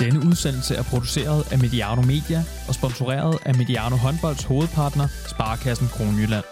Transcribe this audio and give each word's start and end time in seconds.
Denne 0.00 0.20
udsendelse 0.28 0.74
er 0.74 0.82
produceret 0.82 1.52
af 1.52 1.58
Mediano 1.58 2.02
Media 2.02 2.44
og 2.68 2.74
sponsoreret 2.74 3.38
af 3.44 3.54
Mediano 3.54 3.96
Håndbolds 3.96 4.44
hovedpartner, 4.44 5.06
Sparkassen 5.28 5.88
Kronjylland. 5.88 6.44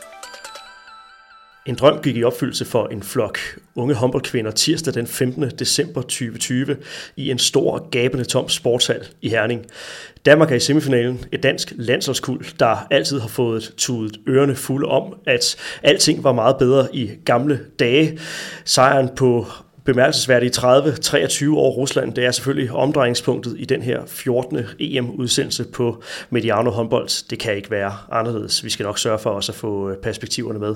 En 1.66 1.74
drøm 1.74 2.02
gik 2.02 2.16
i 2.16 2.24
opfyldelse 2.24 2.64
for 2.64 2.86
en 2.86 3.02
flok 3.02 3.38
unge 3.74 3.94
håndboldkvinder 3.94 4.50
tirsdag 4.50 4.94
den 4.94 5.06
15. 5.06 5.50
december 5.50 6.00
2020 6.02 6.76
i 7.16 7.30
en 7.30 7.38
stor, 7.38 7.78
og 7.78 7.88
gabende 7.90 8.24
tom 8.24 8.48
sportshal 8.48 9.06
i 9.22 9.28
Herning. 9.28 9.66
Danmark 10.26 10.50
er 10.50 10.56
i 10.56 10.60
semifinalen, 10.60 11.24
et 11.32 11.42
dansk 11.42 11.72
landsholdskuld, 11.76 12.58
der 12.58 12.86
altid 12.90 13.20
har 13.20 13.28
fået 13.28 13.74
tudet 13.76 14.16
ørerne 14.28 14.54
fulde 14.54 14.88
om, 14.88 15.14
at 15.26 15.56
alting 15.82 16.24
var 16.24 16.32
meget 16.32 16.56
bedre 16.58 16.96
i 16.96 17.10
gamle 17.24 17.60
dage. 17.78 18.18
Sejren 18.64 19.08
på 19.16 19.46
bemærkelsesværdige 19.92 20.50
30-23 20.56 21.56
år 21.56 21.70
Rusland. 21.70 22.14
Det 22.14 22.24
er 22.24 22.30
selvfølgelig 22.30 22.72
omdrejningspunktet 22.72 23.54
i 23.58 23.64
den 23.64 23.82
her 23.82 24.00
14. 24.06 24.58
EM-udsendelse 24.78 25.64
på 25.64 26.02
Mediano 26.30 26.70
håndbold. 26.70 27.28
Det 27.30 27.38
kan 27.38 27.56
ikke 27.56 27.70
være 27.70 27.92
anderledes. 28.12 28.64
Vi 28.64 28.70
skal 28.70 28.84
nok 28.84 28.98
sørge 28.98 29.18
for 29.18 29.30
også 29.30 29.52
at 29.52 29.56
få 29.56 29.90
øh, 29.90 29.96
perspektiverne 29.96 30.58
med. 30.58 30.74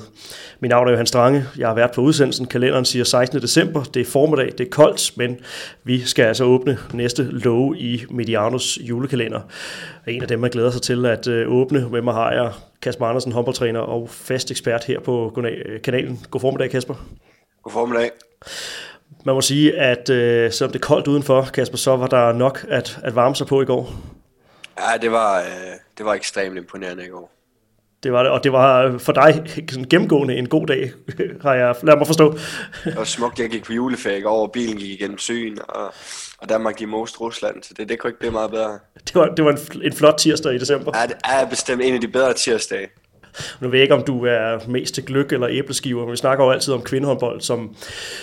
Min 0.61 0.69
navn 0.69 0.89
er 0.89 0.93
Johan 0.93 1.07
Strange. 1.07 1.45
Jeg 1.59 1.69
har 1.69 1.75
været 1.75 1.91
på 1.91 2.01
udsendelsen. 2.01 2.47
Kalenderen 2.47 2.85
siger 2.85 3.05
16. 3.05 3.43
december. 3.43 3.83
Det 3.83 4.01
er 4.01 4.05
formiddag. 4.05 4.53
Det 4.59 4.67
er 4.67 4.71
koldt, 4.71 5.17
men 5.17 5.37
vi 5.85 6.01
skal 6.01 6.25
altså 6.25 6.45
åbne 6.45 6.79
næste 6.93 7.23
lov 7.23 7.75
i 7.77 8.03
Medianos 8.11 8.79
julekalender. 8.83 9.41
En 10.07 10.23
af 10.23 10.29
dem, 10.29 10.41
man 10.41 10.51
glæder 10.51 10.71
sig 10.71 10.83
til 10.83 11.07
at 11.07 11.27
øh, 11.27 11.53
åbne. 11.53 11.89
Med 11.91 12.03
mig 12.03 12.15
har 12.15 12.33
jeg 12.33 12.53
Kasper 12.83 13.07
Andersen, 13.07 13.33
håndboldtræner 13.33 13.81
og 13.81 14.11
fast 14.11 14.51
ekspert 14.51 14.85
her 14.85 15.01
på 15.01 15.43
øh, 15.45 15.83
kanalen. 15.83 16.21
God 16.31 16.41
formiddag, 16.41 16.71
Kasper. 16.71 16.95
God 17.63 17.73
formiddag 17.73 18.11
man 19.25 19.35
må 19.35 19.41
sige, 19.41 19.79
at 19.79 20.11
øh, 20.11 20.53
selvom 20.53 20.73
det 20.73 20.79
er 20.79 20.87
koldt 20.87 21.09
udenfor, 21.09 21.43
Kasper, 21.55 21.77
så 21.77 21.97
var 21.97 22.07
der 22.07 22.33
nok 22.33 22.67
at, 22.69 22.99
at 23.05 23.15
varme 23.15 23.37
sig 23.37 23.47
på 23.47 23.63
i 23.63 23.65
går. 23.65 23.93
Ja, 24.79 24.99
det 25.03 25.13
var, 25.13 25.39
øh, 25.39 25.47
det 25.99 26.07
var 26.07 26.15
ekstremt 26.15 26.57
imponerende 26.57 27.05
i 27.05 27.09
går. 27.09 27.33
Det 28.03 28.13
var 28.13 28.23
det, 28.23 28.33
og 28.33 28.45
det 28.45 28.53
var 28.53 28.99
for 28.99 29.13
dig 29.13 29.43
sådan 29.71 29.85
gennemgående 29.85 30.35
en 30.35 30.49
god 30.49 30.67
dag, 30.67 30.93
har 31.43 31.55
jeg, 31.55 31.75
lad 31.83 31.97
mig 31.97 32.07
forstå. 32.07 32.39
Det 32.85 32.97
var 32.97 33.05
smukt, 33.05 33.39
jeg 33.39 33.51
gik 33.51 33.65
på 33.65 33.73
går, 34.23 34.43
og 34.43 34.53
bilen 34.53 34.77
gik 34.77 34.91
igennem 34.91 35.19
søen, 35.19 35.59
og, 35.69 35.95
og 36.39 36.49
Danmark 36.49 36.77
gik 36.77 36.89
most 36.89 37.21
Rusland, 37.21 37.63
så 37.63 37.75
det, 37.77 37.89
det 37.89 37.99
kunne 37.99 38.11
ikke 38.11 38.19
blive 38.19 38.33
meget 38.33 38.51
bedre. 38.51 38.79
Det 38.95 39.15
var, 39.15 39.27
det 39.27 39.45
var 39.45 39.51
en, 39.51 39.83
en 39.83 39.93
flot 39.93 40.15
tirsdag 40.19 40.55
i 40.55 40.59
december. 40.59 40.99
Ja, 40.99 41.07
det 41.07 41.17
er 41.25 41.49
bestemt 41.49 41.83
en 41.83 41.95
af 41.95 42.01
de 42.01 42.09
bedre 42.09 42.35
tirsdage. 42.35 42.89
Nu 43.61 43.69
ved 43.69 43.79
jeg 43.79 43.83
ikke, 43.83 43.95
om 43.95 44.05
du 44.05 44.27
er 44.27 44.69
mest 44.69 44.95
til 44.95 45.05
gløk 45.05 45.33
eller 45.33 45.49
æbleskiver, 45.51 46.03
men 46.03 46.13
vi 46.13 46.17
snakker 46.17 46.45
jo 46.45 46.51
altid 46.51 46.75
om 46.75 46.83
kvindehåndbold 46.83 47.41
som 47.41 47.77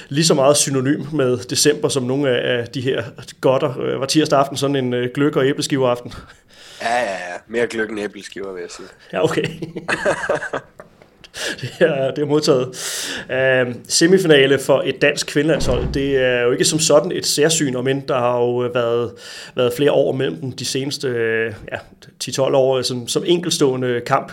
lige 0.09 0.25
så 0.25 0.33
meget 0.33 0.57
synonym 0.57 1.05
med 1.13 1.37
december, 1.37 1.89
som 1.89 2.03
nogle 2.03 2.29
af 2.29 2.67
de 2.67 2.81
her 2.81 3.03
godter. 3.41 3.79
Øh, 3.79 3.99
var 3.99 4.05
tirsdag 4.05 4.39
aften 4.39 4.57
sådan 4.57 4.75
en 4.75 4.93
øh, 4.93 5.09
gløk- 5.13 5.35
og 5.35 5.47
æbleskiver 5.47 5.89
aften? 5.89 6.13
Ja, 6.81 6.95
ja, 6.95 7.11
ja. 7.11 7.35
Mere 7.47 7.67
gløk 7.67 7.89
end 7.89 7.99
æbleskiver, 7.99 8.53
vil 8.53 8.61
jeg 8.61 8.71
sige. 8.71 8.87
Ja, 9.13 9.23
okay. 9.23 9.43
det, 11.61 11.71
er, 11.79 12.11
det 12.11 12.21
er 12.21 12.25
modtaget. 12.25 12.67
Uh, 13.67 13.75
semifinale 13.87 14.59
for 14.59 14.81
et 14.85 15.01
dansk 15.01 15.27
kvindelandshold, 15.27 15.93
det 15.93 16.17
er 16.17 16.41
jo 16.41 16.51
ikke 16.51 16.65
som 16.65 16.79
sådan 16.79 17.11
et 17.11 17.25
særsyn, 17.25 17.75
om 17.75 17.87
end 17.87 18.07
der 18.07 18.19
har 18.19 18.39
jo 18.39 18.65
øh, 18.65 18.75
været, 18.75 19.11
været 19.55 19.73
flere 19.73 19.91
år 19.91 20.11
mellem 20.11 20.41
dem 20.41 20.51
de 20.51 20.65
seneste 20.65 21.07
øh, 21.07 21.53
ja, 21.71 21.77
10-12 22.23 22.41
år 22.41 22.77
altså 22.77 22.89
som, 22.89 23.07
som 23.07 23.23
enkelstående 23.25 24.01
kamp. 24.05 24.31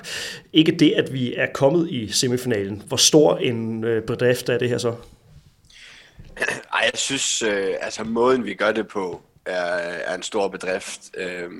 Ikke 0.52 0.72
det, 0.72 0.92
at 0.96 1.12
vi 1.12 1.34
er 1.34 1.46
kommet 1.54 1.90
i 1.90 2.12
semifinalen. 2.12 2.82
Hvor 2.86 2.96
stor 2.96 3.36
en 3.36 3.84
uh, 3.84 4.02
bedrift 4.02 4.48
er 4.48 4.58
det 4.58 4.68
her 4.68 4.78
så? 4.78 4.94
Ej, 6.72 6.80
jeg 6.82 6.92
synes, 6.94 7.42
øh, 7.42 7.74
altså 7.80 8.04
måden 8.04 8.44
vi 8.44 8.54
gør 8.54 8.72
det 8.72 8.88
på, 8.88 9.22
er, 9.46 9.62
er 10.04 10.14
en 10.14 10.22
stor 10.22 10.48
bedrift. 10.48 11.00
Øh, 11.16 11.50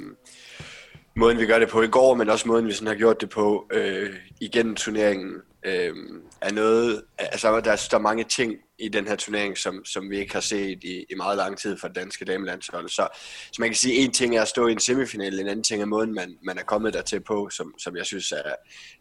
måden 1.17 1.39
vi 1.39 1.47
gør 1.47 1.59
det 1.59 1.69
på 1.69 1.83
i 1.83 1.89
går, 1.89 2.15
men 2.15 2.31
også 2.31 2.49
måden 2.49 2.67
vi 2.67 2.73
sådan 2.73 2.87
har 2.87 2.95
gjort 2.95 3.21
det 3.21 3.31
på 3.31 3.67
øh, 3.73 4.17
igennem 4.41 4.75
turneringen, 4.75 5.33
øh, 5.67 5.95
er 6.41 6.53
noget, 6.53 7.03
altså 7.19 7.49
der, 7.61 7.87
der 7.91 7.97
er 7.97 7.99
mange 7.99 8.25
ting 8.25 8.55
i 8.79 8.89
den 8.89 9.07
her 9.09 9.17
turnering, 9.17 9.59
som, 9.59 9.85
som 9.85 10.11
vi 10.11 10.19
ikke 10.19 10.35
har 10.35 10.41
set 10.41 10.85
i, 10.85 11.05
i 11.11 11.15
meget 11.17 11.37
lang 11.37 11.59
tid 11.59 11.77
for 11.79 11.89
det 11.89 11.97
danske 11.97 12.25
damelandshold. 12.25 12.89
Så, 12.89 13.09
så 13.53 13.57
man 13.59 13.69
kan 13.69 13.77
sige, 13.77 13.95
en 13.95 14.13
ting 14.13 14.37
er 14.37 14.43
at 14.43 14.49
stå 14.49 14.67
i 14.67 14.73
en 14.73 14.79
semifinal, 14.79 15.41
en 15.41 15.49
anden 15.49 15.65
ting 15.65 15.83
er 15.83 15.87
måden, 15.87 16.15
man, 16.15 16.37
man 16.43 16.59
er 16.59 16.63
kommet 16.63 16.95
dertil 16.95 17.21
på, 17.21 17.49
som, 17.51 17.75
som 17.79 17.97
jeg 17.97 18.07
synes 18.07 18.33
er, 18.33 18.53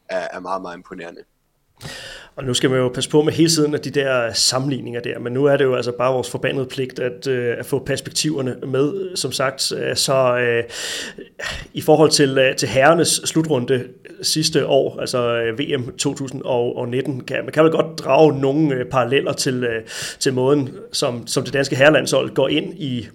er, 0.09 0.27
er 0.31 0.39
meget, 0.39 0.61
meget 0.61 0.77
imponerende. 0.77 1.21
Og 2.35 2.43
nu 2.43 2.53
skal 2.53 2.69
man 2.69 2.79
jo 2.79 2.89
passe 2.89 3.09
på 3.09 3.21
med 3.21 3.33
hele 3.33 3.49
tiden 3.49 3.73
af 3.73 3.79
de 3.79 3.89
der 3.89 4.33
sammenligninger 4.33 5.01
der, 5.01 5.19
men 5.19 5.33
nu 5.33 5.45
er 5.45 5.57
det 5.57 5.63
jo 5.63 5.75
altså 5.75 5.91
bare 5.91 6.13
vores 6.13 6.29
forbandede 6.29 6.65
pligt 6.65 6.99
at, 6.99 7.27
øh, 7.27 7.55
at 7.59 7.65
få 7.65 7.79
perspektiverne 7.79 8.55
med. 8.67 9.15
Som 9.15 9.31
sagt, 9.31 9.71
øh, 9.71 9.95
så 9.95 10.37
øh, 10.37 10.63
i 11.73 11.81
forhold 11.81 12.09
til, 12.09 12.37
øh, 12.37 12.55
til 12.55 12.67
herrenes 12.67 13.21
slutrunde 13.25 13.83
sidste 14.21 14.67
år, 14.67 14.99
altså 14.99 15.35
øh, 15.35 15.59
VM 15.59 15.97
2019, 15.97 17.23
kan 17.23 17.37
man 17.43 17.51
kan 17.51 17.63
vel 17.63 17.71
godt 17.71 17.99
drage 17.99 18.39
nogle 18.39 18.75
øh, 18.75 18.85
paralleller 18.85 19.33
til, 19.33 19.63
øh, 19.63 19.83
til 20.19 20.33
måden, 20.33 20.69
som, 20.91 21.27
som 21.27 21.43
det 21.43 21.53
danske 21.53 21.75
herrelandshold 21.75 22.33
går 22.33 22.47
ind 22.47 22.73
i 22.73 23.07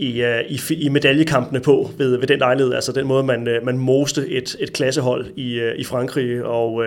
i, 0.00 0.22
øh, 0.22 0.40
i, 0.48 0.60
i 0.74 0.88
medaljekampene 0.88 1.60
på 1.60 1.90
ved, 1.98 2.16
ved 2.16 2.26
den 2.26 2.38
lejlighed. 2.38 2.74
Altså 2.74 2.92
den 2.92 3.06
måde, 3.06 3.22
man, 3.24 3.48
øh, 3.48 3.64
man 3.64 3.78
moste 3.78 4.28
et, 4.28 4.56
et 4.60 4.72
klassehold 4.72 5.26
i, 5.36 5.54
øh, 5.54 5.78
i 5.78 5.84
Frankrig. 5.84 6.44
Og 6.44 6.84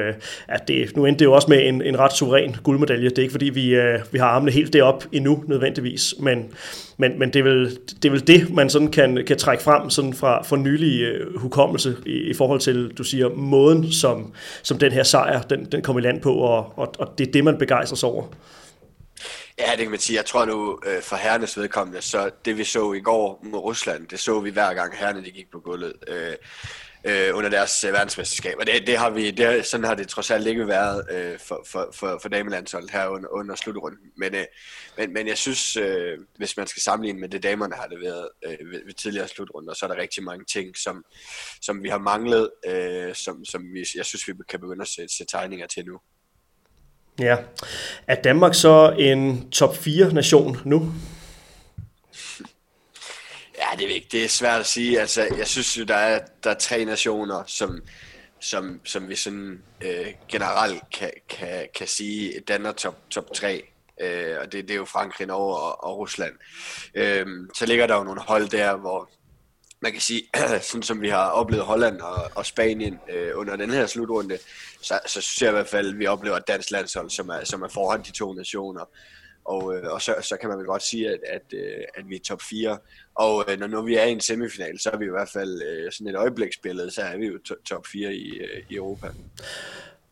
at 0.48 0.68
det, 0.68 0.96
nu 0.96 1.06
endte 1.06 1.20
det 1.20 1.26
jo 1.26 1.34
også 1.34 1.48
med 1.50 1.68
en, 1.68 1.82
en 1.82 2.00
ret 2.00 2.14
suveræn 2.14 2.56
guldmedalje. 2.64 3.10
Det 3.10 3.18
er 3.18 3.22
ikke 3.22 3.32
fordi, 3.32 3.50
vi, 3.50 3.78
vi 4.12 4.20
har 4.20 4.28
armene 4.28 4.52
helt 4.52 4.74
derop 4.74 5.06
endnu 5.12 5.44
nødvendigvis, 5.48 6.16
men, 6.20 6.46
men, 6.98 7.20
men 7.20 7.30
det, 7.30 7.40
er 7.40 7.44
vel, 7.44 7.78
det 8.04 8.06
er 8.06 8.12
vel 8.12 8.28
det, 8.28 8.54
man 8.54 8.70
sådan 8.70 8.88
kan, 8.88 9.24
kan 9.28 9.38
trække 9.38 9.64
frem 9.64 9.90
sådan 9.90 10.14
fra, 10.14 10.44
fra 10.44 10.58
nylig 10.58 11.12
uh, 11.12 11.42
hukommelse 11.42 11.96
i, 12.06 12.12
i 12.12 12.34
forhold 12.34 12.60
til, 12.60 12.92
du 12.98 13.04
siger, 13.04 13.30
måden, 13.30 13.92
som, 13.92 14.34
som 14.64 14.78
den 14.78 14.92
her 14.92 15.04
sejr, 15.04 15.42
den, 15.42 15.66
den 15.66 15.82
kom 15.82 15.98
i 15.98 16.02
land 16.02 16.22
på, 16.22 16.34
og, 16.34 16.74
og, 16.80 16.94
og 17.00 17.14
det 17.18 17.28
er 17.28 17.32
det, 17.32 17.44
man 17.44 17.58
begejstrer 17.58 17.96
sig 17.96 18.10
over. 18.10 18.24
Ja, 19.60 19.72
det 19.72 19.80
kan 19.80 19.90
man 19.90 20.00
sige. 20.00 20.18
Jeg 20.18 20.26
tror 20.26 20.46
nu, 20.46 20.80
øh, 20.86 21.02
for 21.02 21.16
herrenes 21.16 21.58
vedkommende, 21.58 22.02
så 22.02 22.32
det 22.46 22.58
vi 22.58 22.64
så 22.64 22.94
i 22.94 23.00
går 23.00 23.40
mod 23.44 23.60
Rusland, 23.60 24.08
det 24.08 24.20
så 24.20 24.40
vi 24.40 24.50
hver 24.50 24.74
gang 24.74 24.98
herrene 24.98 25.24
de 25.24 25.32
gik 25.32 25.52
på 25.52 25.60
gulvet 25.60 25.94
øh, 26.08 26.36
øh, 27.06 27.36
under 27.36 27.50
deres 27.50 27.84
øh, 27.84 27.94
verdensmesterskab. 27.94 28.56
Og 28.60 28.68
det, 28.68 28.88
det 28.88 28.98
har 28.98 29.10
vi, 29.10 29.32
det, 29.32 29.66
sådan 29.66 29.86
har 29.86 29.96
det 29.96 30.08
trods 30.08 30.32
alt 30.32 30.48
ikke 30.48 30.68
været 30.68 31.06
øh, 31.12 31.40
for, 31.40 31.66
for, 31.68 31.90
for, 31.94 32.20
for 32.22 32.30
damelandsholdet 32.30 32.92
her 32.92 33.08
under, 33.08 33.30
under 33.30 33.56
slutrunden. 33.56 34.12
Men, 34.18 34.36
øh, 34.36 34.46
men, 34.98 35.14
men 35.14 35.28
jeg 35.28 35.38
synes, 35.38 35.78
øh, 35.78 36.18
hvis 36.38 36.58
man 36.58 36.68
skal 36.68 36.82
sammenligne 36.82 37.20
med 37.20 37.30
det, 37.30 37.44
damerne 37.44 37.76
har 37.76 37.88
leveret 37.88 38.30
øh, 38.46 38.72
ved, 38.72 38.86
ved 38.86 38.94
tidligere 38.94 39.28
slutrunder, 39.28 39.74
så 39.74 39.86
er 39.86 39.88
der 39.88 40.02
rigtig 40.02 40.24
mange 40.24 40.46
ting, 40.46 40.78
som, 40.78 41.04
som 41.62 41.84
vi 41.84 41.90
har 41.90 42.00
manglet, 42.00 42.50
øh, 42.68 43.16
som, 43.16 43.46
som 43.46 43.74
vi, 43.74 43.86
jeg 43.96 44.06
synes, 44.06 44.28
vi 44.28 44.34
kan 44.50 44.60
begynde 44.60 44.82
at 44.82 44.88
sætte, 44.88 45.16
sætte 45.16 45.32
tegninger 45.32 45.68
til 45.68 45.86
nu. 45.86 46.00
Ja. 47.20 47.38
Er 48.08 48.22
Danmark 48.22 48.56
så 48.56 48.96
en 49.00 49.52
top 49.52 49.76
4 49.76 50.14
nation 50.14 50.58
nu? 50.66 50.94
Ja, 53.58 53.78
det 53.78 53.90
er 53.90 53.96
ikke. 53.96 54.08
Det 54.12 54.24
er 54.24 54.30
svært 54.30 54.60
at 54.60 54.66
sige. 54.66 55.00
Altså, 55.00 55.28
jeg 55.38 55.48
synes 55.48 55.78
jo, 55.78 55.84
der 55.84 55.96
er, 55.96 56.20
der 56.44 56.50
er 56.50 56.60
tre 56.60 56.86
nationer, 56.86 57.44
som, 57.48 57.82
som, 58.42 58.80
som 58.84 59.10
vi 59.10 59.16
sådan 59.16 59.62
øh, 59.82 60.08
generelt 60.30 60.84
kan, 60.94 61.12
kan, 61.30 61.68
kan 61.76 61.88
sige 61.88 62.40
danner 62.48 62.72
top, 62.72 62.96
top 63.10 63.34
3. 63.34 63.64
Øh, 64.02 64.36
og 64.42 64.52
det, 64.52 64.64
det 64.64 64.72
er 64.72 64.78
jo 64.78 64.86
Frankrig, 64.86 65.28
Norge 65.28 65.58
og, 65.58 65.84
og 65.84 65.98
Rusland. 65.98 66.34
Øh, 66.96 67.26
så 67.56 67.66
ligger 67.66 67.88
der 67.88 67.98
jo 67.98 68.04
nogle 68.04 68.22
hold 68.22 68.50
der, 68.50 68.76
hvor 68.76 69.10
man 69.84 69.92
kan 69.92 70.02
sige, 70.02 70.22
sådan 70.70 70.84
som 70.84 71.02
vi 71.02 71.10
har 71.10 71.30
oplevet 71.30 71.66
Holland 71.66 72.00
og, 72.00 72.32
og 72.36 72.46
Spanien 72.46 73.00
øh, 73.14 73.32
under 73.36 73.56
den 73.56 73.70
her 73.70 73.86
slutrunde, 73.86 74.38
så, 74.82 75.00
så 75.06 75.22
synes 75.22 75.42
jeg 75.42 75.50
i 75.50 75.52
hvert 75.52 75.68
fald, 75.68 75.90
at 75.90 76.00
vi 76.00 76.08
oplever 76.08 76.38
et 76.38 76.48
dansk 76.48 76.72
landshold, 76.72 77.10
som 77.10 77.30
er, 77.30 77.44
som 77.44 77.62
er 77.62 77.68
foran 77.68 78.02
de 78.02 78.12
to 78.12 78.34
nationer. 78.34 78.90
Og, 79.46 79.76
øh, 79.76 79.94
og 79.94 80.02
så, 80.02 80.16
så 80.22 80.38
kan 80.38 80.50
man 80.50 80.58
vel 80.58 80.66
godt 80.66 80.84
sige, 80.84 81.10
at, 81.10 81.20
at, 81.30 81.42
øh, 81.54 81.84
at 81.96 82.10
vi 82.10 82.16
er 82.16 82.20
top 82.20 82.42
4. 82.42 82.78
Og 83.16 83.46
øh, 83.48 83.60
når 83.60 83.68
nu 83.68 83.82
vi 83.82 83.96
er 83.96 84.04
i 84.04 84.12
en 84.12 84.22
semifinal, 84.22 84.80
så 84.80 84.90
er 84.90 84.98
vi 84.98 85.06
i 85.06 85.10
hvert 85.10 85.30
fald 85.30 85.62
øh, 85.62 85.92
sådan 85.92 86.08
et 86.08 86.16
øjebliksbillede, 86.16 86.92
så 86.92 87.02
er 87.02 87.18
vi 87.18 87.26
jo 87.26 87.40
to, 87.46 87.56
top 87.66 87.88
4 87.88 88.14
i, 88.14 88.38
øh, 88.38 88.64
i 88.70 88.76
Europa. 88.76 89.08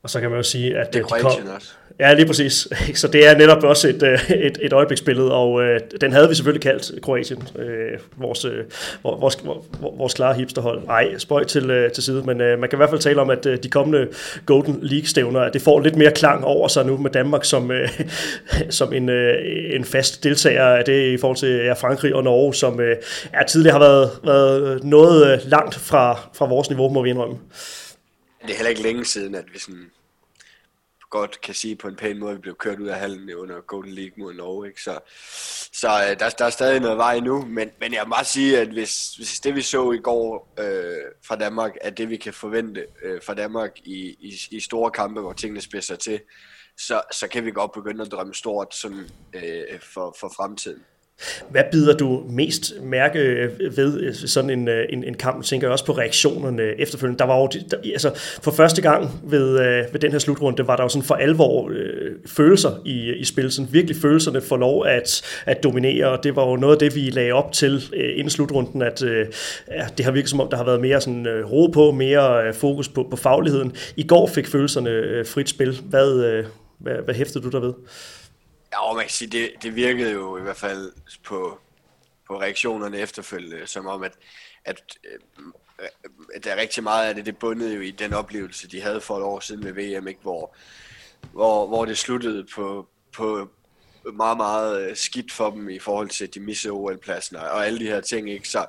Og 0.04 0.10
så 0.10 0.20
kan 0.22 0.30
man 0.30 0.38
jo 0.38 0.44
sige, 0.44 0.78
at 0.78 0.94
det 0.94 1.00
er 1.00 1.06
de 1.06 1.22
kom, 1.22 1.48
også. 1.48 1.74
Ja, 2.02 2.14
lige 2.14 2.26
præcis. 2.26 2.68
Så 3.02 3.08
det 3.08 3.28
er 3.28 3.38
netop 3.38 3.64
også 3.64 3.88
et, 3.88 4.04
øh, 4.04 4.32
et, 4.32 4.58
et 4.62 4.74
øjebliksbillede, 4.74 5.34
og 5.34 5.64
øh, 5.64 5.80
den 6.02 6.12
havde 6.14 6.30
vi 6.30 6.36
selvfølgelig 6.36 6.62
kaldt 6.62 7.02
Kroatien, 7.02 7.48
øh, 7.60 8.00
vores, 8.18 8.46
øh, 8.46 8.64
vores, 9.04 9.38
vores 9.82 10.14
klare 10.14 10.34
hipsterhold. 10.34 10.86
Nej, 10.86 11.18
spøj 11.18 11.44
til, 11.44 11.70
øh, 11.70 11.92
til 11.92 12.04
side, 12.04 12.24
men 12.24 12.42
øh, 12.42 12.60
man 12.60 12.70
kan 12.70 12.78
i 12.78 12.80
hvert 12.80 12.90
fald 12.90 13.02
tale 13.02 13.22
om, 13.22 13.30
at 13.30 13.46
øh, 13.46 13.58
de 13.64 13.70
kommende 13.70 14.08
Golden 14.46 14.80
League-stævner, 14.82 15.50
det 15.50 15.62
får 15.62 15.80
lidt 15.80 15.96
mere 15.96 16.12
klang 16.12 16.46
over 16.46 16.68
sig 16.68 16.86
nu 16.86 16.98
med 16.98 17.12
Danmark 17.12 17.46
som, 17.46 17.72
øh, 17.72 17.90
som 18.70 18.94
en, 18.94 19.10
øh, 19.10 19.36
en 19.76 19.86
fast 19.86 20.24
deltager 20.24 20.66
af 20.66 20.86
det 20.86 21.14
i 21.14 21.18
forhold 21.18 21.38
til 21.38 21.50
ja, 21.50 21.74
Frankrig 21.74 22.16
og 22.16 22.24
Norge, 22.24 22.54
som 22.54 22.80
øh, 22.80 22.96
ja, 23.34 23.44
tidligere 23.48 23.74
har 23.74 23.80
været, 23.80 24.10
været 24.24 24.76
øh, 24.76 24.84
noget 24.84 25.34
øh, 25.34 25.40
langt 25.46 25.76
fra, 25.76 26.30
fra 26.34 26.46
vores 26.46 26.70
niveau, 26.70 26.90
må 26.90 27.04
vi 27.04 27.10
indrømme 27.10 27.38
det 28.42 28.52
er 28.52 28.56
heller 28.56 28.70
ikke 28.70 28.82
længe 28.82 29.06
siden, 29.06 29.36
at 29.36 29.44
vi 29.54 29.60
sådan 29.60 29.92
godt 31.12 31.42
kan 31.42 31.54
sige 31.54 31.76
på 31.76 31.88
en 31.88 31.96
pæn 31.96 32.20
måde, 32.20 32.32
at 32.32 32.38
vi 32.38 32.42
blev 32.42 32.56
kørt 32.56 32.80
ud 32.80 32.88
af 32.88 33.00
hallen 33.00 33.36
under 33.36 33.62
Golden 33.62 33.94
League 33.94 34.14
mod 34.18 34.34
Norge. 34.34 34.68
Ikke? 34.68 34.82
Så, 34.82 35.00
så 35.74 35.88
øh, 35.88 36.20
der, 36.20 36.30
der 36.30 36.46
er 36.46 36.50
stadig 36.50 36.80
noget 36.80 36.98
vej 36.98 37.20
nu, 37.20 37.46
men, 37.46 37.72
men 37.80 37.94
jeg 37.94 38.04
må 38.08 38.16
bare 38.16 38.26
sige, 38.26 38.60
at 38.60 38.68
hvis, 38.68 39.16
hvis 39.16 39.40
det 39.40 39.56
vi 39.56 39.62
så 39.62 39.92
i 39.92 39.98
går 39.98 40.54
øh, 40.60 40.98
fra 41.28 41.36
Danmark, 41.36 41.72
er 41.82 41.90
det 41.90 42.10
vi 42.10 42.18
kan 42.18 42.34
forvente 42.34 42.86
øh, 43.04 43.22
fra 43.26 43.34
Danmark 43.34 43.80
i, 43.84 44.16
i, 44.20 44.34
i 44.52 44.60
store 44.60 44.92
kampe, 44.92 45.22
hvor 45.22 45.34
tingene 45.34 45.62
spidser 45.62 45.96
til, 45.96 46.22
så, 46.78 47.02
så 47.12 47.28
kan 47.28 47.46
vi 47.46 47.52
godt 47.52 47.72
begynde 47.72 48.06
at 48.06 48.12
drømme 48.12 48.34
stort 48.34 48.76
sådan, 48.76 49.10
øh, 49.34 49.80
for, 49.80 50.16
for 50.20 50.34
fremtiden. 50.38 50.84
Hvad 51.50 51.64
bider 51.72 51.98
du 51.98 52.24
mest 52.30 52.74
mærke 52.84 53.50
ved 53.76 54.00
øh, 54.00 54.14
sådan 54.14 54.50
en, 54.50 54.68
øh, 54.68 54.86
en, 54.90 55.04
en 55.04 55.14
kamp? 55.14 55.44
Tænker 55.44 55.68
jeg 55.68 55.72
også 55.72 55.86
på 55.86 55.92
reaktionerne 55.92 56.64
efterfølgende. 56.80 57.20
Der 57.20 57.26
var 57.26 57.38
jo, 57.38 57.50
der, 57.72 57.78
altså 57.86 58.12
for 58.42 58.52
første 58.52 58.82
gang 58.82 59.22
ved, 59.24 59.60
øh, 59.60 59.84
ved 59.92 60.00
den 60.00 60.12
her 60.12 60.20
slutrunde, 60.20 60.68
var 60.68 60.76
der 60.76 60.84
jo 60.84 60.90
sådan 60.90 61.04
for 61.04 61.16
alvor 61.16 61.70
øh, 61.70 62.12
følelser 62.26 62.82
i, 62.86 63.14
i 63.14 63.24
spil. 63.24 63.52
Sådan 63.52 63.74
virkelig 63.74 63.96
følelserne 64.02 64.42
får 64.42 64.58
lov 64.58 64.86
at, 64.86 65.22
at 65.46 65.64
dominere, 65.64 66.10
og 66.10 66.24
det 66.24 66.36
var 66.36 66.50
jo 66.50 66.56
noget 66.56 66.76
af 66.76 66.80
det, 66.80 66.96
vi 66.96 67.10
lagde 67.10 67.32
op 67.32 67.52
til 67.52 67.84
øh, 67.94 68.10
inden 68.16 68.30
slutrunden, 68.30 68.82
at 68.82 69.04
øh, 69.04 69.26
ja, 69.72 69.88
det 69.98 70.06
har 70.06 70.12
virket 70.12 70.30
som 70.30 70.40
om, 70.40 70.48
der 70.50 70.58
har 70.58 70.64
været 70.64 70.82
mere 70.82 71.02
sådan, 71.02 71.28
øh, 71.28 71.52
ro 71.52 71.68
på, 71.68 71.92
mere 71.92 72.48
øh, 72.48 72.54
fokus 72.54 72.90
på, 72.90 73.08
på 73.10 73.16
fagligheden. 73.16 73.76
I 73.96 74.04
går 74.04 74.28
fik 74.28 74.48
følelserne 74.48 74.90
øh, 74.90 75.26
frit 75.26 75.50
spil. 75.50 75.82
Hvad, 75.90 76.24
øh, 76.24 76.46
hvad, 76.80 76.94
hvad 77.06 77.16
hæftede 77.16 77.44
du 77.44 77.50
der 77.50 77.60
ved? 77.60 77.74
Ja, 78.74 78.94
man 78.94 79.04
kan 79.04 79.10
sige, 79.10 79.30
det, 79.30 79.52
det 79.64 79.76
virkede 79.76 80.12
jo 80.12 80.38
i 80.38 80.42
hvert 80.42 80.58
fald 80.58 80.94
på, 81.24 81.60
på 82.28 82.42
reaktionerne 82.42 82.98
efterfølgende, 82.98 83.68
som 83.68 83.88
om, 83.88 84.04
at, 84.04 84.18
at, 84.66 84.82
øh, 85.04 85.90
at 86.36 86.44
der 86.44 86.52
er 86.52 86.62
rigtig 86.62 86.84
meget 86.84 87.10
af 87.10 87.16
det, 87.16 87.26
det 87.26 87.38
bundede 87.38 87.76
jo 87.76 87.82
i 87.82 87.92
den 87.92 88.14
oplevelse, 88.14 88.68
de 88.68 88.82
havde 88.82 89.02
for 89.02 89.18
et 89.18 89.24
år 89.24 89.40
siden 89.40 89.64
med 89.64 89.74
VM, 89.74 90.08
ikke? 90.08 90.22
Hvor, 90.22 90.56
hvor, 91.32 91.68
hvor 91.68 91.86
det 91.86 91.98
sluttede 91.98 92.46
på, 92.56 92.88
på 93.14 93.50
meget, 94.14 94.38
meget 94.38 94.90
øh, 94.90 94.96
skidt 94.96 95.32
for 95.32 95.50
dem 95.50 95.70
i 95.70 95.80
forhold 95.80 96.10
til 96.10 96.34
de 96.34 96.40
missede 96.40 96.74
OL-pladsen 96.74 97.36
og 97.36 97.66
alle 97.66 97.80
de 97.80 97.86
her 97.86 98.02
ting, 98.02 98.30
ikke? 98.32 98.50
Så, 98.50 98.66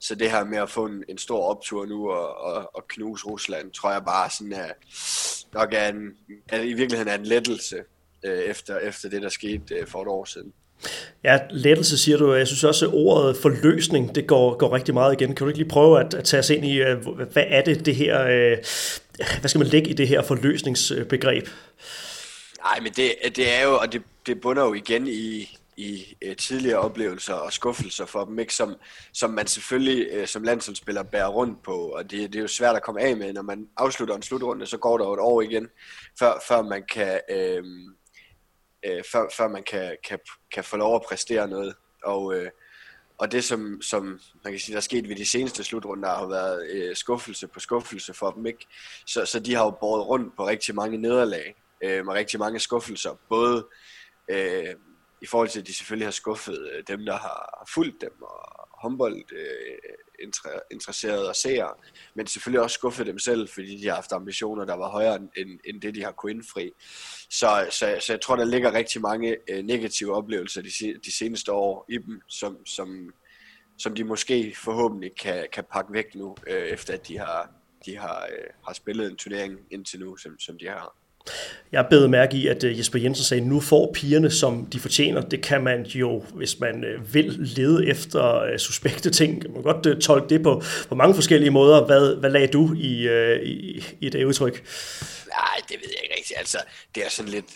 så 0.00 0.14
det 0.14 0.30
her 0.30 0.44
med 0.44 0.58
at 0.58 0.70
få 0.70 0.86
en, 0.86 1.04
en 1.08 1.18
stor 1.18 1.50
optur 1.50 1.86
nu 1.86 2.10
og, 2.10 2.36
og, 2.36 2.76
og 2.76 2.88
knuse 2.88 3.26
Rusland, 3.26 3.72
tror 3.72 3.92
jeg 3.92 4.04
bare 4.04 4.30
sådan 4.30 4.52
er, 4.52 4.72
nok 5.52 5.72
er 5.72 5.88
en, 5.88 6.16
er 6.48 6.60
i 6.60 6.72
virkeligheden 6.72 7.08
er 7.08 7.18
en 7.18 7.26
lettelse 7.26 7.84
øh, 8.26 8.38
efter, 8.38 8.78
efter 8.78 9.08
det, 9.08 9.22
der 9.22 9.28
skete 9.28 9.74
øh, 9.74 9.86
for 9.86 10.02
et 10.02 10.08
år 10.08 10.24
siden. 10.24 10.52
Ja, 11.24 11.38
lettelse 11.50 11.98
siger 11.98 12.18
du. 12.18 12.34
Jeg 12.34 12.46
synes 12.46 12.64
også, 12.64 12.86
at 12.86 12.92
ordet 12.94 13.36
forløsning, 13.36 14.14
det 14.14 14.26
går, 14.26 14.56
går 14.56 14.74
rigtig 14.74 14.94
meget 14.94 15.20
igen. 15.20 15.34
Kan 15.34 15.44
du 15.44 15.48
ikke 15.48 15.58
lige 15.58 15.68
prøve 15.68 16.00
at, 16.00 16.14
at 16.14 16.24
tage 16.24 16.38
os 16.38 16.50
ind 16.50 16.64
i, 16.64 16.82
øh, 16.82 17.06
hvad 17.32 17.44
er 17.46 17.62
det, 17.62 17.86
det 17.86 17.94
her, 17.96 18.22
øh, 18.22 18.56
hvad 19.40 19.48
skal 19.48 19.58
man 19.58 19.68
lægge 19.68 19.90
i 19.90 19.92
det 19.92 20.08
her 20.08 20.22
forløsningsbegreb? 20.22 21.48
Nej, 22.64 22.80
men 22.80 22.92
det, 22.92 23.14
det 23.36 23.54
er 23.54 23.64
jo, 23.64 23.76
og 23.76 23.92
det, 23.92 24.02
det 24.26 24.40
bunder 24.40 24.64
jo 24.64 24.74
igen 24.74 25.08
i, 25.08 25.58
i 25.76 26.04
tidligere 26.38 26.78
oplevelser 26.78 27.34
og 27.34 27.52
skuffelser 27.52 28.06
for 28.06 28.24
dem, 28.24 28.38
ikke? 28.38 28.54
Som, 28.54 28.74
som 29.12 29.30
man 29.30 29.46
selvfølgelig 29.46 30.28
som 30.28 30.42
landsholdsspiller 30.42 31.02
bærer 31.02 31.28
rundt 31.28 31.62
på, 31.62 31.72
og 31.72 32.10
det, 32.10 32.32
det 32.32 32.36
er 32.36 32.42
jo 32.42 32.48
svært 32.48 32.76
at 32.76 32.82
komme 32.82 33.00
af 33.00 33.16
med, 33.16 33.32
når 33.32 33.42
man 33.42 33.66
afslutter 33.76 34.14
en 34.16 34.22
slutrunde, 34.22 34.66
så 34.66 34.76
går 34.76 34.98
der 34.98 35.04
jo 35.04 35.12
et 35.12 35.20
år 35.20 35.42
igen, 35.42 35.68
før, 36.18 36.44
før 36.48 36.62
man 36.62 36.82
kan... 36.92 37.20
Uh, 37.32 37.64
øh, 38.84 39.02
før, 39.12 39.28
før 39.36 39.48
man 39.48 39.62
kan, 39.62 39.96
kan, 40.08 40.18
kan 40.52 40.64
få 40.64 40.76
lov 40.76 40.94
at 40.94 41.02
præstere 41.08 41.48
noget. 41.48 41.74
Og, 42.04 42.34
øh, 42.34 42.50
og 43.18 43.32
det, 43.32 43.44
som, 43.44 43.82
som 43.82 44.20
man 44.44 44.52
kan 44.52 44.60
sige, 44.60 44.72
der 44.72 44.76
er 44.76 44.80
sket 44.80 45.08
ved 45.08 45.16
de 45.16 45.26
seneste 45.26 45.64
slutrunder, 45.64 46.08
har 46.08 46.26
været 46.26 46.70
øh, 46.70 46.96
skuffelse 46.96 47.48
på 47.48 47.60
skuffelse 47.60 48.14
for 48.14 48.30
dem. 48.30 48.46
Ikke? 48.46 48.66
Så, 49.06 49.24
så 49.24 49.40
de 49.40 49.54
har 49.54 49.64
jo 49.64 49.70
båret 49.70 50.06
rundt 50.06 50.36
på 50.36 50.46
rigtig 50.46 50.74
mange 50.74 50.98
nederlag, 50.98 51.54
øh, 51.82 52.06
med 52.06 52.14
rigtig 52.14 52.38
mange 52.38 52.60
skuffelser. 52.60 53.18
Både 53.28 53.66
øh, 54.30 54.74
i 55.22 55.26
forhold 55.26 55.48
til, 55.48 55.60
at 55.60 55.66
de 55.66 55.74
selvfølgelig 55.74 56.06
har 56.06 56.12
skuffet 56.12 56.70
øh, 56.72 56.82
dem, 56.88 57.04
der 57.04 57.16
har 57.16 57.68
fulgt 57.74 58.00
dem, 58.00 58.22
og 58.22 58.68
håndbold 58.82 59.32
øh, 59.32 59.78
interesserede 60.70 61.28
og 61.28 61.36
seere, 61.36 61.74
men 62.14 62.26
selvfølgelig 62.26 62.62
også 62.62 62.74
skuffet 62.74 63.06
dem 63.06 63.18
selv, 63.18 63.48
fordi 63.48 63.76
de 63.76 63.86
har 63.86 63.94
haft 63.94 64.12
ambitioner, 64.12 64.64
der 64.64 64.74
var 64.74 64.88
højere 64.88 65.16
end, 65.16 65.60
end 65.64 65.80
det, 65.80 65.94
de 65.94 66.04
har 66.04 66.12
kunnet 66.12 66.34
indfri. 66.34 66.72
Så, 67.30 67.66
så, 67.70 67.96
så 68.00 68.12
jeg 68.12 68.20
tror, 68.20 68.36
der 68.36 68.44
ligger 68.44 68.72
rigtig 68.72 69.00
mange 69.00 69.36
øh, 69.50 69.64
negative 69.64 70.14
oplevelser 70.14 70.62
de, 70.62 71.00
de 71.04 71.16
seneste 71.16 71.52
år 71.52 71.86
i 71.88 71.98
dem, 71.98 72.20
som, 72.28 72.66
som, 72.66 73.12
som 73.78 73.94
de 73.94 74.04
måske 74.04 74.56
forhåbentlig 74.64 75.10
kan, 75.20 75.46
kan 75.52 75.64
pakke 75.72 75.92
væk 75.92 76.14
nu, 76.14 76.36
øh, 76.46 76.62
efter 76.62 76.94
at 76.94 77.08
de 77.08 77.18
har, 77.18 77.50
de 77.86 77.96
har, 77.96 78.22
øh, 78.22 78.50
har 78.66 78.72
spillet 78.72 79.10
en 79.10 79.16
turnering 79.16 79.58
indtil 79.70 80.00
nu, 80.00 80.16
som, 80.16 80.38
som 80.38 80.58
de 80.58 80.68
har. 80.68 80.96
Jeg 81.72 81.86
bed 81.90 82.08
mærke 82.08 82.36
i, 82.36 82.46
at 82.46 82.64
øh, 82.64 82.78
Jesper 82.78 82.98
Jensen 82.98 83.24
sagde, 83.24 83.48
nu 83.48 83.60
får 83.60 83.92
pigerne, 83.94 84.30
som 84.30 84.66
de 84.66 84.80
fortjener. 84.80 85.20
Det 85.20 85.42
kan 85.42 85.64
man 85.64 85.82
jo, 85.82 86.24
hvis 86.34 86.60
man 86.60 86.84
øh, 86.84 87.14
vil 87.14 87.24
lede 87.38 87.86
efter 87.86 88.42
øh, 88.42 88.58
suspekte 88.58 89.10
ting. 89.10 89.42
Man 89.42 89.52
kan 89.52 89.62
godt 89.62 90.02
tolke 90.02 90.28
det 90.28 90.42
på, 90.42 90.62
på 90.88 90.94
mange 90.94 91.14
forskellige 91.14 91.50
måder. 91.50 91.86
Hvad, 91.86 92.16
hvad 92.16 92.30
lagde 92.30 92.46
du 92.46 92.74
i, 92.74 93.08
i, 93.42 93.84
i 94.00 94.08
det 94.08 94.24
udtryk? 94.24 94.64
Nej, 95.28 95.60
det 95.68 95.76
ved 95.82 95.88
jeg 95.94 96.02
ikke 96.02 96.14
rigtigt. 96.18 96.38
Altså, 96.38 96.58
det 96.94 97.04
er 97.04 97.10
sådan 97.10 97.30
lidt, 97.30 97.46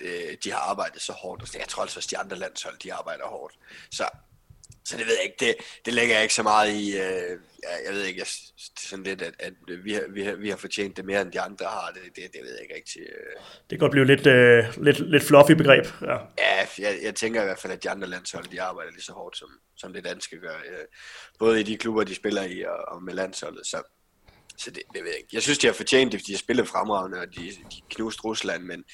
de 0.45 0.53
har 0.53 0.59
arbejdet 0.59 1.03
så 1.03 1.13
hårdt. 1.13 1.43
Altså, 1.43 1.59
jeg 1.59 1.69
tror 1.69 1.83
altså 1.83 1.99
at 1.99 2.11
de 2.11 2.19
andre 2.19 2.39
landshold, 2.39 2.75
de 2.83 2.93
arbejder 2.93 3.25
hårdt. 3.25 3.55
Så 3.91 4.05
så 4.85 4.97
det 4.97 5.07
ved 5.07 5.15
jeg 5.15 5.25
ikke, 5.25 5.37
det, 5.41 5.55
det 5.85 5.95
lægger 5.95 6.15
jeg 6.15 6.23
ikke 6.23 6.35
så 6.35 6.43
meget 6.43 6.73
i, 6.73 6.97
øh, 6.97 7.39
jeg 7.87 7.95
ved 7.95 8.05
ikke, 8.05 8.19
jeg, 8.19 8.27
sådan 8.79 9.05
lidt, 9.05 9.23
at, 9.23 9.35
at 9.39 9.53
vi, 9.85 9.93
har, 9.93 10.03
vi, 10.11 10.23
har, 10.23 10.35
vi 10.35 10.49
har 10.49 10.57
fortjent 10.57 10.97
det 10.97 11.05
mere, 11.05 11.23
end 11.23 11.33
de 11.33 11.41
andre 11.41 11.67
har, 11.67 11.93
det, 11.95 12.03
det, 12.17 12.33
det 12.33 12.41
ved 12.43 12.53
jeg 12.53 12.63
ikke 12.63 12.75
rigtig. 12.75 13.03
Øh. 13.03 13.43
Det 13.61 13.69
kan 13.69 13.79
godt 13.79 13.91
blive 13.91 14.07
lidt, 14.07 14.27
øh, 14.27 14.65
lidt, 14.85 15.11
lidt 15.11 15.23
fluffy 15.23 15.53
begreb. 15.53 15.87
Ja, 16.03 16.17
ja 16.39 16.67
jeg, 16.79 16.99
jeg 17.03 17.15
tænker 17.15 17.43
i 17.43 17.45
hvert 17.45 17.59
fald, 17.59 17.73
at 17.73 17.83
de 17.83 17.91
andre 17.91 18.09
landshold, 18.09 18.45
de 18.45 18.63
arbejder 18.63 18.93
lige 18.93 19.03
så 19.03 19.13
hårdt, 19.13 19.39
som, 19.39 19.49
som 19.77 19.93
det 19.93 20.05
danske 20.05 20.41
gør. 20.41 20.57
Øh, 20.57 20.85
både 21.39 21.61
i 21.61 21.63
de 21.63 21.77
klubber, 21.77 22.05
de 22.05 22.15
spiller 22.15 22.43
i, 22.43 22.63
og, 22.63 22.89
og 22.89 23.03
med 23.03 23.15
landsholdet, 23.15 23.67
så, 23.67 23.83
så 24.59 24.71
det, 24.71 24.83
det 24.95 25.03
ved 25.03 25.11
jeg 25.11 25.19
ikke. 25.19 25.31
Jeg 25.33 25.43
synes, 25.43 25.59
de 25.59 25.67
har 25.67 25.75
fortjent 25.75 26.13
det, 26.13 26.21
fordi 26.21 26.27
de 26.27 26.37
har 26.37 26.39
spillet 26.39 26.69
fremragende, 26.69 27.19
og 27.19 27.27
de, 27.37 27.51
de 27.73 27.81
knuste 27.91 28.23
Rusland, 28.23 28.63
men, 28.63 28.85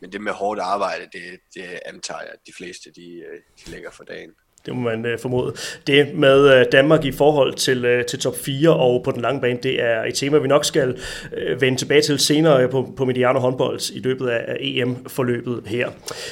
men 0.00 0.12
det 0.12 0.20
med 0.20 0.32
hårdt 0.32 0.60
arbejde, 0.60 1.08
det, 1.12 1.40
det 1.54 1.80
antager 1.86 2.20
jeg, 2.20 2.30
at 2.30 2.46
de 2.46 2.52
fleste, 2.56 2.90
de, 2.96 3.08
øh, 3.14 3.40
de 3.64 3.70
lægger 3.70 3.90
for 3.90 4.04
dagen. 4.04 4.30
Det 4.66 4.74
må 4.74 4.80
man 4.80 5.06
øh, 5.06 5.18
formode. 5.18 5.54
Det 5.86 6.14
med 6.14 6.58
øh, 6.58 6.66
Danmark 6.72 7.04
i 7.04 7.12
forhold 7.12 7.54
til, 7.54 7.84
øh, 7.84 8.04
til 8.04 8.18
top 8.18 8.36
4 8.36 8.76
og 8.76 9.02
på 9.04 9.10
den 9.10 9.20
lange 9.20 9.40
bane, 9.40 9.58
det 9.62 9.82
er 9.82 10.04
et 10.04 10.14
tema, 10.14 10.38
vi 10.38 10.48
nok 10.48 10.64
skal 10.64 10.98
øh, 11.36 11.60
vende 11.60 11.78
tilbage 11.78 12.02
til 12.02 12.18
senere 12.18 12.68
på, 12.68 12.92
på 12.96 13.04
Mediano 13.04 13.38
håndbold 13.38 13.80
i 13.94 13.98
løbet 13.98 14.28
af, 14.28 14.44
af 14.48 14.56
EM-forløbet 14.60 15.62
her. 15.66 15.88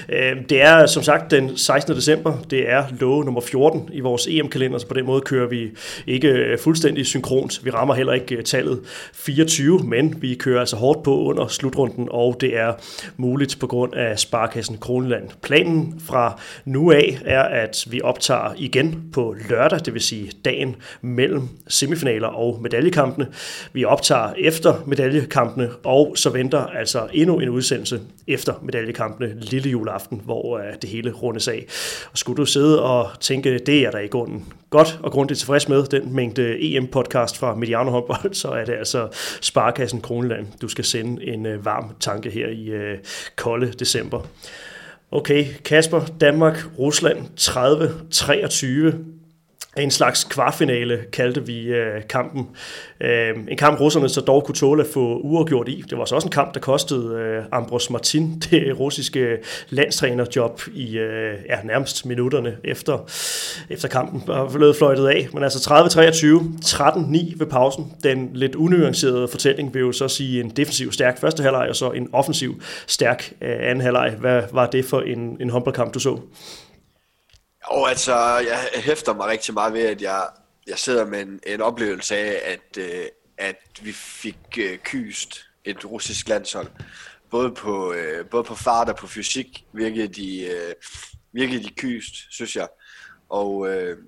Øh, 0.08 0.36
det 0.48 0.62
er 0.62 0.86
som 0.86 1.02
sagt 1.02 1.30
den 1.30 1.56
16. 1.56 1.96
december. 1.96 2.38
Det 2.50 2.70
er 2.70 2.84
lov 3.00 3.24
nummer 3.24 3.40
14 3.40 3.88
i 3.92 4.00
vores 4.00 4.26
EM-kalender, 4.26 4.78
så 4.78 4.86
på 4.86 4.94
den 4.94 5.06
måde 5.06 5.20
kører 5.20 5.48
vi 5.48 5.70
ikke 6.06 6.28
øh, 6.28 6.58
fuldstændig 6.58 7.06
synkront. 7.06 7.64
Vi 7.64 7.70
rammer 7.70 7.94
heller 7.94 8.12
ikke 8.12 8.36
øh, 8.36 8.44
tallet 8.44 8.80
24, 9.14 9.78
men 9.78 10.22
vi 10.22 10.34
kører 10.34 10.60
altså 10.60 10.76
hårdt 10.76 11.02
på 11.02 11.18
under 11.18 11.46
slutrunden, 11.46 12.08
og 12.10 12.36
det 12.40 12.58
er 12.58 12.72
muligt 13.16 13.56
på 13.60 13.66
grund 13.66 13.94
af 13.94 14.18
Sparkassen 14.18 14.78
Kronland. 14.78 15.28
Planen 15.42 16.00
fra 16.06 16.40
nu 16.64 16.90
af 16.90 17.18
er, 17.24 17.42
at 17.42 17.86
vi 17.90 18.00
op 18.00 18.19
optager 18.20 18.54
igen 18.56 19.02
på 19.12 19.36
lørdag, 19.48 19.80
det 19.84 19.94
vil 19.94 20.02
sige 20.02 20.32
dagen 20.44 20.76
mellem 21.02 21.48
semifinaler 21.68 22.28
og 22.28 22.62
medaljekampene. 22.62 23.26
Vi 23.72 23.84
optager 23.84 24.32
efter 24.38 24.84
medaljekampene, 24.86 25.70
og 25.84 26.12
så 26.16 26.30
venter 26.30 26.66
altså 26.66 27.08
endnu 27.12 27.38
en 27.38 27.48
udsendelse 27.48 28.00
efter 28.26 28.54
medaljekampene 28.62 29.40
lille 29.40 29.70
juleaften, 29.70 30.20
hvor 30.24 30.58
øh, 30.58 30.64
det 30.82 30.90
hele 30.90 31.12
rundes 31.12 31.48
af. 31.48 31.66
Og 32.12 32.18
skulle 32.18 32.36
du 32.36 32.44
sidde 32.44 32.82
og 32.82 33.10
tænke, 33.20 33.58
det 33.58 33.86
er 33.86 33.90
der 33.90 33.98
i 33.98 34.06
grunden 34.06 34.44
godt 34.70 34.98
og 35.02 35.12
grundigt 35.12 35.38
tilfreds 35.38 35.68
med, 35.68 35.84
den 35.84 36.14
mængde 36.14 36.76
EM-podcast 36.76 37.38
fra 37.38 37.54
Mediano 37.54 37.90
Håndbold, 37.90 38.34
så 38.34 38.48
er 38.48 38.64
det 38.64 38.72
altså 38.72 39.08
Sparkassen 39.40 40.00
Kroneland, 40.00 40.46
du 40.62 40.68
skal 40.68 40.84
sende 40.84 41.26
en 41.26 41.46
øh, 41.46 41.64
varm 41.64 41.90
tanke 42.00 42.30
her 42.30 42.48
i 42.48 42.66
øh, 42.66 42.98
kolde 43.36 43.72
december. 43.72 44.20
Okay, 45.12 45.56
Kasper, 45.64 46.04
Danmark, 46.20 46.70
Rusland 46.78 47.30
30-23 47.36 49.19
en 49.76 49.90
slags 49.90 50.24
kvartfinale, 50.24 50.98
kaldte 51.12 51.46
vi 51.46 51.62
øh, 51.62 52.02
kampen. 52.08 52.48
Øh, 53.00 53.36
en 53.48 53.56
kamp, 53.56 53.80
russerne 53.80 54.08
så 54.08 54.20
dog 54.20 54.44
kunne 54.44 54.54
tåle 54.54 54.82
at 54.82 54.88
få 54.94 55.20
uafgjort 55.22 55.68
i. 55.68 55.84
Det 55.90 55.98
var 55.98 56.04
så 56.04 56.14
også 56.14 56.26
en 56.26 56.32
kamp, 56.32 56.54
der 56.54 56.60
kostede 56.60 57.14
øh, 57.14 57.44
Ambros 57.52 57.90
Martin 57.90 58.38
det 58.50 58.80
russiske 58.80 59.36
landstrænerjob 59.68 60.60
i 60.74 60.98
øh, 60.98 61.34
ja, 61.48 61.56
nærmest 61.64 62.06
minutterne 62.06 62.56
efter, 62.64 62.98
efter 63.70 63.88
kampen 63.88 64.22
var 64.26 64.72
fløjtet 64.78 65.06
af. 65.06 65.28
Men 65.32 65.42
altså 65.42 65.70
30-23, 65.70 66.64
13-9 66.64 67.38
ved 67.38 67.46
pausen. 67.46 67.92
Den 68.04 68.30
lidt 68.34 68.54
unuancerede 68.54 69.28
fortælling 69.28 69.74
vil 69.74 69.80
jo 69.80 69.92
så 69.92 70.08
sige 70.08 70.40
en 70.40 70.50
defensiv 70.50 70.92
stærk 70.92 71.20
første 71.20 71.42
halvleg, 71.42 71.68
og 71.68 71.76
så 71.76 71.90
en 71.90 72.08
offensiv 72.12 72.62
stærk 72.86 73.32
øh, 73.42 73.56
anden 73.60 73.80
halvleg. 73.80 74.14
Hvad 74.20 74.42
var 74.52 74.66
det 74.66 74.84
for 74.84 75.00
en, 75.00 75.36
en 75.40 75.50
håndboldkamp, 75.50 75.94
du 75.94 75.98
så? 75.98 76.18
Og 77.70 77.88
altså, 77.88 78.14
jeg 78.38 78.58
hæfter 78.74 79.14
mig 79.14 79.26
rigtig 79.26 79.54
meget 79.54 79.72
ved, 79.72 79.82
at 79.82 80.02
jeg, 80.02 80.28
jeg 80.66 80.78
sidder 80.78 81.06
med 81.06 81.22
en, 81.22 81.40
en 81.46 81.60
oplevelse 81.60 82.16
af, 82.16 82.52
at, 82.52 82.78
øh, 82.78 83.06
at 83.38 83.56
vi 83.82 83.92
fik 83.92 84.38
øh, 84.58 84.78
kyst 84.78 85.46
et 85.64 85.84
russisk 85.84 86.28
landshold 86.28 86.68
både 87.30 87.50
på, 87.50 87.92
øh, 87.92 88.26
både 88.26 88.44
på 88.44 88.54
fart 88.54 88.88
og 88.88 88.96
på 88.96 89.06
fysik 89.06 89.64
virkede 89.72 90.08
de, 90.08 90.46
øh, 90.46 90.74
virkede 91.32 91.62
de 91.62 91.70
kyst, 91.70 92.14
synes 92.30 92.56
jeg. 92.56 92.68
Og, 93.28 93.68
øh, 93.68 93.98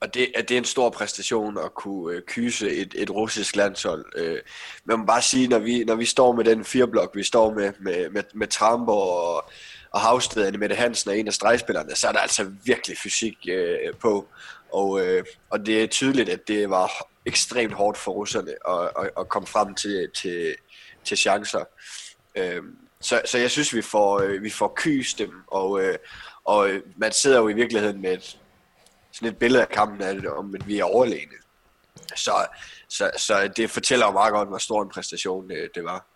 og 0.00 0.14
det, 0.14 0.32
at 0.34 0.48
det 0.48 0.54
er 0.54 0.58
en 0.58 0.64
stor 0.64 0.90
præstation 0.90 1.58
at 1.58 1.74
kunne 1.74 2.16
øh, 2.16 2.22
kyse 2.22 2.70
et, 2.70 2.94
et 2.96 3.10
russisk 3.10 3.56
landshold. 3.56 4.04
Øh, 4.16 4.38
man 4.84 4.98
må 4.98 5.04
bare 5.04 5.22
sige, 5.22 5.48
når 5.48 5.58
vi, 5.58 5.84
når 5.84 5.94
vi 5.94 6.04
står 6.04 6.32
med 6.32 6.44
den 6.44 6.64
fireblok, 6.64 7.16
vi 7.16 7.22
står 7.22 7.54
med, 7.54 7.72
med, 7.80 8.10
med, 8.10 8.22
med 8.34 8.46
Trambo 8.46 8.92
og, 8.92 9.50
og 9.96 10.02
Havsted, 10.02 10.50
med 10.50 10.58
Mette 10.58 10.76
Hansen 10.76 11.10
er 11.10 11.14
en 11.14 11.26
af 11.26 11.32
stregspillerne, 11.32 11.96
så 11.96 12.08
er 12.08 12.12
der 12.12 12.18
altså 12.18 12.52
virkelig 12.64 12.98
fysik 12.98 13.38
øh, 13.48 13.94
på. 14.00 14.28
Og, 14.72 15.00
øh, 15.00 15.24
og 15.50 15.66
det 15.66 15.82
er 15.82 15.86
tydeligt, 15.86 16.28
at 16.28 16.48
det 16.48 16.70
var 16.70 16.90
ekstremt 17.26 17.72
hårdt 17.72 17.98
for 17.98 18.12
russerne 18.12 18.50
at, 18.68 19.04
at, 19.04 19.10
at 19.20 19.28
komme 19.28 19.46
frem 19.46 19.74
til, 19.74 20.10
til, 20.14 20.54
til 21.04 21.16
chancer. 21.16 21.64
Øh, 22.34 22.62
så, 23.00 23.22
så 23.24 23.38
jeg 23.38 23.50
synes, 23.50 23.74
vi 23.74 23.82
får, 23.82 24.20
øh, 24.20 24.42
vi 24.42 24.50
får 24.50 24.72
kyst 24.76 25.18
dem, 25.18 25.32
og, 25.46 25.82
øh, 25.82 25.98
og 26.44 26.70
øh, 26.70 26.82
man 26.96 27.12
sidder 27.12 27.38
jo 27.38 27.48
i 27.48 27.54
virkeligheden 27.54 28.02
med 28.02 28.12
et, 28.12 28.38
sådan 29.12 29.28
et 29.28 29.38
billede 29.38 29.62
af 29.62 29.68
kampen, 29.68 30.02
at, 30.02 30.26
om 30.26 30.54
at 30.54 30.68
vi 30.68 30.78
er 30.78 30.84
overlegne. 30.84 31.36
Så, 32.16 32.46
så, 32.88 33.10
så 33.16 33.48
det 33.56 33.70
fortæller 33.70 34.06
jo 34.06 34.12
meget 34.12 34.32
godt, 34.32 34.48
hvor 34.48 34.58
stor 34.58 34.82
en 34.82 34.88
præstation 34.88 35.50
øh, 35.52 35.68
det 35.74 35.84
var 35.84 36.06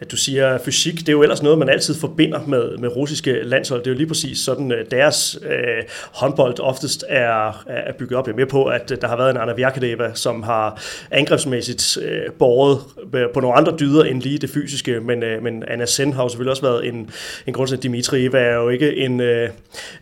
at 0.00 0.10
du 0.10 0.16
siger 0.16 0.58
fysik, 0.58 0.98
det 0.98 1.08
er 1.08 1.12
jo 1.12 1.22
ellers 1.22 1.42
noget, 1.42 1.58
man 1.58 1.68
altid 1.68 1.94
forbinder 1.94 2.40
med, 2.46 2.78
med 2.78 2.96
russiske 2.96 3.42
landshold. 3.42 3.80
Det 3.80 3.86
er 3.86 3.90
jo 3.90 3.96
lige 3.96 4.06
præcis 4.06 4.38
sådan, 4.38 4.72
øh, 4.72 4.86
deres 4.90 5.38
øh, 5.42 5.82
håndbold 6.12 6.60
oftest 6.60 7.04
er, 7.08 7.64
er 7.66 7.92
bygget 7.92 8.18
op. 8.18 8.26
Jeg 8.26 8.32
er 8.32 8.36
med 8.36 8.46
på, 8.46 8.64
at 8.64 8.90
øh, 8.90 8.98
der 9.00 9.08
har 9.08 9.16
været 9.16 9.30
en 9.30 9.36
Anna 9.36 9.52
Vjarkedeva, 9.54 10.10
som 10.14 10.42
har 10.42 10.82
angrebsmæssigt 11.10 11.98
øh, 12.02 12.32
båret 12.38 12.78
øh, 13.14 13.24
på 13.34 13.40
nogle 13.40 13.56
andre 13.56 13.76
dyder 13.80 14.04
end 14.04 14.22
lige 14.22 14.38
det 14.38 14.50
fysiske, 14.50 15.00
men, 15.00 15.22
øh, 15.22 15.42
men 15.42 15.64
Anna 15.68 15.86
Sen 15.86 16.12
har 16.12 16.22
jo 16.22 16.28
selvfølgelig 16.28 16.50
også 16.50 16.62
været 16.62 16.86
en, 16.86 17.10
en 17.46 17.52
grund 17.52 17.68
til, 17.68 17.76
at 17.76 17.82
Dimitri 17.82 18.24
Eva 18.24 18.38
er 18.38 18.54
jo 18.54 18.68
ikke 18.68 18.96
en, 18.96 19.20
øh, 19.20 19.48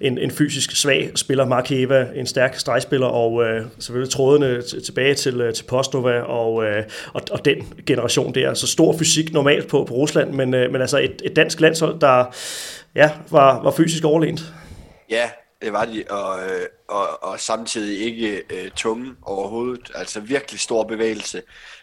en, 0.00 0.18
en 0.18 0.30
fysisk 0.30 0.76
svag 0.76 1.10
spiller. 1.14 1.46
Mark 1.46 1.72
Eva, 1.72 2.06
en 2.14 2.26
stærk 2.26 2.58
stregspiller, 2.58 3.06
og 3.06 3.44
øh, 3.44 3.62
selvfølgelig 3.78 4.12
trådene 4.12 4.62
tilbage 4.62 5.14
til, 5.14 5.52
til 5.54 5.64
Postova 5.64 6.20
og, 6.20 6.64
øh, 6.64 6.82
og, 7.12 7.22
og 7.30 7.44
den 7.44 7.56
generation 7.86 8.34
der. 8.34 8.54
Så 8.54 8.66
stor 8.66 8.98
fysik 8.98 9.32
normalt 9.32 9.53
normalt 9.54 9.70
på, 9.70 9.84
på 9.84 9.94
Rusland, 9.94 10.32
men, 10.32 10.54
øh, 10.54 10.72
men 10.72 10.80
altså 10.80 10.98
et, 10.98 11.22
et 11.24 11.36
dansk 11.36 11.60
landshold, 11.60 12.00
der 12.00 12.24
ja, 12.94 13.10
var, 13.30 13.62
var 13.62 13.70
fysisk 13.70 14.04
overlegent. 14.04 14.40
Ja, 15.10 15.30
det 15.62 15.72
var 15.72 15.84
de, 15.84 16.04
og, 16.10 16.44
øh, 16.44 16.66
og, 16.88 17.22
og 17.22 17.40
samtidig 17.40 18.00
ikke 18.00 18.42
øh, 18.50 18.70
tunge 18.70 19.14
overhovedet. 19.22 19.90
Altså 19.94 20.20
virkelig 20.20 20.60
stor 20.60 20.84
bevægelse, 20.84 21.42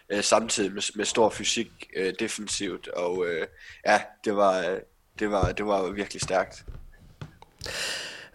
øh, 0.10 0.24
samtidig 0.24 0.74
med, 0.74 0.96
med 0.96 1.06
stor 1.06 1.30
fysik 1.30 1.68
øh, 1.96 2.14
defensivt, 2.20 2.88
og 2.88 3.26
øh, 3.28 3.48
ja, 3.86 4.02
det 4.26 4.36
var, 4.36 4.60
øh, 4.60 4.80
det, 5.20 5.32
var, 5.32 5.52
det 5.52 5.66
var 5.66 5.92
virkelig 5.92 6.22
stærkt. 6.22 6.64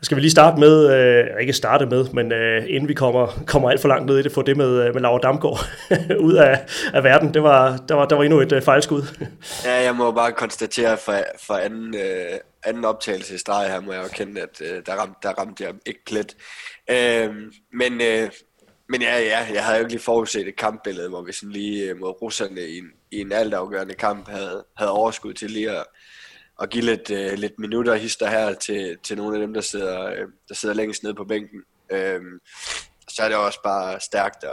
Skal 0.02 0.16
vi 0.16 0.20
lige 0.20 0.30
starte 0.30 0.60
med, 0.60 0.92
øh, 0.94 1.40
ikke 1.40 1.52
starte 1.52 1.86
med, 1.86 2.04
men 2.12 2.32
øh, 2.32 2.64
inden 2.68 2.88
vi 2.88 2.94
kommer, 2.94 3.44
kommer 3.46 3.70
alt 3.70 3.80
for 3.80 3.88
langt 3.88 4.06
ned 4.06 4.18
i 4.18 4.22
det, 4.22 4.32
få 4.32 4.42
det 4.42 4.56
med, 4.56 4.86
øh, 4.86 4.94
med 4.94 5.02
Laura 5.02 5.18
Damgaard 5.18 5.58
ud 6.26 6.34
af, 6.34 6.66
af 6.94 7.04
verden. 7.04 7.34
Det 7.34 7.42
var, 7.42 7.76
der, 7.76 7.94
var, 7.94 8.06
der 8.06 8.16
var 8.16 8.22
endnu 8.22 8.40
et 8.40 8.52
øh, 8.52 8.62
fejlskud. 8.62 9.02
ja, 9.64 9.82
jeg 9.82 9.94
må 9.94 10.12
bare 10.12 10.32
konstatere 10.32 10.96
for, 10.96 11.16
for 11.40 11.54
anden, 11.54 11.94
øh, 11.94 12.38
anden 12.64 12.84
optagelse 12.84 13.34
i 13.34 13.38
streg 13.38 13.70
her, 13.70 13.80
må 13.80 13.92
jeg 13.92 14.02
jo 14.02 14.08
kende, 14.08 14.40
at 14.40 14.60
øh, 14.60 14.82
der, 14.86 14.94
ramte, 14.94 15.18
der 15.22 15.30
ramte 15.30 15.64
jeg 15.64 15.74
ikke 15.86 16.04
plet. 16.06 16.36
Øh, 16.90 17.34
men, 17.72 18.00
øh, 18.00 18.30
men 18.88 19.02
ja, 19.02 19.18
ja, 19.18 19.46
jeg 19.54 19.64
havde 19.64 19.76
jo 19.76 19.80
ikke 19.80 19.92
lige 19.92 20.02
forudset 20.02 20.48
et 20.48 20.56
kampbillede, 20.56 21.08
hvor 21.08 21.22
vi 21.22 21.32
sådan 21.32 21.52
lige 21.52 21.90
øh, 21.90 22.00
mod 22.00 22.22
russerne 22.22 22.60
i 22.60 22.78
en, 22.78 22.90
i 23.10 23.20
en 23.20 23.32
altafgørende 23.32 23.94
kamp 23.94 24.28
havde, 24.28 24.64
havde 24.76 24.92
overskud 24.92 25.32
til 25.32 25.50
lige 25.50 25.70
at 25.70 25.84
at 26.62 26.70
give 26.70 26.84
lidt, 26.84 27.10
øh, 27.10 27.32
lidt 27.32 27.58
minutter 27.58 27.94
hister 27.94 28.30
her 28.30 28.54
til, 28.54 28.96
til 29.02 29.16
nogle 29.16 29.36
af 29.36 29.40
dem, 29.40 29.54
der 29.54 29.60
sidder, 29.60 30.06
øh, 30.06 30.28
der 30.48 30.54
sidder 30.54 30.74
længst 30.74 31.02
nede 31.02 31.14
på 31.14 31.24
bænken. 31.24 31.60
Øh, 31.92 32.20
så 33.08 33.22
er 33.22 33.28
det 33.28 33.36
også 33.36 33.62
bare 33.64 34.00
stærkt 34.00 34.44
at, 34.44 34.50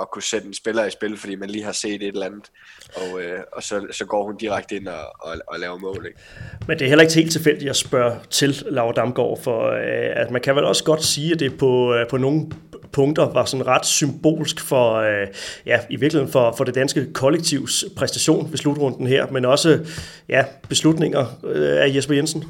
at 0.00 0.10
kunne 0.10 0.22
sætte 0.22 0.46
en 0.46 0.54
spiller 0.54 0.84
i 0.84 0.90
spil, 0.90 1.16
fordi 1.16 1.34
man 1.34 1.50
lige 1.50 1.64
har 1.64 1.72
set 1.72 2.02
et 2.02 2.08
eller 2.08 2.26
andet, 2.26 2.50
og, 2.96 3.22
øh, 3.22 3.40
og 3.52 3.62
så, 3.62 3.86
så 3.90 4.04
går 4.04 4.24
hun 4.24 4.36
direkte 4.36 4.76
ind 4.76 4.88
og, 4.88 5.04
og, 5.20 5.36
og 5.48 5.58
laver 5.58 5.78
mål. 5.78 6.06
Ikke? 6.06 6.20
Men 6.68 6.78
det 6.78 6.84
er 6.84 6.88
heller 6.88 7.02
ikke 7.02 7.14
helt 7.14 7.32
tilfældigt 7.32 7.70
at 7.70 7.76
spørge 7.76 8.20
til 8.30 8.62
Laura 8.66 8.92
Damgaard, 8.92 9.42
for 9.42 9.70
øh, 9.70 10.22
at 10.22 10.30
man 10.30 10.40
kan 10.40 10.56
vel 10.56 10.64
også 10.64 10.84
godt 10.84 11.04
sige, 11.04 11.32
at 11.32 11.40
det 11.40 11.58
på, 11.58 11.94
øh, 11.94 12.08
på 12.08 12.16
nogle 12.16 12.50
punkter 12.92 13.32
var 13.32 13.44
sådan 13.44 13.66
ret 13.66 13.86
symbolsk 13.86 14.60
for, 14.60 14.94
øh, 14.94 15.26
ja, 15.66 15.80
i 15.90 15.96
virkeligheden 15.96 16.32
for, 16.32 16.54
for 16.56 16.64
det 16.64 16.74
danske 16.74 17.12
kollektivs 17.12 17.84
præstation 17.96 18.50
ved 18.50 18.58
slutrunden 18.58 19.06
her, 19.06 19.26
men 19.30 19.44
også 19.44 19.86
ja, 20.28 20.44
beslutninger 20.68 21.26
øh, 21.44 21.82
af 21.82 21.94
Jesper 21.94 22.14
Jensen. 22.14 22.44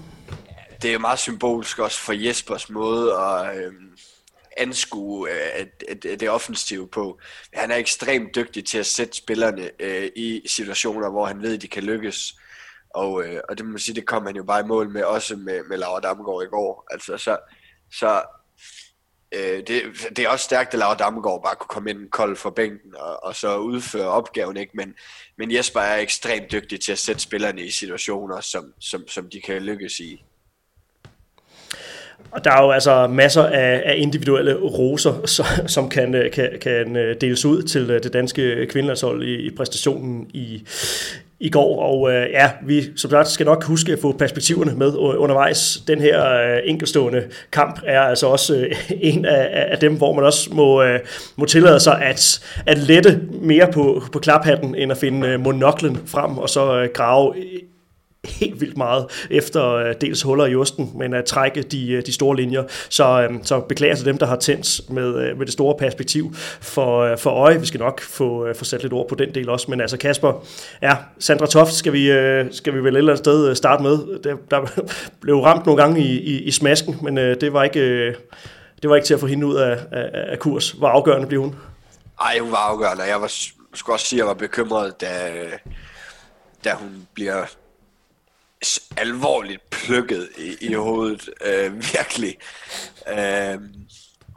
Det 0.83 0.89
er 0.89 0.93
jo 0.93 0.99
meget 0.99 1.19
symbolsk 1.19 1.79
også 1.79 1.99
for 1.99 2.13
Jespers 2.13 2.71
måde 2.71 3.13
at 3.13 3.57
øh, 3.57 3.73
anskue 4.57 5.31
øh, 5.31 5.61
at, 5.61 5.85
at 5.89 6.21
det 6.21 6.31
offensive 6.31 6.89
på. 6.89 7.19
Han 7.55 7.71
er 7.71 7.77
ekstremt 7.77 8.35
dygtig 8.35 8.65
til 8.65 8.79
at 8.79 8.87
sætte 8.87 9.17
spillerne 9.17 9.71
øh, 9.81 10.09
i 10.17 10.43
situationer, 10.47 11.11
hvor 11.11 11.27
han 11.27 11.43
ved, 11.43 11.55
at 11.55 11.63
de 11.63 11.69
kan 11.69 11.83
lykkes. 11.83 12.35
Og, 12.95 13.25
øh, 13.25 13.41
og 13.49 13.59
det 13.59 13.67
må 13.67 13.71
man 13.71 13.79
sige, 13.79 13.95
det 13.95 14.07
kom 14.07 14.27
han 14.27 14.37
jo 14.37 14.45
bare 14.45 14.61
i 14.61 14.67
mål 14.67 14.91
med, 14.91 15.03
også 15.03 15.37
med, 15.37 15.61
med 15.69 15.79
Laura 15.79 16.01
Damgaard 16.01 16.43
i 16.43 16.51
går. 16.51 16.87
Altså, 16.91 17.17
så, 17.17 17.37
så 17.93 18.23
øh, 19.33 19.63
det, 19.67 19.83
det 20.17 20.19
er 20.19 20.29
også 20.29 20.45
stærkt, 20.45 20.75
at 20.75 20.79
Laura 20.79 20.95
Damgaard 20.95 21.43
bare 21.45 21.57
kunne 21.57 21.69
komme 21.69 21.91
ind 21.91 22.11
kold 22.11 22.37
for 22.37 22.51
bænken 22.51 22.97
og, 22.97 23.25
og 23.25 23.37
så 23.37 23.57
udføre 23.57 24.07
opgaven, 24.07 24.57
ikke? 24.57 24.73
Men, 24.75 24.95
men 25.39 25.55
Jesper 25.55 25.81
er 25.81 25.97
ekstremt 25.97 26.53
dygtig 26.53 26.81
til 26.81 26.93
at 26.93 26.99
sætte 26.99 27.23
spillerne 27.23 27.63
i 27.63 27.71
situationer, 27.71 28.41
som, 28.41 28.73
som, 28.81 29.09
som 29.09 29.31
de 29.31 29.41
kan 29.41 29.63
lykkes 29.63 30.01
i. 30.01 30.25
Og 32.31 32.45
der 32.45 32.53
er 32.53 32.63
jo 32.63 32.71
altså 32.71 33.07
masser 33.07 33.47
af, 33.47 33.83
af 33.85 33.95
individuelle 33.97 34.55
roser, 34.55 35.27
som 35.67 35.89
kan, 35.89 36.31
kan, 36.33 36.59
kan 36.61 36.95
deles 37.21 37.45
ud 37.45 37.63
til 37.63 37.91
øh, 37.91 38.03
det 38.03 38.13
danske 38.13 38.67
kvindelandshold 38.67 39.23
i, 39.23 39.35
i 39.35 39.51
præstationen 39.57 40.31
i, 40.35 40.67
i 41.43 41.51
går, 41.51 41.83
og 41.83 42.13
øh, 42.13 42.31
ja, 42.31 42.51
vi 42.67 42.83
som 42.97 43.11
sagt 43.11 43.29
skal 43.29 43.47
nok 43.47 43.65
huske 43.65 43.93
at 43.93 43.99
få 43.99 44.13
perspektiverne 44.13 44.75
med 44.75 44.95
undervejs. 44.97 45.83
Den 45.87 46.01
her 46.01 46.33
øh, 46.33 46.59
enkelstående 46.65 47.25
kamp 47.53 47.81
er 47.87 48.01
altså 48.01 48.27
også 48.27 48.57
øh, 48.57 48.91
en 49.11 49.25
af, 49.25 49.67
af 49.71 49.79
dem, 49.79 49.97
hvor 49.97 50.13
man 50.13 50.25
også 50.25 50.51
må, 50.53 50.83
øh, 50.83 51.01
må 51.37 51.45
tillade 51.45 51.81
sig 51.81 52.03
at, 52.03 52.41
at 52.67 52.79
lette 52.79 53.21
mere 53.43 53.73
på, 53.73 54.03
på 54.13 54.19
klaphatten, 54.19 54.75
end 54.75 54.93
at 54.93 54.99
finde 54.99 55.29
øh, 55.29 55.41
monoklen 55.41 55.99
frem, 56.07 56.39
og 56.39 56.49
så 56.49 56.81
øh, 56.81 56.89
grave 56.95 57.35
helt 58.29 58.61
vildt 58.61 58.77
meget 58.77 59.07
efter 59.31 59.75
øh, 59.75 59.95
dels 60.01 60.23
huller 60.23 60.47
i 60.47 60.57
osten, 60.57 60.91
men 60.95 61.15
at 61.15 61.25
trække 61.25 61.63
de, 61.63 61.93
øh, 61.93 62.07
de 62.07 62.13
store 62.13 62.37
linjer. 62.37 62.65
Så, 62.89 63.23
øhm, 63.23 63.45
så 63.45 63.61
beklager 63.61 63.95
til 63.95 64.05
dem, 64.05 64.19
der 64.19 64.27
har 64.27 64.37
tændt 64.37 64.91
med, 64.91 65.17
øh, 65.17 65.39
med 65.39 65.47
det 65.47 65.53
store 65.53 65.75
perspektiv 65.79 66.35
for, 66.61 67.17
for 67.17 67.31
øje. 67.31 67.61
Vi 67.61 67.67
skal 67.67 67.81
nok 67.81 68.01
få, 68.01 68.47
få 68.55 68.65
sat 68.65 68.83
lidt 68.83 68.93
ord 68.93 69.09
på 69.09 69.15
den 69.15 69.35
del 69.35 69.49
også. 69.49 69.71
Men 69.71 69.81
altså 69.81 69.97
Kasper, 69.97 70.45
ja, 70.83 70.97
Sandra 71.19 71.47
Toft 71.47 71.73
skal 71.73 71.93
vi, 71.93 72.07
skal 72.53 72.75
vi 72.75 72.79
vel 72.79 72.95
et 72.95 72.99
eller 72.99 73.13
andet 73.13 73.19
sted 73.19 73.55
starte 73.55 73.83
med. 73.83 74.23
Der, 74.23 74.37
der 74.51 74.83
blev 75.23 75.41
ramt 75.41 75.67
nogle 75.67 75.83
gange 75.83 76.01
i, 76.01 76.19
i, 76.19 76.43
i 76.43 76.51
smasken, 76.51 76.99
men 77.03 77.17
det 77.17 77.53
var 77.53 77.65
ikke... 77.65 78.15
Det 78.83 78.91
var 78.91 78.97
ikke 78.97 79.07
til 79.07 79.15
at 79.15 79.21
få 79.21 79.27
hende 79.27 79.47
ud 79.47 79.55
af, 79.55 79.79
af, 79.93 80.11
af 80.13 80.39
kurs. 80.39 80.71
Hvor 80.71 80.89
afgørende 80.89 81.27
blev 81.27 81.41
hun? 81.41 81.55
Ej, 82.21 82.39
hun 82.39 82.51
var 82.51 82.71
afgørende. 82.71 83.03
Jeg 83.03 83.21
var, 83.21 83.33
skulle 83.75 83.95
også 83.95 84.07
sige, 84.07 84.17
at 84.17 84.19
jeg 84.19 84.27
var 84.27 84.35
bekymret, 84.35 85.01
da, 85.01 85.09
da 86.65 86.73
hun 86.73 87.07
bliver 87.15 87.45
alvorligt 88.97 89.71
plukket 89.71 90.29
i, 90.39 90.57
i 90.61 90.75
hovedet, 90.75 91.31
øh, 91.45 91.75
virkelig. 91.95 92.37
Øh, 93.09 93.59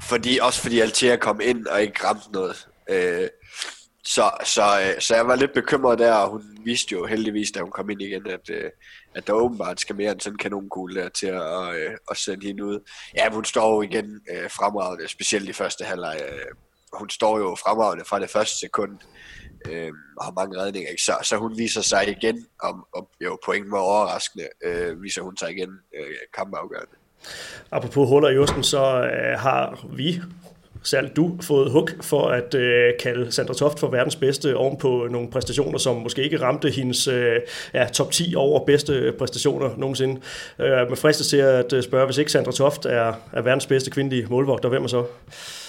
fordi, 0.04 0.40
også 0.42 0.62
fordi 0.62 0.80
Altea 0.80 1.16
kom 1.16 1.42
ind 1.42 1.68
og 1.68 1.82
ikke 1.82 2.08
ramte 2.08 2.32
noget. 2.32 2.68
Øh, 2.90 3.30
så, 4.04 4.32
så, 4.44 4.82
øh, 4.82 5.02
så 5.02 5.16
jeg 5.16 5.28
var 5.28 5.36
lidt 5.36 5.54
bekymret 5.54 6.00
der, 6.00 6.14
og 6.14 6.30
hun 6.30 6.44
viste 6.64 6.92
jo 6.92 7.06
heldigvis, 7.06 7.52
da 7.52 7.60
hun 7.60 7.72
kom 7.72 7.90
ind 7.90 8.02
igen, 8.02 8.28
at, 8.28 8.50
øh, 8.50 8.72
at 9.16 9.28
der 9.28 9.34
åbenbart 9.34 9.80
skal 9.80 9.96
mere 9.96 10.12
end 10.12 10.20
sådan 10.20 10.34
en 10.34 10.38
kanonkugle 10.38 11.02
der 11.02 11.10
til 11.10 11.28
at, 11.28 11.76
øh, 11.76 11.92
at 12.12 12.18
sende 12.18 12.48
hende 12.48 12.66
ud. 12.66 12.80
Ja, 13.16 13.30
hun 13.30 13.46
står 13.46 13.76
jo 13.76 13.82
igen 13.82 14.22
øh, 14.32 14.50
fremragende, 14.50 15.08
specielt 15.08 15.50
i 15.50 15.54
første 15.54 15.86
halvleg. 15.86 16.20
Øh, 16.24 16.46
hun 16.94 17.10
står 17.10 17.40
jo 17.40 17.56
fremragende 17.56 18.06
fra 18.06 18.20
det 18.20 18.30
første 18.30 18.60
sekund 18.60 19.00
øh, 19.72 19.92
og 20.18 20.26
har 20.26 20.32
mange 20.32 20.62
redninger. 20.62 20.90
Ikke? 20.90 21.04
Så, 21.04 21.14
så 21.24 21.38
hun 21.38 21.58
viser 21.58 21.82
sig 21.82 22.10
igen, 22.10 22.46
og, 22.62 22.88
og 22.94 23.10
jo 23.22 23.38
point 23.46 23.72
var 23.72 23.78
overraskende, 23.78 24.48
øh, 24.64 25.04
viser 25.04 25.22
hun 25.22 25.38
sig 25.38 25.52
igen 25.52 25.70
øh, 25.98 26.16
kampafgørende. 26.34 26.96
Apropos 27.72 28.10
huller 28.10 28.30
i 28.30 28.38
osten, 28.38 28.64
så 28.64 28.84
øh, 29.02 29.40
har 29.40 29.88
vi 29.94 30.22
særligt 30.86 31.16
du, 31.16 31.38
fået 31.42 31.72
hug 31.72 31.90
for 32.02 32.28
at 32.28 32.54
øh, 32.54 32.94
kalde 33.00 33.32
Sandra 33.32 33.54
Toft 33.54 33.80
for 33.80 33.88
verdens 33.88 34.16
bedste 34.16 34.56
oven 34.56 34.78
på 34.78 35.08
nogle 35.12 35.30
præstationer, 35.32 35.78
som 35.78 35.96
måske 35.96 36.24
ikke 36.24 36.42
ramte 36.42 36.70
hendes 36.70 37.08
øh, 37.08 37.36
ja, 37.74 37.86
top 37.86 38.12
10 38.12 38.34
over 38.38 38.66
bedste 38.66 39.14
præstationer 39.18 39.70
nogensinde. 39.78 40.22
Øh, 40.60 40.90
med 40.90 40.98
fristes 40.98 41.28
til 41.28 41.38
at 41.38 41.74
øh, 41.74 41.84
spørge, 41.84 42.06
hvis 42.06 42.18
ikke 42.18 42.32
Sandra 42.32 42.52
Toft 42.52 42.86
er, 42.86 43.14
er 43.34 43.42
verdens 43.42 43.66
bedste 43.66 43.92
kvindelige 43.92 44.28
målvogter, 44.30 44.70
hvem 44.70 44.84
er 44.84 44.88
så? 44.88 45.06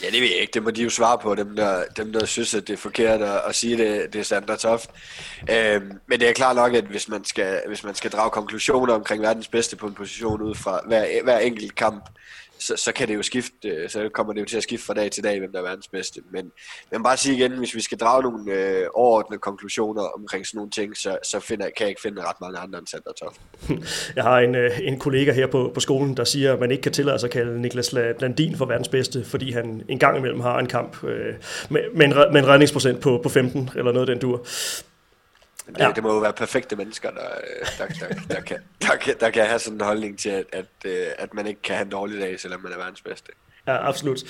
Ja, 0.03 0.07
det 0.07 0.21
ved 0.21 0.29
jeg 0.29 0.41
ikke. 0.41 0.53
Det 0.55 0.63
må 0.63 0.71
de 0.71 0.83
jo 0.83 0.91
svare 0.91 1.19
på, 1.23 1.35
dem 1.35 1.57
der, 1.57 1.83
dem 1.97 2.13
der 2.13 2.27
synes, 2.27 2.55
at 2.55 2.69
det 2.69 2.73
er 2.73 2.77
forkert 2.77 3.23
at, 3.23 3.41
at 3.49 3.55
sige, 3.55 3.77
det, 3.79 4.13
det 4.13 4.19
er 4.19 4.25
Sandra 4.25 4.57
Toft. 4.57 4.91
Øh, 5.51 5.81
men 6.07 6.21
det 6.21 6.29
er 6.29 6.33
klart 6.33 6.57
nok, 6.57 6.75
at 6.75 6.85
hvis 6.85 7.09
man, 7.09 7.25
skal, 7.25 7.61
hvis 7.69 7.85
man 7.85 7.95
skal 7.95 8.11
drage 8.11 8.31
konklusioner 8.31 8.95
omkring 8.95 9.23
verdens 9.23 9.49
bedste 9.49 9.77
på 9.77 9.87
en 9.87 9.95
position 9.95 10.43
ud 10.43 10.55
fra 10.55 10.81
hver, 10.87 11.05
hver 11.25 11.39
enkelt 11.39 11.75
kamp, 11.75 12.05
så, 12.59 12.77
så 12.77 12.93
kan 12.93 13.09
det 13.09 13.15
jo 13.15 13.23
skifte, 13.23 13.69
øh, 13.69 13.89
så 13.89 14.09
kommer 14.15 14.33
det 14.33 14.41
jo 14.41 14.45
til 14.45 14.57
at 14.57 14.63
skifte 14.63 14.87
fra 14.87 14.95
dag 14.95 15.11
til 15.11 15.25
dag, 15.25 15.39
hvem 15.39 15.53
der 15.53 15.59
er 15.59 15.63
verdens 15.63 15.89
bedste. 15.89 16.21
Men, 16.31 16.53
men 16.93 17.03
bare 17.03 17.17
sige 17.17 17.37
igen, 17.37 17.53
hvis 17.53 17.75
vi 17.75 17.81
skal 17.81 17.99
drage 17.99 18.23
nogle 18.23 18.53
øh, 18.53 18.87
overordnede 18.95 19.41
konklusioner 19.41 20.03
omkring 20.03 20.47
sådan 20.47 20.59
nogle 20.59 20.71
ting, 20.71 20.97
så, 20.97 21.19
så 21.23 21.41
finder, 21.41 21.65
kan 21.65 21.75
jeg 21.81 21.89
ikke 21.89 22.01
finde 22.01 22.23
ret 22.23 22.37
mange 22.41 22.59
andre 22.59 22.79
end 22.79 22.87
Sander 22.87 23.13
Toft. 23.13 23.41
Jeg 24.17 24.25
har 24.25 24.39
en, 24.39 24.55
øh, 24.55 24.71
en 24.83 24.99
kollega 24.99 25.33
her 25.33 25.47
på, 25.47 25.71
på 25.75 25.81
skolen, 25.81 26.17
der 26.17 26.25
siger, 26.25 26.53
at 26.53 26.61
man 26.61 26.71
ikke 26.71 26.83
kan 26.83 26.93
tillade 26.93 27.19
sig 27.19 27.27
at 27.27 27.33
kalde 27.33 27.63
Niklas 27.63 27.93
Landin 27.93 28.57
for 28.57 28.65
verdens 28.65 28.89
bedste, 28.89 29.25
fordi 29.25 29.53
han 29.53 29.83
en 29.89 29.99
gang 29.99 30.19
imellem 30.19 30.41
har 30.41 30.59
en 30.59 30.67
kamp 30.67 31.05
øh, 31.05 31.35
med, 31.71 31.81
med, 31.95 32.07
en, 32.07 32.15
med 32.33 32.41
en 32.43 32.49
redningsprocent 32.49 33.01
på, 33.01 33.21
på 33.23 33.29
15, 33.29 33.71
eller 33.77 33.93
noget 33.93 34.09
den 34.09 34.19
dur. 34.19 34.47
Det, 35.67 35.81
ja. 35.81 35.93
det 35.95 36.03
må 36.03 36.13
jo 36.13 36.19
være 36.19 36.33
perfekte 36.33 36.77
mennesker, 36.77 37.11
der, 37.11 37.21
der, 37.79 37.87
der, 37.87 38.35
der, 38.35 38.41
kan, 38.41 38.59
der, 38.83 38.97
kan, 38.97 39.15
der 39.21 39.31
kan 39.31 39.47
have 39.47 39.59
sådan 39.59 39.79
en 39.79 39.85
holdning 39.85 40.19
til, 40.19 40.29
at, 40.29 40.45
at, 40.53 40.65
øh, 40.85 41.07
at 41.19 41.35
man 41.35 41.47
ikke 41.47 41.63
kan 41.63 41.75
have 41.75 41.85
en 41.85 41.91
dårlig 41.91 42.21
dag, 42.21 42.41
selvom 42.41 42.61
man 42.61 42.73
er 42.73 42.77
verdens 42.77 43.01
bedste. 43.01 43.33
Ja, 43.67 43.89
absolut. 43.89 44.23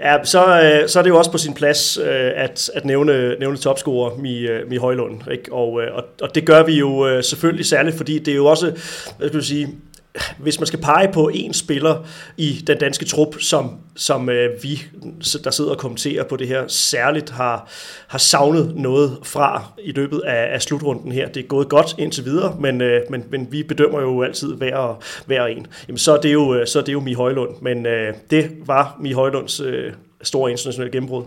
Ja, 0.00 0.24
så, 0.24 0.62
øh, 0.62 0.88
så 0.88 0.98
er 0.98 1.02
det 1.02 1.10
jo 1.10 1.18
også 1.18 1.30
på 1.30 1.38
sin 1.38 1.54
plads 1.54 1.98
øh, 1.98 2.32
at, 2.34 2.70
at 2.74 2.84
nævne, 2.84 3.38
nævne 3.38 3.56
topscorer 3.56 4.16
Mi, 4.16 4.48
Mi 4.68 4.76
Højlund. 4.76 5.30
Ikke? 5.30 5.52
Og, 5.52 5.72
og, 5.72 6.04
og 6.20 6.34
det 6.34 6.46
gør 6.46 6.62
vi 6.62 6.78
jo 6.78 7.22
selvfølgelig 7.22 7.66
særligt, 7.66 7.96
fordi 7.96 8.18
det 8.18 8.32
er 8.32 8.36
jo 8.36 8.46
også, 8.46 8.70
hvad 9.18 9.28
skal 9.28 9.40
du 9.40 9.44
sige, 9.44 9.78
hvis 10.38 10.60
man 10.60 10.66
skal 10.66 10.80
pege 10.80 11.12
på 11.12 11.30
en 11.34 11.54
spiller 11.54 12.06
i 12.36 12.64
den 12.66 12.78
danske 12.78 13.04
trup, 13.04 13.34
som, 13.40 13.78
som 13.96 14.28
øh, 14.28 14.62
vi, 14.62 14.82
der 15.44 15.50
sidder 15.50 15.70
og 15.70 15.78
kommenterer 15.78 16.24
på 16.24 16.36
det 16.36 16.48
her, 16.48 16.68
særligt 16.68 17.30
har, 17.30 17.68
har 18.08 18.18
savnet 18.18 18.76
noget 18.76 19.18
fra 19.22 19.64
i 19.82 19.92
løbet 19.92 20.20
af, 20.20 20.54
af 20.54 20.62
slutrunden 20.62 21.12
her. 21.12 21.28
Det 21.28 21.42
er 21.44 21.46
gået 21.46 21.68
godt 21.68 21.94
indtil 21.98 22.24
videre, 22.24 22.56
men, 22.60 22.80
øh, 22.80 23.02
men, 23.10 23.24
men 23.30 23.52
vi 23.52 23.62
bedømmer 23.62 24.00
jo 24.00 24.22
altid 24.22 24.54
hver, 24.54 25.02
hver 25.26 25.46
en. 25.46 25.66
Jamen, 25.88 25.98
så, 25.98 26.16
er 26.16 26.20
det 26.20 26.32
jo, 26.32 26.54
øh, 26.54 26.66
så 26.66 26.78
er 26.78 26.82
det 26.82 26.92
jo 26.92 27.00
Mi 27.00 27.12
Højlund, 27.12 27.62
men 27.62 27.86
øh, 27.86 28.14
det 28.30 28.50
var 28.66 28.96
Mi 29.00 29.12
Højlunds 29.12 29.60
øh, 29.60 29.92
store 30.22 30.50
internationale 30.50 30.92
gennembrud. 30.92 31.24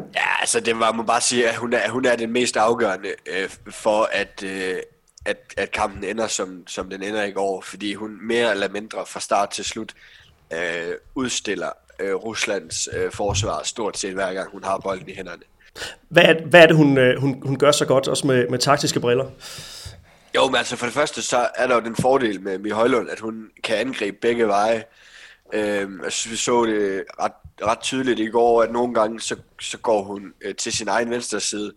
Ja, 0.00 0.40
altså 0.40 0.60
det 0.60 0.78
var, 0.78 0.92
man 0.92 1.06
bare 1.06 1.20
sige, 1.20 1.48
at 1.48 1.56
hun 1.56 1.72
er, 1.72 1.88
hun 1.88 2.04
er 2.04 2.16
den 2.16 2.32
mest 2.32 2.56
afgørende 2.56 3.08
øh, 3.26 3.48
for, 3.70 4.08
at, 4.12 4.42
øh, 4.46 4.76
at, 5.24 5.54
at 5.56 5.70
kampen 5.70 6.04
ender, 6.04 6.26
som, 6.26 6.66
som 6.66 6.90
den 6.90 7.02
ender 7.02 7.24
i 7.24 7.30
går, 7.30 7.60
fordi 7.60 7.94
hun 7.94 8.18
mere 8.22 8.50
eller 8.50 8.68
mindre 8.68 9.06
fra 9.06 9.20
start 9.20 9.50
til 9.50 9.64
slut 9.64 9.94
øh, 10.52 10.94
udstiller 11.14 11.70
øh, 12.00 12.14
Ruslands 12.14 12.88
øh, 12.92 13.12
forsvar 13.12 13.62
stort 13.64 13.98
set 13.98 14.14
hver 14.14 14.34
gang 14.34 14.50
hun 14.50 14.64
har 14.64 14.78
bolden 14.78 15.08
i 15.08 15.14
hænderne. 15.14 15.42
Hvad 16.08 16.24
er, 16.24 16.46
hvad 16.46 16.62
er 16.62 16.66
det, 16.66 16.76
hun, 16.76 16.98
øh, 16.98 17.20
hun, 17.20 17.42
hun 17.42 17.58
gør 17.58 17.72
så 17.72 17.86
godt, 17.86 18.08
også 18.08 18.26
med, 18.26 18.48
med 18.48 18.58
taktiske 18.58 19.00
briller? 19.00 19.30
Jo, 20.34 20.46
men 20.46 20.56
altså 20.56 20.76
for 20.76 20.86
det 20.86 20.94
første, 20.94 21.22
så 21.22 21.48
er 21.54 21.66
der 21.66 21.74
jo 21.74 21.80
den 21.80 21.96
fordel 21.96 22.40
med 22.40 22.58
Mie 22.58 22.72
Højlund, 22.72 23.10
at 23.10 23.20
hun 23.20 23.50
kan 23.64 23.76
angribe 23.76 24.16
begge 24.20 24.48
veje. 24.48 24.84
Øhm, 25.52 26.00
jeg 26.04 26.12
synes, 26.12 26.32
vi 26.32 26.36
så 26.36 26.64
det 26.64 27.04
ret, 27.20 27.32
ret 27.62 27.80
tydeligt 27.80 28.20
i 28.20 28.26
går, 28.26 28.62
at 28.62 28.72
nogle 28.72 28.94
gange, 28.94 29.20
så, 29.20 29.36
så 29.60 29.78
går 29.78 30.02
hun 30.02 30.32
øh, 30.40 30.54
til 30.54 30.72
sin 30.72 30.88
egen 30.88 31.10
venstre 31.10 31.40
side 31.40 31.72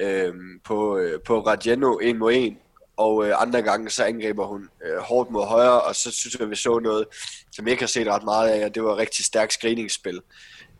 øh, 0.00 0.34
på, 0.64 0.98
øh, 0.98 1.20
på 1.20 1.40
Radjeno 1.40 1.98
en 1.98 2.18
mod 2.18 2.32
en, 2.34 2.56
og 2.96 3.26
øh, 3.26 3.42
andre 3.42 3.62
gange 3.62 3.90
så 3.90 4.04
angriber 4.04 4.46
hun 4.46 4.68
øh, 4.84 4.98
hårdt 4.98 5.30
mod 5.30 5.46
højre, 5.46 5.82
og 5.82 5.96
så 5.96 6.10
synes 6.10 6.34
jeg, 6.40 6.50
vi 6.50 6.56
så 6.56 6.78
noget, 6.78 7.06
som 7.52 7.66
jeg 7.66 7.72
ikke 7.72 7.82
har 7.82 7.88
set 7.88 8.06
ret 8.06 8.24
meget 8.24 8.48
af, 8.48 8.64
og 8.64 8.74
det 8.74 8.84
var 8.84 8.92
et 8.92 8.98
rigtig 8.98 9.24
stærkt 9.24 9.52
screeningsspil 9.52 10.20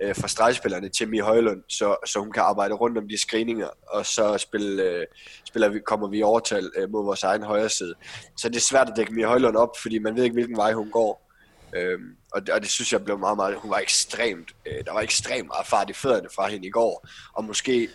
øh, 0.00 0.16
fra 0.16 0.28
stregspillerne 0.28 0.88
til 0.88 1.08
Mie 1.08 1.22
Højlund, 1.22 1.62
så, 1.68 1.96
så 2.06 2.18
hun 2.18 2.32
kan 2.32 2.42
arbejde 2.42 2.74
rundt 2.74 2.98
om 2.98 3.08
de 3.08 3.18
screeninger, 3.18 3.68
og 3.88 4.06
så 4.06 4.38
spille, 4.38 4.82
øh, 4.82 5.06
spiller 5.44 5.68
vi, 5.68 5.80
kommer 5.80 6.08
vi 6.08 6.22
overtal 6.22 6.70
øh, 6.76 6.90
mod 6.90 7.04
vores 7.04 7.22
egen 7.22 7.42
højre 7.42 7.68
side. 7.68 7.94
Så 8.36 8.48
det 8.48 8.56
er 8.56 8.60
svært 8.60 8.88
at 8.88 8.96
dække 8.96 9.14
Mie 9.14 9.26
Højlund 9.26 9.56
op, 9.56 9.76
fordi 9.82 9.98
man 9.98 10.16
ved 10.16 10.24
ikke, 10.24 10.34
hvilken 10.34 10.56
vej 10.56 10.72
hun 10.72 10.90
går. 10.90 11.28
Øhm, 11.76 12.16
og, 12.32 12.46
det, 12.46 12.54
og 12.54 12.60
det 12.60 12.70
synes 12.70 12.92
jeg 12.92 13.04
blev 13.04 13.18
meget, 13.18 13.36
meget, 13.36 13.56
hun 13.56 13.70
var 13.70 13.78
ekstremt, 13.78 14.48
øh, 14.66 14.84
der 14.84 14.92
var 14.92 15.00
ekstremt 15.00 15.46
meget 15.46 15.66
fart 15.66 15.90
i 15.90 15.92
fødderne 15.92 16.28
fra 16.34 16.48
hende 16.48 16.66
i 16.66 16.70
går, 16.70 17.06
og 17.32 17.44
måske 17.44 17.88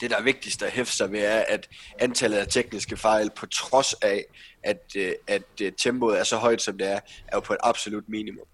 det, 0.00 0.10
der 0.10 0.16
er 0.16 0.22
vigtigst 0.22 0.62
at 0.62 0.72
hæfte 0.72 0.96
sig 0.96 1.12
ved, 1.12 1.20
er, 1.20 1.44
at 1.48 1.68
antallet 1.98 2.38
af 2.38 2.46
tekniske 2.48 2.96
fejl, 2.96 3.30
på 3.36 3.46
trods 3.46 3.92
af, 3.92 4.24
at, 4.62 4.82
øh, 4.96 5.12
at 5.26 5.42
øh, 5.62 5.72
tempoet 5.72 6.18
er 6.18 6.24
så 6.24 6.36
højt, 6.36 6.62
som 6.62 6.78
det 6.78 6.86
er, 6.86 7.00
er 7.28 7.34
jo 7.34 7.40
på 7.40 7.52
et 7.52 7.58
absolut 7.62 8.04
minimum. 8.08 8.46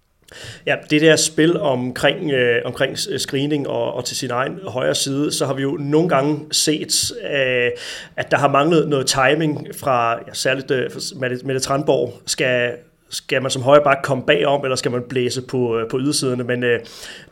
Ja, 0.65 0.75
det 0.89 1.01
der 1.01 1.15
spil 1.15 1.59
omkring, 1.59 2.31
øh, 2.31 2.61
omkring 2.65 2.97
øh, 3.09 3.19
screening 3.19 3.67
og, 3.67 3.93
og 3.93 4.05
til 4.05 4.17
sin 4.17 4.31
egen 4.31 4.59
højre 4.67 4.95
side, 4.95 5.31
så 5.31 5.45
har 5.45 5.53
vi 5.53 5.61
jo 5.61 5.71
nogle 5.71 6.09
gange 6.09 6.53
set, 6.53 7.11
øh, 7.23 7.71
at 8.15 8.31
der 8.31 8.37
har 8.37 8.47
manglet 8.47 8.87
noget 8.87 9.07
timing 9.07 9.67
fra 9.75 10.19
ja, 10.27 10.33
særligt 10.33 10.71
øh, 10.71 10.91
Mette, 11.15 11.45
Mette 11.45 11.59
Tranborg 11.59 12.21
skal 12.25 12.75
skal 13.15 13.41
man 13.41 13.51
som 13.51 13.61
højre 13.61 13.83
bak 13.83 13.97
komme 14.03 14.23
bagom, 14.25 14.63
eller 14.63 14.75
skal 14.75 14.91
man 14.91 15.03
blæse 15.09 15.41
på, 15.41 15.77
øh, 15.77 15.89
på 15.89 15.99
ydersiderne? 15.99 16.43
Men 16.43 16.63
øh, 16.63 16.79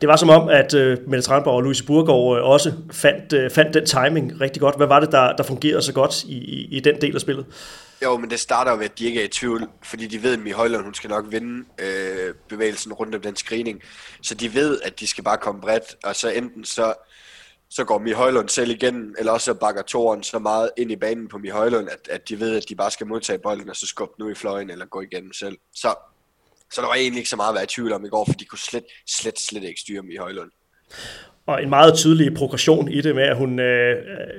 det 0.00 0.08
var 0.08 0.16
som 0.16 0.28
om, 0.28 0.48
at 0.48 0.74
øh, 0.74 0.98
Mette 1.06 1.22
Tranborg 1.22 1.54
og 1.54 1.62
Louise 1.62 1.84
Burgård 1.84 2.38
øh, 2.38 2.44
også 2.44 2.72
fandt, 2.92 3.32
øh, 3.32 3.50
fandt 3.50 3.74
den 3.74 3.86
timing 3.86 4.40
rigtig 4.40 4.60
godt. 4.60 4.76
Hvad 4.76 4.86
var 4.86 5.00
det, 5.00 5.12
der, 5.12 5.36
der 5.36 5.42
fungerede 5.42 5.82
så 5.82 5.92
godt 5.92 6.24
i, 6.24 6.36
i, 6.36 6.76
i 6.76 6.80
den 6.80 7.00
del 7.00 7.14
af 7.14 7.20
spillet? 7.20 7.46
Jo, 8.02 8.16
men 8.16 8.30
det 8.30 8.40
starter 8.40 8.70
jo 8.70 8.76
ved, 8.76 8.84
at 8.84 8.98
de 8.98 9.06
ikke 9.06 9.20
er 9.20 9.24
i 9.24 9.28
tvivl, 9.28 9.68
fordi 9.84 10.06
de 10.06 10.22
ved, 10.22 10.32
at 10.32 10.38
Mie 10.38 10.54
Højlund, 10.54 10.84
hun 10.84 10.94
skal 10.94 11.10
nok 11.10 11.24
vinde 11.28 11.64
øh, 11.78 12.34
bevægelsen 12.48 12.92
rundt 12.92 13.14
om 13.14 13.20
den 13.20 13.36
screening. 13.36 13.82
Så 14.22 14.34
de 14.34 14.54
ved, 14.54 14.80
at 14.84 15.00
de 15.00 15.06
skal 15.06 15.24
bare 15.24 15.36
komme 15.36 15.60
bredt, 15.60 15.96
og 16.04 16.16
så 16.16 16.28
enten 16.28 16.64
så 16.64 16.94
så 17.70 17.84
går 17.84 17.98
Mie 17.98 18.14
Højlund 18.14 18.48
selv 18.48 18.70
igen, 18.70 19.14
eller 19.18 19.32
også 19.32 19.54
bakker 19.54 19.82
Toren 19.82 20.22
så 20.22 20.38
meget 20.38 20.70
ind 20.76 20.90
i 20.90 20.96
banen 20.96 21.28
på 21.28 21.38
Mie 21.38 21.52
Højlund, 21.52 21.88
at, 21.88 22.08
at 22.10 22.28
de 22.28 22.40
ved, 22.40 22.56
at 22.56 22.68
de 22.68 22.74
bare 22.74 22.90
skal 22.90 23.06
modtage 23.06 23.38
bolden, 23.38 23.70
og 23.70 23.76
så 23.76 23.86
skubbe 23.86 24.14
den 24.16 24.24
ud 24.24 24.32
i 24.32 24.34
fløjen, 24.34 24.70
eller 24.70 24.86
gå 24.86 25.00
igennem 25.00 25.32
selv. 25.32 25.58
Så, 25.74 25.94
så 26.72 26.80
der 26.80 26.86
var 26.86 26.94
egentlig 26.94 27.18
ikke 27.18 27.30
så 27.30 27.36
meget 27.36 27.48
at 27.48 27.54
være 27.54 27.64
i 27.64 27.66
tvivl 27.66 27.92
om 27.92 28.04
i 28.04 28.08
går, 28.08 28.24
for 28.24 28.32
de 28.32 28.44
kunne 28.44 28.58
slet, 28.58 28.84
slet, 29.08 29.40
slet 29.40 29.64
ikke 29.64 29.80
styre 29.80 30.02
Mie 30.02 30.18
Højlund. 30.18 30.50
Og 31.46 31.62
en 31.62 31.70
meget 31.70 31.94
tydelig 31.94 32.34
progression 32.34 32.88
i 32.88 33.00
det 33.00 33.14
med, 33.14 33.22
at 33.22 33.36
hun, 33.36 33.58
øh, 33.58 33.96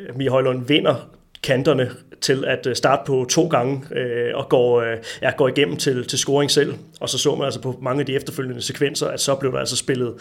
øh 0.10 0.16
Mie 0.16 0.30
Højlund 0.30 0.68
vinder 0.68 1.10
kanterne 1.44 1.92
til 2.22 2.46
at 2.46 2.68
øh, 2.68 2.76
starte 2.76 3.02
på 3.08 3.26
to 3.30 3.48
gange 3.48 3.96
øh, 3.96 4.36
og 4.36 4.50
går, 4.50 4.82
øh, 4.82 4.98
ja, 5.22 5.32
går 5.38 5.48
igennem 5.48 5.78
til, 5.78 6.08
til 6.08 6.20
scoring 6.20 6.52
selv. 6.52 6.74
Og 7.00 7.10
så 7.10 7.18
så 7.18 7.36
man 7.36 7.46
altså 7.46 7.62
på 7.62 7.80
mange 7.82 8.00
af 8.00 8.06
de 8.06 8.16
efterfølgende 8.16 8.62
sekvenser, 8.62 9.08
at 9.08 9.22
så 9.22 9.36
blev 9.36 9.52
der 9.52 9.60
altså 9.60 9.78
spillet, 9.78 10.14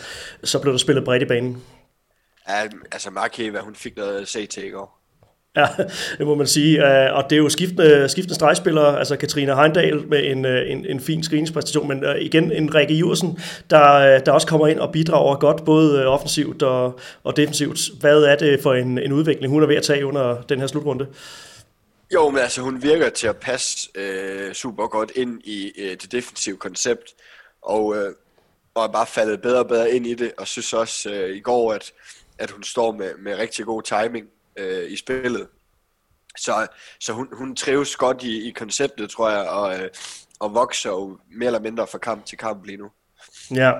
så 0.44 0.58
blev 0.58 0.72
der 0.72 0.78
spillet 0.78 1.04
bredt 1.04 1.22
i 1.22 1.26
banen. 1.26 1.62
Ja, 2.48 2.68
altså 2.92 3.10
hvad 3.10 3.60
hun 3.60 3.74
fik 3.74 3.96
noget 3.96 4.28
til 4.28 4.66
i 4.66 4.70
går. 4.70 5.00
Ja, 5.56 5.66
det 6.18 6.26
må 6.26 6.34
man 6.34 6.46
sige. 6.46 6.86
Øh, 6.86 7.16
og 7.16 7.24
det 7.30 7.36
er 7.36 7.40
jo 7.40 7.48
skiftende, 7.48 8.08
skiftende 8.08 8.34
stregspillere, 8.34 8.98
altså 8.98 9.16
Katrine 9.16 9.56
Heindal 9.56 10.08
med 10.08 10.30
en, 10.30 10.44
øh, 10.44 10.70
en, 10.70 10.86
en 10.86 11.00
fin 11.00 11.22
screeningspræstation, 11.22 11.88
men 11.88 12.04
øh, 12.04 12.20
igen 12.20 12.52
en 12.52 12.74
Rikke 12.74 12.94
Iversen, 12.94 13.38
der, 13.70 14.18
der 14.18 14.32
også 14.32 14.46
kommer 14.46 14.66
ind 14.66 14.78
og 14.78 14.92
bidrager 14.92 15.36
godt, 15.36 15.64
både 15.64 16.06
offensivt 16.06 16.62
og, 16.62 16.98
og 17.24 17.36
defensivt. 17.36 17.80
Hvad 18.00 18.22
er 18.22 18.36
det 18.36 18.60
for 18.62 18.74
en, 18.74 18.98
en 18.98 19.12
udvikling, 19.12 19.52
hun 19.52 19.62
er 19.62 19.66
ved 19.66 19.76
at 19.76 19.82
tage 19.82 20.06
under 20.06 20.42
den 20.42 20.60
her 20.60 20.66
slutrunde? 20.66 21.06
Jo, 22.14 22.30
men 22.30 22.40
altså 22.40 22.60
hun 22.60 22.82
virker 22.82 23.08
til 23.08 23.26
at 23.26 23.36
passe 23.36 23.88
øh, 23.94 24.52
super 24.52 24.86
godt 24.86 25.12
ind 25.14 25.40
i 25.44 25.72
øh, 25.78 25.90
det 25.90 26.12
defensive 26.12 26.56
koncept, 26.56 27.14
og, 27.62 27.96
øh, 27.96 28.12
og 28.74 28.84
er 28.84 28.88
bare 28.88 29.06
faldet 29.06 29.42
bedre 29.42 29.58
og 29.58 29.68
bedre 29.68 29.90
ind 29.90 30.06
i 30.06 30.14
det, 30.14 30.32
og 30.38 30.46
synes 30.46 30.72
også 30.72 31.10
øh, 31.10 31.36
i 31.36 31.40
går, 31.40 31.72
at 31.72 31.92
at 32.38 32.50
hun 32.50 32.62
står 32.62 32.92
med, 32.92 33.10
med 33.18 33.38
rigtig 33.38 33.64
god 33.64 33.82
timing 33.82 34.26
øh, 34.56 34.92
i 34.92 34.96
spillet. 34.96 35.46
Så, 36.38 36.66
så 37.00 37.12
hun, 37.12 37.28
hun 37.32 37.56
trives 37.56 37.96
godt 37.96 38.22
i, 38.22 38.48
i 38.48 38.50
konceptet, 38.50 39.10
tror 39.10 39.30
jeg, 39.30 39.48
og, 39.48 39.80
øh, 39.80 39.88
og 40.40 40.54
vokser 40.54 40.90
jo 40.90 41.18
mere 41.30 41.46
eller 41.46 41.60
mindre 41.60 41.86
fra 41.86 41.98
kamp 41.98 42.26
til 42.26 42.38
kamp 42.38 42.64
lige 42.64 42.76
nu. 42.76 42.90
Ja. 43.54 43.72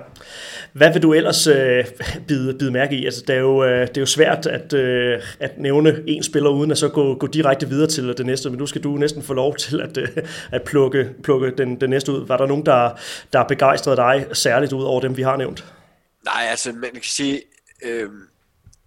Hvad 0.73 0.93
vil 0.93 1.01
du 1.01 1.13
ellers 1.13 1.47
øh, 1.47 1.85
bide, 2.27 2.57
bide 2.59 2.71
mærke 2.71 2.95
i? 2.95 3.05
Altså, 3.05 3.23
det, 3.27 3.35
er 3.35 3.39
jo, 3.39 3.63
øh, 3.63 3.87
det 3.87 3.97
er 3.97 4.01
jo 4.01 4.05
svært 4.05 4.45
at, 4.45 4.73
øh, 4.73 5.21
at 5.39 5.57
nævne 5.57 6.03
en 6.07 6.23
spiller, 6.23 6.49
uden 6.49 6.71
at 6.71 6.77
så 6.77 6.89
gå, 6.89 7.15
gå 7.15 7.27
direkte 7.27 7.69
videre 7.69 7.89
til 7.89 8.17
det 8.17 8.25
næste, 8.25 8.49
men 8.49 8.59
nu 8.59 8.65
skal 8.65 8.83
du 8.83 8.89
næsten 8.89 9.23
få 9.23 9.33
lov 9.33 9.55
til 9.55 9.81
at, 9.81 9.97
øh, 9.97 10.07
at 10.51 10.63
plukke, 10.63 11.09
plukke 11.23 11.51
den, 11.57 11.81
den 11.81 11.89
næste 11.89 12.11
ud. 12.11 12.27
Var 12.27 12.37
der 12.37 12.45
nogen, 12.45 12.65
der, 12.65 12.99
der 13.33 13.43
begejstrede 13.43 13.97
dig 13.97 14.25
særligt 14.33 14.73
ud 14.73 14.83
over 14.83 15.01
dem, 15.01 15.17
vi 15.17 15.21
har 15.21 15.37
nævnt? 15.37 15.65
Nej, 16.25 16.47
altså 16.49 16.71
man 16.71 16.91
kan 16.93 17.03
sige, 17.03 17.41
øh, 17.85 18.09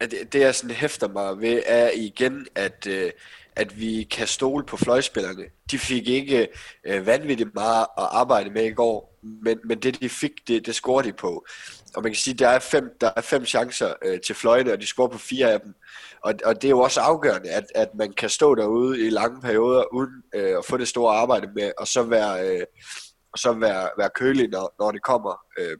at 0.00 0.11
det, 0.11 0.32
det 0.32 0.40
jeg 0.40 0.54
sådan 0.54 0.76
hæfter 0.76 1.08
mig 1.08 1.40
ved, 1.40 1.62
er 1.66 1.90
igen, 1.94 2.46
at, 2.54 2.87
øh, 2.87 3.11
at 3.56 3.80
vi 3.80 4.02
kan 4.11 4.26
stole 4.26 4.64
på 4.64 4.76
fløjspillerne. 4.76 5.44
De 5.70 5.78
fik 5.78 6.08
ikke 6.08 6.48
øh, 6.84 7.06
vanvittigt 7.06 7.54
meget 7.54 7.87
at 7.98 8.08
arbejde 8.11 8.50
med 8.50 8.64
i 8.64 8.72
går, 8.72 9.18
men, 9.22 9.58
men 9.64 9.78
det 9.78 10.00
de 10.00 10.08
fik, 10.08 10.32
det, 10.48 10.66
det 10.66 10.74
scorede 10.74 11.08
de 11.08 11.12
på. 11.12 11.46
Og 11.96 12.02
man 12.02 12.12
kan 12.12 12.16
sige, 12.16 12.34
at 12.34 12.38
der 12.38 12.48
er 12.48 12.58
fem, 12.58 12.96
der 13.00 13.11
er 13.16 13.20
fem 13.20 13.44
chancer 13.44 13.92
øh, 14.04 14.20
til 14.20 14.34
fløjene, 14.34 14.72
og 14.72 14.80
de 14.80 14.87
scorer 14.87 15.08
på 15.08 15.18
fire 15.18 15.52
af 15.52 15.61
dem. 15.61 15.74
Og, 16.22 16.34
og 16.44 16.54
det 16.62 16.64
er 16.64 16.70
jo 16.70 16.80
også 16.80 17.00
afgørende, 17.00 17.50
at, 17.50 17.64
at 17.74 17.88
man 17.94 18.12
kan 18.12 18.28
stå 18.28 18.54
derude 18.54 19.06
i 19.06 19.11
lange 19.11 19.40
perioder, 19.40 19.94
uden 19.94 20.22
øh, 20.34 20.58
at 20.58 20.64
få 20.64 20.76
det 20.76 20.88
store 20.88 21.16
arbejde 21.16 21.48
med, 21.54 21.72
og 21.78 21.87
så 21.87 22.02
være, 22.02 22.48
øh, 22.48 22.66
og 23.32 23.38
så 23.38 23.52
være, 23.52 23.88
være 23.98 24.11
kølig, 24.14 24.48
når, 24.48 24.74
når 24.78 24.90
det 24.90 25.02
kommer. 25.02 25.40
Øh, 25.58 25.76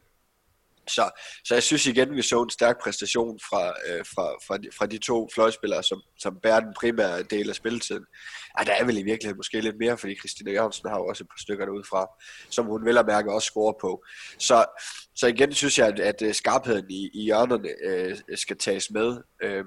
så, 0.89 1.11
så 1.45 1.55
jeg 1.55 1.63
synes 1.63 1.87
igen, 1.87 2.17
vi 2.17 2.23
så 2.23 2.43
en 2.43 2.51
stærk 2.51 2.77
præstation 2.83 3.39
fra, 3.49 3.69
øh, 3.69 4.05
fra, 4.15 4.27
fra, 4.47 4.57
de, 4.57 4.69
fra 4.79 4.87
de 4.87 4.99
to 4.99 5.29
fløjspillere, 5.35 5.83
som, 5.83 6.03
som 6.19 6.39
bærer 6.43 6.61
den 6.61 6.75
primære 6.81 7.23
del 7.23 7.49
af 7.49 7.55
spilletiden. 7.55 8.05
Ej, 8.59 8.65
der 8.65 8.73
er 8.73 8.85
vel 8.85 8.99
i 8.99 9.03
virkeligheden 9.03 9.39
måske 9.39 9.61
lidt 9.61 9.79
mere, 9.79 9.99
fordi 9.99 10.19
Christina 10.19 10.53
Jørgensen 10.53 10.89
har 10.89 10.97
jo 10.97 11.07
også 11.07 11.25
et 11.25 11.29
par 11.29 11.41
stykker 11.41 11.65
derudfra, 11.65 12.07
som 12.51 12.67
hun 12.67 12.85
vel 12.85 12.99
at 12.99 13.07
mærke 13.07 13.33
også 13.33 13.47
scorer 13.47 13.75
på. 13.81 14.05
Så, 14.39 14.65
så 15.15 15.27
igen 15.27 15.53
synes 15.53 15.79
jeg, 15.79 15.89
at, 15.89 16.23
at 16.23 16.37
skarpheden 16.37 16.91
i, 16.91 17.11
i 17.15 17.23
hjørnerne 17.25 17.69
øh, 17.85 18.17
skal 18.35 18.57
tages 18.57 18.91
med. 18.91 19.17
Øh, 19.43 19.65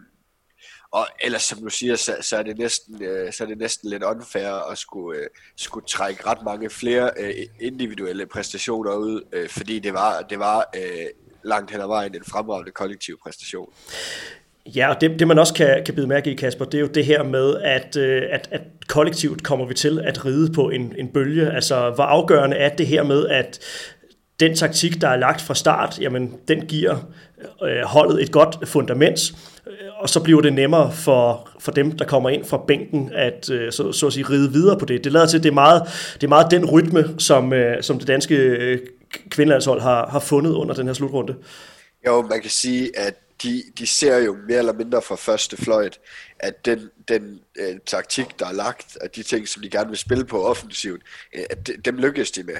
og 0.91 1.07
ellers, 1.21 1.41
som 1.41 1.59
du 1.61 1.69
siger, 1.69 1.95
så, 1.95 2.15
så, 2.21 2.37
er, 2.37 2.43
det 2.43 2.57
næsten, 2.57 3.03
øh, 3.03 3.33
så 3.33 3.43
er 3.43 3.47
det 3.47 3.57
næsten 3.57 3.89
lidt 3.89 4.03
unfair 4.03 4.71
at 4.71 4.77
skulle, 4.77 5.19
øh, 5.19 5.27
skulle 5.55 5.85
trække 5.85 6.25
ret 6.25 6.43
mange 6.45 6.69
flere 6.69 7.11
øh, 7.17 7.33
individuelle 7.59 8.25
præstationer 8.25 8.95
ud, 8.95 9.21
øh, 9.33 9.49
fordi 9.49 9.79
det 9.79 9.93
var, 9.93 10.21
det 10.29 10.39
var 10.39 10.69
øh, 10.75 11.05
langt 11.43 11.71
hen 11.71 11.81
ad 11.81 11.87
vejen 11.87 12.15
en 12.15 12.23
fremragende 12.23 12.71
kollektiv 12.71 13.17
præstation. 13.23 13.69
Ja, 14.65 14.89
og 14.89 15.01
det, 15.01 15.19
det 15.19 15.27
man 15.27 15.39
også 15.39 15.53
kan, 15.53 15.83
kan 15.85 15.95
bide 15.95 16.07
mærke 16.07 16.31
i, 16.31 16.35
Kasper, 16.35 16.65
det 16.65 16.77
er 16.77 16.81
jo 16.81 16.87
det 16.87 17.05
her 17.05 17.23
med, 17.23 17.57
at, 17.57 17.95
øh, 17.95 18.23
at, 18.31 18.47
at 18.51 18.61
kollektivt 18.87 19.43
kommer 19.43 19.65
vi 19.65 19.73
til 19.73 19.99
at 19.99 20.25
ride 20.25 20.53
på 20.53 20.69
en, 20.69 20.95
en 20.97 21.07
bølge. 21.07 21.51
Altså, 21.51 21.89
hvor 21.89 22.03
afgørende 22.03 22.57
er 22.57 22.75
det 22.75 22.87
her 22.87 23.03
med, 23.03 23.27
at 23.27 23.59
den 24.39 24.55
taktik, 24.55 25.01
der 25.01 25.07
er 25.07 25.17
lagt 25.17 25.41
fra 25.41 25.55
start, 25.55 25.99
jamen, 25.99 26.39
den 26.47 26.65
giver 26.65 26.97
øh, 27.63 27.81
holdet 27.83 28.23
et 28.23 28.31
godt 28.31 28.67
fundament, 28.67 29.19
og 30.01 30.09
så 30.09 30.19
bliver 30.19 30.41
det 30.41 30.53
nemmere 30.53 30.91
for, 30.93 31.49
for 31.59 31.71
dem, 31.71 31.91
der 31.91 32.05
kommer 32.05 32.29
ind 32.29 32.45
fra 32.45 32.63
bænken, 32.67 33.11
at 33.13 33.49
øh, 33.49 33.71
så, 33.71 33.91
så 33.91 34.07
at 34.07 34.13
sige, 34.13 34.29
ride 34.29 34.51
videre 34.51 34.79
på 34.79 34.85
det. 34.85 35.03
Det 35.03 35.11
lader 35.11 35.25
til, 35.25 35.37
at 35.37 35.43
det 35.43 35.49
er 35.49 35.53
meget, 35.53 35.83
det 36.13 36.23
er 36.23 36.27
meget 36.27 36.51
den 36.51 36.65
rytme, 36.65 37.15
som, 37.17 37.53
øh, 37.53 37.83
som 37.83 37.99
det 37.99 38.07
danske 38.07 38.35
øh, 38.35 38.79
kvindelandshold 39.29 39.81
har, 39.81 40.07
har 40.07 40.19
fundet 40.19 40.51
under 40.51 40.75
den 40.75 40.87
her 40.87 40.93
slutrunde. 40.93 41.35
Jo, 42.07 42.21
man 42.21 42.41
kan 42.41 42.49
sige, 42.49 42.99
at 42.99 43.15
de, 43.43 43.63
de 43.77 43.87
ser 43.87 44.17
jo 44.17 44.37
mere 44.47 44.57
eller 44.57 44.73
mindre 44.73 45.01
fra 45.01 45.15
første 45.15 45.57
fløjt, 45.57 45.99
at 46.39 46.65
den, 46.65 46.89
den 47.07 47.39
øh, 47.59 47.75
taktik, 47.85 48.39
der 48.39 48.47
er 48.47 48.53
lagt, 48.53 48.97
og 49.01 49.15
de 49.15 49.23
ting, 49.23 49.47
som 49.47 49.61
de 49.61 49.69
gerne 49.69 49.89
vil 49.89 49.97
spille 49.97 50.25
på 50.25 50.43
offensivt, 50.43 51.01
øh, 51.35 51.43
at 51.49 51.67
de, 51.67 51.73
dem 51.85 51.97
lykkes 51.97 52.31
de 52.31 52.43
med. 52.43 52.57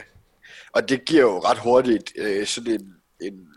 Og 0.71 0.89
det 0.89 1.05
giver 1.05 1.21
jo 1.21 1.39
ret 1.39 1.57
hurtigt 1.57 2.13
øh, 2.17 2.47
sådan 2.47 2.73
en, 2.73 2.95
en 3.21 3.47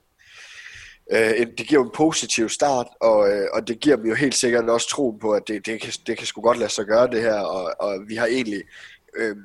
øh, 1.12 1.46
det 1.58 1.66
giver 1.66 1.80
jo 1.80 1.84
en 1.84 1.90
positiv 1.94 2.48
start, 2.48 2.86
og, 3.00 3.30
øh, 3.32 3.48
og 3.52 3.68
det 3.68 3.80
giver 3.80 3.96
dem 3.96 4.06
jo 4.06 4.14
helt 4.14 4.34
sikkert 4.34 4.70
også 4.70 4.88
troen 4.88 5.18
på, 5.18 5.32
at 5.32 5.42
det, 5.48 5.66
det, 5.66 5.80
kan, 5.80 5.92
det 6.06 6.18
kan 6.18 6.26
sgu 6.26 6.40
godt 6.40 6.58
lade 6.58 6.70
sig 6.70 6.86
gøre 6.86 7.10
det 7.10 7.22
her, 7.22 7.40
og, 7.40 7.74
og 7.80 8.08
vi 8.08 8.14
har 8.14 8.26
egentlig 8.26 8.62
øh, 9.16 9.36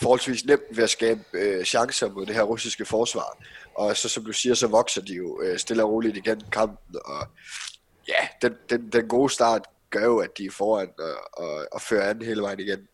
forholdsvis 0.00 0.44
nemt 0.44 0.76
ved 0.76 0.84
at 0.84 0.90
skabe 0.90 1.20
øh, 1.32 1.64
chancer 1.64 2.10
mod 2.10 2.26
det 2.26 2.34
her 2.34 2.42
russiske 2.42 2.84
forsvar. 2.84 3.44
Og 3.74 3.96
så 3.96 4.08
som 4.08 4.24
du 4.24 4.32
siger, 4.32 4.54
så 4.54 4.66
vokser 4.66 5.02
de 5.02 5.14
jo 5.14 5.40
øh, 5.42 5.58
stille 5.58 5.84
og 5.84 5.90
roligt 5.90 6.16
igen 6.16 6.42
kampen, 6.52 6.96
og 7.04 7.26
ja, 8.08 8.28
den, 8.42 8.54
den, 8.70 8.88
den 8.92 9.08
gode 9.08 9.32
start 9.32 9.62
gør 9.90 10.04
jo, 10.04 10.18
at 10.18 10.38
de 10.38 10.46
er 10.46 10.50
foran 10.50 10.90
og, 10.98 11.44
og, 11.44 11.66
og 11.72 11.80
fører 11.80 12.10
an 12.10 12.22
hele 12.22 12.42
vejen 12.42 12.60
igen. 12.60 12.88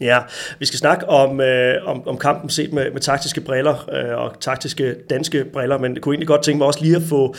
Ja, 0.00 0.18
vi 0.58 0.66
skal 0.66 0.78
snakke 0.78 1.08
om, 1.08 1.40
øh, 1.40 1.88
om, 1.88 2.08
om 2.08 2.18
kampen 2.18 2.50
set 2.50 2.72
med, 2.72 2.90
med 2.90 3.00
taktiske 3.00 3.40
briller 3.40 3.90
øh, 3.92 4.18
og 4.18 4.40
taktiske 4.40 4.94
danske 5.10 5.44
briller, 5.44 5.78
men 5.78 5.94
jeg 5.94 6.02
kunne 6.02 6.14
egentlig 6.14 6.28
godt 6.28 6.42
tænke 6.42 6.58
mig 6.58 6.66
også 6.66 6.80
lige 6.82 6.96
at 6.96 7.02
få 7.02 7.34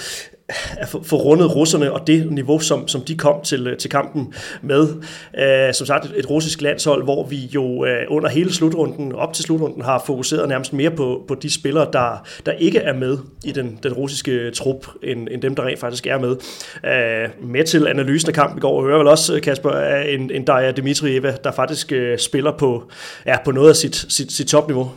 at 0.77 0.88
få, 0.88 1.03
få 1.03 1.15
rundet 1.15 1.56
russerne 1.56 1.91
og 1.91 2.08
det 2.08 2.32
niveau, 2.32 2.60
som, 2.60 2.88
som 2.88 3.01
de 3.01 3.17
kom 3.17 3.41
til, 3.41 3.67
øh, 3.67 3.77
til 3.77 3.89
kampen 3.89 4.34
med. 4.62 4.88
Uh, 4.89 5.73
som 5.73 5.88
sagt, 5.88 6.06
et, 6.15 6.29
russisk 6.29 6.62
landshold, 6.62 7.03
hvor 7.03 7.25
vi 7.27 7.45
jo 7.45 7.63
uh, 7.63 7.88
under 8.08 8.29
hele 8.29 8.53
slutrunden, 8.53 9.15
op 9.15 9.34
til 9.34 9.43
slutrunden, 9.43 9.82
har 9.82 10.03
fokuseret 10.06 10.49
nærmest 10.49 10.73
mere 10.73 10.91
på, 10.91 11.23
på 11.27 11.36
de 11.36 11.53
spillere, 11.53 11.89
der, 11.93 12.27
der 12.45 12.51
ikke 12.51 12.79
er 12.79 12.93
med 12.93 13.17
i 13.43 13.51
den, 13.51 13.79
den 13.84 13.93
russiske 13.93 14.51
trup, 14.51 14.88
end, 15.03 15.27
end 15.32 15.41
dem, 15.41 15.56
der 15.56 15.65
rent 15.65 15.79
faktisk 15.79 16.08
er 16.08 16.19
med. 16.19 16.32
Uh, 16.32 17.49
med 17.49 17.65
til 17.65 17.88
analysen 17.88 18.29
af 18.29 18.36
kampen 18.36 18.58
i 18.58 18.62
går, 18.62 18.84
hører 18.84 18.97
vel 18.97 19.08
også, 19.08 19.39
Kasper, 19.43 19.71
en, 20.01 20.32
en 20.32 20.45
Daria 20.45 20.71
Dimitrieva, 20.71 21.36
der 21.43 21.51
faktisk 21.51 21.91
uh, 21.95 22.17
spiller 22.17 22.58
på, 22.58 22.91
ja, 23.25 23.38
på 23.45 23.51
noget 23.51 23.69
af 23.69 23.75
sit, 23.75 24.06
sit, 24.10 24.32
sit 24.32 24.47
topniveau. 24.47 24.91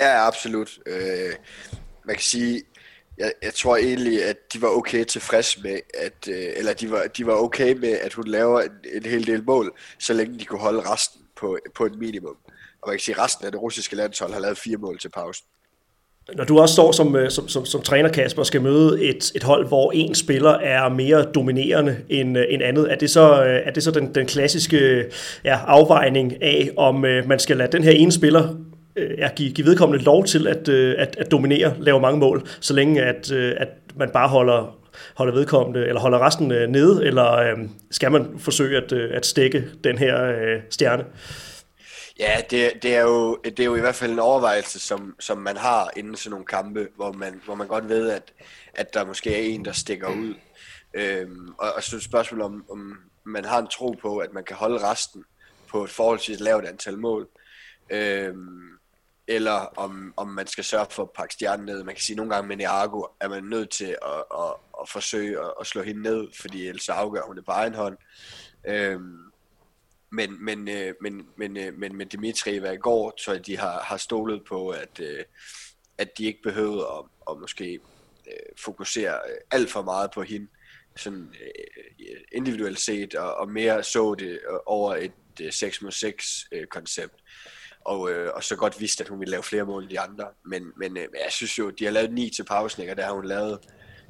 Ja, 0.00 0.26
absolut. 0.26 0.70
Uh, 0.86 1.34
man 2.06 2.14
kan 2.16 2.22
sige, 2.22 2.60
jeg, 3.18 3.32
jeg 3.42 3.54
tror 3.54 3.76
egentlig, 3.76 4.24
at 4.24 4.36
de 4.52 4.62
var 4.62 4.68
okay 4.68 5.04
tilfreds 5.04 5.62
med, 5.62 5.80
at, 5.94 6.28
øh, 6.28 6.46
eller 6.56 6.72
de 6.72 6.90
var, 6.90 7.02
de 7.16 7.26
var 7.26 7.34
okay 7.34 7.72
med, 7.72 7.98
at 8.00 8.12
hun 8.12 8.28
laver 8.28 8.60
en, 8.60 8.70
en 8.94 9.04
hel 9.04 9.26
del 9.26 9.44
mål, 9.44 9.72
så 9.98 10.12
længe 10.12 10.38
de 10.38 10.44
kunne 10.44 10.60
holde 10.60 10.90
resten 10.90 11.20
på, 11.36 11.58
på 11.74 11.86
et 11.86 11.98
minimum. 11.98 12.36
Og 12.82 12.88
man 12.88 12.96
kan 12.96 13.00
sige, 13.00 13.14
at 13.14 13.24
resten 13.24 13.46
af 13.46 13.52
det 13.52 13.62
russiske 13.62 13.96
landshold 13.96 14.32
har 14.32 14.40
lavet 14.40 14.58
fire 14.58 14.76
mål 14.76 14.98
til 14.98 15.08
pausen. 15.08 15.46
Når 16.36 16.44
du 16.44 16.60
også 16.60 16.72
står 16.72 16.92
som, 16.92 17.16
øh, 17.16 17.30
som, 17.30 17.48
som, 17.48 17.66
som 17.66 17.82
træner, 17.82 18.08
Kasper, 18.08 18.42
og 18.42 18.46
skal 18.46 18.62
møde 18.62 19.04
et, 19.04 19.32
et 19.34 19.42
hold, 19.42 19.68
hvor 19.68 19.92
en 19.92 20.14
spiller 20.14 20.50
er 20.50 20.88
mere 20.88 21.22
dominerende 21.22 21.96
end, 22.08 22.38
øh, 22.38 22.44
end 22.48 22.62
andet, 22.62 22.92
er 22.92 22.96
det 22.96 23.10
så, 23.10 23.44
øh, 23.44 23.60
er 23.64 23.70
det 23.70 23.82
så 23.82 23.90
den, 23.90 24.14
den 24.14 24.26
klassiske 24.26 25.04
ja, 25.44 25.58
afvejning 25.66 26.42
af, 26.42 26.70
om 26.76 26.94
man 27.00 27.38
skal 27.38 27.56
lade 27.56 27.72
den 27.72 27.84
her 27.84 27.90
ene 27.90 28.12
spiller 28.12 28.56
øh, 28.96 29.18
ja, 29.18 29.28
give, 29.36 29.52
give 29.52 29.66
vedkommende 29.66 30.04
lov 30.04 30.24
til 30.24 30.46
at, 30.46 30.68
øh, 30.68 30.94
at, 30.98 31.16
at 31.16 31.30
dominere, 31.30 31.76
lave 31.80 32.00
mange 32.00 32.18
mål, 32.18 32.46
så 32.60 32.74
længe 32.74 33.02
at, 33.02 33.32
øh, 33.32 33.54
at 33.56 33.68
man 33.96 34.10
bare 34.10 34.28
holder, 34.28 34.78
holder 35.14 35.34
vedkommende, 35.34 35.86
eller 35.86 36.00
holder 36.00 36.26
resten 36.26 36.50
øh, 36.52 36.68
nede, 36.68 37.06
eller 37.06 37.32
øh, 37.32 37.58
skal 37.90 38.12
man 38.12 38.38
forsøge 38.38 38.76
at, 38.76 38.92
øh, 38.92 39.16
at 39.16 39.26
stikke 39.26 39.64
den 39.84 39.98
her 39.98 40.24
øh, 40.24 40.60
stjerne? 40.70 41.04
Ja, 42.18 42.40
det, 42.50 42.72
det, 42.82 42.96
er 42.96 43.02
jo, 43.02 43.36
det 43.44 43.60
er 43.60 43.64
jo 43.64 43.76
i 43.76 43.80
hvert 43.80 43.94
fald 43.94 44.12
en 44.12 44.18
overvejelse, 44.18 44.80
som, 44.80 45.14
som 45.20 45.38
man 45.38 45.56
har 45.56 45.90
inden 45.96 46.16
sådan 46.16 46.30
nogle 46.30 46.46
kampe, 46.46 46.88
hvor 46.96 47.12
man, 47.12 47.40
hvor 47.44 47.54
man 47.54 47.66
godt 47.66 47.88
ved, 47.88 48.10
at, 48.10 48.32
at 48.74 48.94
der 48.94 49.04
måske 49.04 49.34
er 49.34 49.54
en, 49.54 49.64
der 49.64 49.72
stikker 49.72 50.08
ud. 50.08 50.34
Øhm, 50.94 51.48
og, 51.58 51.72
og 51.76 51.82
så 51.82 51.96
er 51.96 51.98
et 51.98 52.04
spørgsmål 52.04 52.40
om, 52.40 52.64
om 52.70 52.96
man 53.24 53.44
har 53.44 53.58
en 53.58 53.66
tro 53.66 53.94
på, 54.02 54.18
at 54.18 54.32
man 54.32 54.44
kan 54.44 54.56
holde 54.56 54.90
resten 54.90 55.24
på 55.70 55.84
et 55.84 55.90
forholdsvis 55.90 56.40
lavt 56.40 56.64
antal 56.64 56.98
mål. 56.98 57.28
Øhm, 57.90 58.72
eller 59.28 59.52
om, 59.52 60.14
om 60.16 60.28
man 60.28 60.46
skal 60.46 60.64
sørge 60.64 60.86
for 60.90 61.02
at 61.02 61.10
pakke 61.10 61.34
stjernen 61.34 61.66
ned. 61.66 61.84
Man 61.84 61.94
kan 61.94 62.02
sige, 62.02 62.14
at 62.14 62.16
nogle 62.16 62.34
gange 62.34 62.48
med 62.48 62.56
Niago 62.56 63.02
er 63.20 63.28
man 63.28 63.44
nødt 63.44 63.70
til 63.70 63.96
at, 64.02 64.24
at, 64.38 64.54
at 64.80 64.88
forsøge 64.88 65.40
at, 65.40 65.54
at 65.60 65.66
slå 65.66 65.82
hende 65.82 66.02
ned, 66.02 66.28
fordi 66.40 66.66
ellers 66.66 66.82
så 66.84 66.92
afgør 66.92 67.22
hun 67.26 67.36
det 67.36 67.44
på 67.44 67.52
egen 67.52 67.74
hånd. 67.74 67.96
Øhm, 68.66 69.32
men, 70.12 70.44
men, 70.44 70.68
øh, 70.68 70.94
men, 71.00 71.28
men, 71.36 71.56
øh, 71.56 71.74
men 71.78 71.96
med 71.96 72.06
Dimitri 72.06 72.56
i 72.74 72.76
går, 72.76 73.14
så 73.18 73.38
de 73.38 73.58
har, 73.58 73.80
har 73.80 73.96
stolet 73.96 74.44
på, 74.48 74.68
at, 74.68 75.00
øh, 75.00 75.24
at 75.98 76.18
de 76.18 76.24
ikke 76.24 76.42
behøvede 76.42 76.86
at, 76.98 77.04
at 77.30 77.40
måske 77.40 77.80
øh, 78.26 78.56
fokusere 78.64 79.14
øh, 79.14 79.36
alt 79.50 79.70
for 79.70 79.82
meget 79.82 80.10
på 80.10 80.22
hende, 80.22 80.48
sådan 80.96 81.34
øh, 81.40 82.20
individuelt 82.32 82.80
set, 82.80 83.14
og, 83.14 83.34
og 83.34 83.48
mere 83.48 83.82
så 83.82 84.14
det 84.14 84.40
over 84.66 84.96
et 84.96 85.12
6 85.50 85.82
mod 85.82 85.90
6 85.90 86.48
koncept 86.70 87.21
og, 87.84 88.10
øh, 88.10 88.30
og 88.34 88.44
så 88.44 88.56
godt 88.56 88.80
vidste, 88.80 89.04
at 89.04 89.08
hun 89.08 89.20
ville 89.20 89.30
lave 89.30 89.42
flere 89.42 89.64
mål 89.64 89.82
end 89.82 89.90
de 89.90 90.00
andre. 90.00 90.24
Men, 90.44 90.62
men 90.76 90.96
øh, 90.96 91.02
jeg 91.24 91.32
synes 91.32 91.58
jo, 91.58 91.70
de 91.70 91.84
har 91.84 91.92
lavet 91.92 92.12
ni 92.12 92.30
til 92.30 92.44
pausen, 92.44 92.90
og 92.90 92.96
der 92.96 93.04
har 93.04 93.12
hun 93.12 93.24
lavet, 93.24 93.58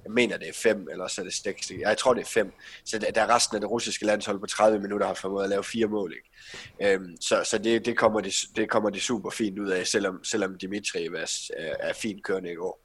jeg 0.05 0.13
mener 0.13 0.37
det 0.37 0.49
er 0.49 0.53
fem, 0.63 0.89
eller 0.91 1.09
så 1.09 1.21
er 1.21 1.25
det 1.25 1.35
seks. 1.35 1.73
Jeg 1.81 1.99
tror 1.99 2.15
det 2.15 2.21
er 2.21 2.27
fem. 2.27 2.53
Så 2.85 2.99
der, 2.99 3.23
er 3.23 3.35
resten 3.35 3.57
af 3.57 3.61
det 3.61 3.71
russiske 3.71 4.07
landshold 4.07 4.41
på 4.41 4.47
30 4.47 4.79
minutter 4.79 5.07
har 5.07 5.15
formået 5.15 5.45
at 5.45 5.51
lave 5.51 5.65
fire 5.65 5.87
mål. 5.87 6.13
Ikke? 6.13 6.95
Øhm, 6.95 7.17
så 7.21 7.41
så 7.45 7.59
det, 7.59 7.87
det, 7.87 7.97
kommer 7.97 8.21
de, 8.21 8.33
det 8.57 8.71
kommer 8.71 8.91
de 8.91 9.01
super 9.01 9.31
fint 9.31 9.59
ud 9.59 9.69
af, 9.69 9.87
selvom, 9.87 10.25
selvom 10.25 10.59
Dimitri 10.59 11.07
er, 11.07 11.51
øh, 11.59 11.67
er, 11.81 11.93
fint 11.93 12.25
kørende 12.25 12.53
i 12.53 12.55
går. 12.55 12.83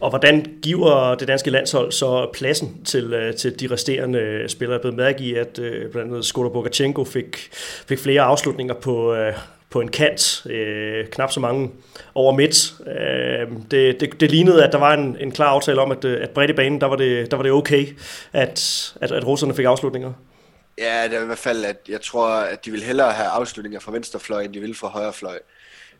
Og 0.00 0.10
hvordan 0.10 0.58
giver 0.62 1.14
det 1.14 1.28
danske 1.28 1.50
landshold 1.50 1.92
så 1.92 2.30
pladsen 2.34 2.84
til, 2.84 3.12
øh, 3.12 3.36
til 3.36 3.60
de 3.60 3.66
resterende 3.70 4.48
spillere? 4.48 4.72
Jeg 4.72 4.78
er 4.78 4.82
blevet 4.82 4.96
mærke 4.96 5.24
i, 5.24 5.34
at 5.34 5.58
øh, 5.58 5.90
blandt 5.90 6.12
andet 6.12 6.24
Skoda 6.24 6.48
Bogachenko 6.48 7.04
fik, 7.04 7.36
fik 7.88 7.98
flere 7.98 8.22
afslutninger 8.22 8.74
på, 8.74 9.14
på 9.70 9.80
en 9.80 9.88
kant, 9.88 10.46
øh, 10.46 11.06
knap 11.06 11.32
så 11.32 11.40
mange 11.40 11.70
over 12.14 12.32
midt. 12.32 12.74
Øh, 12.86 13.48
det, 13.70 14.00
det, 14.00 14.20
det 14.20 14.30
lignede, 14.30 14.64
at 14.64 14.72
der 14.72 14.78
var 14.78 14.94
en, 14.94 15.16
en 15.20 15.32
klar 15.32 15.46
aftale 15.46 15.80
om, 15.80 15.90
at, 15.90 16.04
øh, 16.04 16.22
at 16.22 16.30
bredt 16.30 16.50
i 16.50 16.54
banen, 16.54 16.80
der 16.80 16.86
var 16.86 16.96
det, 16.96 17.30
der 17.30 17.36
var 17.36 17.42
det 17.42 17.52
okay, 17.52 17.86
at, 18.32 18.94
at, 19.00 19.12
at 19.12 19.26
russerne 19.26 19.54
fik 19.54 19.64
afslutninger. 19.64 20.12
Ja, 20.78 21.04
det 21.04 21.18
er 21.18 21.22
i 21.22 21.26
hvert 21.26 21.38
fald, 21.38 21.64
at 21.64 21.76
jeg 21.88 22.00
tror, 22.00 22.28
at 22.28 22.64
de 22.64 22.70
vil 22.70 22.82
hellere 22.82 23.12
have 23.12 23.28
afslutninger 23.28 23.80
fra 23.80 23.92
venstrefløj, 23.92 24.42
end 24.42 24.54
de 24.54 24.60
vil 24.60 24.74
fra 24.74 24.88
højrefløj. 24.88 25.38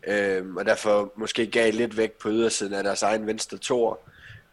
Øh, 0.07 0.55
og 0.57 0.67
derfor 0.67 1.13
måske 1.17 1.47
gav 1.47 1.73
lidt 1.73 1.97
væk 1.97 2.13
på 2.13 2.29
ydersiden 2.31 2.75
af 2.75 2.85
deres 2.85 3.03
egen 3.03 3.27
venstre 3.27 3.59
tor. 3.59 4.01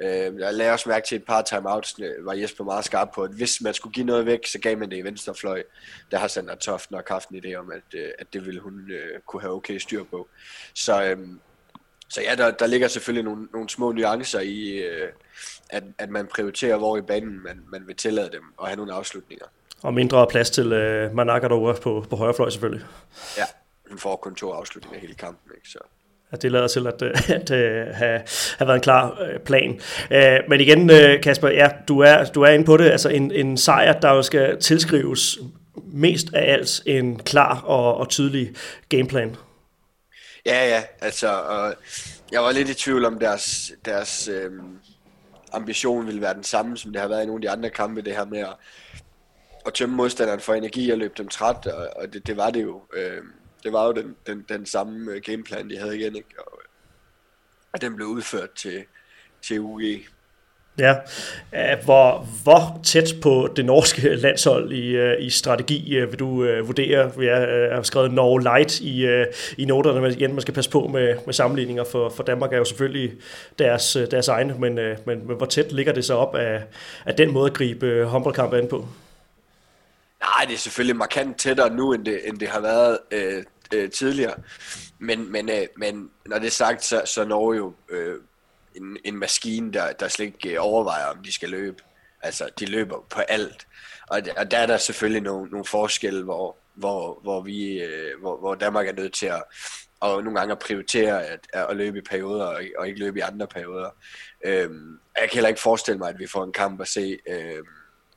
Øh, 0.03 0.39
jeg 0.39 0.53
lagde 0.53 0.71
også 0.71 0.89
mærke 0.89 1.07
til 1.07 1.15
et 1.15 1.23
par 1.23 1.41
timeouts, 1.41 1.95
øh, 1.99 2.25
var 2.25 2.33
Jesper 2.33 2.63
meget 2.63 2.85
skarp 2.85 3.09
på, 3.15 3.23
at 3.23 3.31
hvis 3.31 3.61
man 3.61 3.73
skulle 3.73 3.93
give 3.93 4.05
noget 4.05 4.25
væk, 4.25 4.47
så 4.47 4.59
gav 4.59 4.77
man 4.77 4.89
det 4.89 4.97
i 4.97 5.01
venstrefløj. 5.01 5.63
Der 6.11 6.17
har 6.17 6.27
Sander 6.27 6.55
Toft 6.55 6.91
nok 6.91 7.09
haft 7.09 7.29
en 7.29 7.43
idé 7.45 7.55
om, 7.55 7.71
at, 7.71 7.99
øh, 7.99 8.09
at 8.19 8.33
det 8.33 8.45
ville 8.45 8.59
hun 8.59 8.91
øh, 8.91 9.19
kunne 9.27 9.41
have 9.41 9.53
okay 9.53 9.77
styr 9.77 10.03
på. 10.03 10.27
Så, 10.73 11.03
øh, 11.03 11.17
så 12.09 12.21
ja, 12.21 12.35
der, 12.35 12.51
der 12.51 12.67
ligger 12.67 12.87
selvfølgelig 12.87 13.23
nogle, 13.23 13.47
nogle 13.53 13.69
små 13.69 13.91
nuancer 13.91 14.39
i, 14.39 14.69
øh, 14.69 15.09
at, 15.69 15.83
at 15.97 16.09
man 16.09 16.27
prioriterer, 16.27 16.77
hvor 16.77 16.97
i 16.97 17.01
banen 17.01 17.43
man, 17.43 17.63
man 17.67 17.87
vil 17.87 17.95
tillade 17.95 18.29
dem 18.31 18.43
at 18.61 18.67
have 18.67 18.77
nogle 18.77 18.93
afslutninger. 18.93 19.45
Og 19.81 19.93
mindre 19.93 20.27
plads 20.27 20.49
til 20.49 20.73
øh, 20.73 21.15
Manaka 21.15 21.47
derovre 21.47 21.75
på, 21.81 22.05
på 22.09 22.15
højre 22.15 22.33
fløj 22.33 22.49
selvfølgelig. 22.49 22.85
Ja, 23.37 23.45
hun 23.89 23.97
får 23.97 24.15
kun 24.15 24.35
to 24.35 24.51
afslutninger 24.51 24.99
hele 24.99 25.15
kampen, 25.15 25.51
ikke? 25.55 25.69
Så 25.69 25.79
at 26.33 26.41
det 26.41 26.51
lader 26.51 26.67
til 26.67 26.87
at, 26.87 27.01
øh, 27.01 27.11
at, 27.35 27.51
at 27.51 27.95
have, 27.95 28.21
have 28.57 28.67
været 28.67 28.75
en 28.75 28.81
klar 28.81 29.21
øh, 29.21 29.39
plan. 29.39 29.79
Men 30.49 30.61
igen, 30.61 30.91
Kasper, 31.23 31.49
ja, 31.49 31.67
du 31.87 31.99
er, 31.99 32.25
du 32.25 32.41
er 32.41 32.49
inde 32.49 32.65
på 32.65 32.77
det. 32.77 32.89
Altså 32.89 33.09
en, 33.09 33.31
en 33.31 33.57
sejr, 33.57 33.99
der 33.99 34.09
jo 34.09 34.21
skal 34.21 34.59
tilskrives 34.59 35.37
mest 35.75 36.33
af 36.33 36.53
alt 36.53 36.81
en 36.85 37.19
klar 37.19 37.61
og, 37.61 37.97
og 37.97 38.09
tydelig 38.09 38.55
gameplan. 38.89 39.35
Ja, 40.45 40.67
ja, 40.67 40.83
altså, 41.01 41.27
og 41.27 41.75
jeg 42.31 42.41
var 42.41 42.51
lidt 42.51 42.69
i 42.69 42.73
tvivl 42.73 43.05
om 43.05 43.19
deres, 43.19 43.71
deres 43.85 44.27
øhm, 44.27 44.77
ambition 45.53 46.05
ville 46.05 46.21
være 46.21 46.33
den 46.33 46.43
samme, 46.43 46.77
som 46.77 46.91
det 46.91 47.01
har 47.01 47.07
været 47.07 47.23
i 47.23 47.25
nogle 47.25 47.39
af 47.39 47.41
de 47.41 47.57
andre 47.57 47.69
kampe, 47.69 48.01
det 48.01 48.15
her 48.15 48.25
med 48.25 48.39
at, 48.39 48.55
at 49.65 49.73
tømme 49.73 49.95
modstanderen 49.95 50.39
for 50.39 50.53
energi 50.53 50.89
og 50.89 50.97
løbe 50.97 51.13
dem 51.17 51.27
træt, 51.27 51.67
og, 51.67 51.89
og 51.95 52.13
det, 52.13 52.27
det 52.27 52.37
var 52.37 52.49
det 52.49 52.63
jo. 52.63 52.81
Øhm, 52.93 53.31
det 53.63 53.73
var 53.73 53.85
jo 53.85 53.91
den, 53.91 54.15
den, 54.27 54.45
den 54.49 54.65
samme 54.65 55.11
øh, 55.11 55.21
gameplan, 55.21 55.69
de 55.69 55.77
havde 55.77 55.99
igen, 55.99 56.15
ikke? 56.15 56.29
Og, 56.37 56.59
og 57.73 57.81
den 57.81 57.95
blev 57.95 58.07
udført 58.07 58.51
til, 58.51 58.83
til 59.41 59.59
UG. 59.59 59.81
Ja, 60.77 60.95
hvor, 61.83 62.27
hvor 62.43 62.79
tæt 62.83 63.13
på 63.21 63.49
det 63.55 63.65
norske 63.65 64.15
landshold 64.15 64.71
i, 64.71 64.95
øh, 64.95 65.25
i 65.25 65.29
strategi 65.29 65.95
øh, 65.95 66.11
vil 66.11 66.19
du 66.19 66.27
uh, 66.27 66.67
vurdere? 66.67 67.11
Jeg 67.21 67.69
har 67.75 67.81
skrevet 67.81 68.13
Norge 68.13 68.41
Light 68.41 68.79
i, 68.79 69.07
uh, 69.07 69.25
i 69.57 69.65
noterne, 69.65 70.01
men 70.01 70.11
igen, 70.11 70.33
man 70.33 70.41
skal 70.41 70.53
passe 70.53 70.71
på 70.71 70.87
med, 70.87 71.15
med 71.25 71.33
sammenligninger, 71.33 71.83
for, 71.83 72.09
for 72.09 72.23
Danmark 72.23 72.53
er 72.53 72.57
jo 72.57 72.65
selvfølgelig 72.65 73.13
deres, 73.59 73.97
deres 74.11 74.27
egne, 74.27 74.55
men, 74.59 74.77
uh, 74.77 75.07
men, 75.07 75.27
men 75.27 75.37
hvor 75.37 75.45
tæt 75.45 75.71
ligger 75.71 75.93
det 75.93 76.05
så 76.05 76.13
op 76.13 76.35
af, 76.35 76.63
af 77.05 77.15
den 77.15 77.33
måde 77.33 77.45
at 77.45 77.53
gribe 77.53 78.05
håndboldkamp 78.05 78.53
an 78.53 78.67
på? 78.67 78.87
Nej, 80.19 80.45
det 80.47 80.53
er 80.53 80.57
selvfølgelig 80.57 80.95
markant 80.95 81.37
tættere 81.37 81.69
nu, 81.69 81.93
end 81.93 82.05
det, 82.05 82.27
end 82.27 82.39
det 82.39 82.47
har 82.47 82.59
været 82.61 82.97
øh, 83.11 83.43
øh, 83.73 83.91
tidligere. 83.91 84.35
Men, 84.99 85.31
men, 85.31 85.49
øh, 85.49 85.67
men 85.77 86.11
når 86.25 86.39
det 86.39 86.47
er 86.47 86.51
sagt, 86.51 86.83
så, 86.83 87.01
så 87.05 87.25
når 87.25 87.53
jo 87.53 87.73
øh, 87.89 88.19
en, 88.75 88.97
en 89.03 89.17
maskine, 89.17 89.73
der, 89.73 89.93
der 89.93 90.07
slet 90.07 90.25
ikke 90.25 90.51
øh, 90.51 90.57
overvejer, 90.59 91.05
om 91.05 91.23
de 91.23 91.33
skal 91.33 91.49
løbe. 91.49 91.83
Altså, 92.21 92.49
de 92.59 92.65
løber 92.65 93.05
på 93.09 93.21
alt. 93.21 93.67
Og, 94.07 94.21
og 94.37 94.51
der 94.51 94.57
er 94.57 94.65
der 94.65 94.77
selvfølgelig 94.77 95.21
nogle, 95.21 95.51
nogle 95.51 95.65
forskelle, 95.65 96.23
hvor, 96.23 96.57
hvor, 96.73 97.19
hvor, 97.23 97.41
vi, 97.41 97.81
øh, 97.81 98.19
hvor, 98.21 98.37
hvor 98.37 98.55
Danmark 98.55 98.87
er 98.87 98.93
nødt 98.93 99.13
til 99.13 99.25
at 99.25 99.43
og 100.03 100.23
nogle 100.23 100.39
gange 100.39 100.51
at 100.51 100.59
prioritere 100.59 101.25
at, 101.25 101.47
at 101.53 101.77
løbe 101.77 101.97
i 101.97 102.01
perioder, 102.01 102.45
og, 102.45 102.61
og 102.77 102.87
ikke 102.87 102.99
løbe 102.99 103.19
i 103.19 103.21
andre 103.21 103.47
perioder. 103.47 103.89
Øhm, 104.45 104.99
jeg 105.15 105.29
kan 105.29 105.33
heller 105.33 105.47
ikke 105.47 105.61
forestille 105.61 105.97
mig, 105.97 106.09
at 106.09 106.19
vi 106.19 106.27
får 106.27 106.43
en 106.43 106.53
kamp 106.53 106.81
at 106.81 106.87
se 106.87 107.19
øhm, 107.27 107.67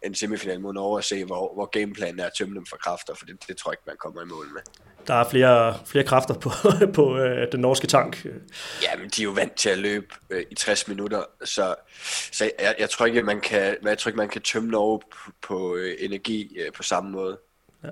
en 0.03 0.15
semifinal 0.15 0.61
mod 0.61 0.75
Norge 0.75 0.97
og 0.97 1.05
se, 1.05 1.25
hvor, 1.25 1.55
hvor 1.55 1.67
gameplanen 1.67 2.21
er 2.21 2.27
at 2.27 2.33
tømme 2.39 2.55
dem 2.55 2.67
for 2.67 2.77
kræfter, 2.77 3.15
for 3.15 3.27
det, 3.27 3.49
det 3.49 3.57
tror 3.57 3.71
jeg 3.71 3.75
ikke, 3.75 3.83
man 3.87 3.97
kommer 3.97 4.23
i 4.23 4.25
mål 4.25 4.47
med. 4.53 4.63
Der 5.07 5.15
er 5.15 5.29
flere, 5.31 5.79
flere 5.87 6.05
kræfter 6.05 6.35
på, 6.35 6.51
på 6.95 7.19
øh, 7.19 7.53
den 7.53 7.61
norske 7.61 7.87
tank. 7.87 8.25
Ja, 8.83 8.97
men 8.99 9.11
de 9.17 9.23
er 9.23 9.25
jo 9.25 9.31
vant 9.31 9.55
til 9.57 9.69
at 9.69 9.79
løbe 9.79 10.07
øh, 10.31 10.43
i 10.51 10.55
60 10.55 10.89
minutter, 10.89 11.23
så, 11.45 11.75
så 12.33 12.51
jeg, 12.61 12.75
jeg, 12.79 12.91
tror 12.91 13.07
ikke, 13.07 13.23
man 13.23 13.41
kan, 13.41 13.77
jeg 13.85 13.99
tror 13.99 14.09
ikke, 14.09 14.17
man 14.17 14.29
kan 14.29 14.43
tømme 14.43 14.71
Norge 14.71 15.01
på, 15.01 15.31
på 15.43 15.77
øh, 15.77 15.95
energi 16.01 16.57
øh, 16.61 16.73
på 16.73 16.83
samme 16.83 17.11
måde. 17.11 17.39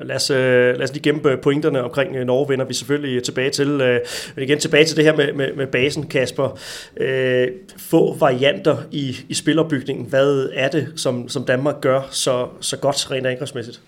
Lad 0.03 0.17
os, 0.17 0.31
øh, 0.31 0.77
lad 0.77 0.83
os 0.83 0.93
lige 0.93 1.03
gemme 1.03 1.37
pointerne 1.37 1.83
omkring 1.83 2.17
øh, 2.17 2.27
Norge, 2.27 2.49
vender 2.49 2.65
vi 2.65 2.75
selvfølgelig 2.75 3.23
tilbage 3.23 3.51
til. 3.51 3.69
Øh, 3.69 4.01
men 4.35 4.45
igen 4.45 4.59
tilbage 4.59 4.85
til 4.85 4.97
det 4.97 5.05
her 5.05 5.17
med, 5.17 5.33
med, 5.33 5.55
med 5.55 5.67
basen, 5.67 6.07
Kasper. 6.07 6.59
Øh, 6.97 7.49
få 7.77 8.17
varianter 8.17 8.77
i, 8.91 9.17
i 9.29 9.35
spilopbygningen. 9.35 10.07
Hvad 10.07 10.51
er 10.53 10.69
det, 10.69 10.93
som, 10.97 11.29
som 11.29 11.45
Danmark 11.45 11.81
gør 11.81 12.03
så, 12.11 12.49
så 12.61 12.77
godt 12.77 13.11
rent 13.11 13.27
angrebsmæssigt? 13.27 13.81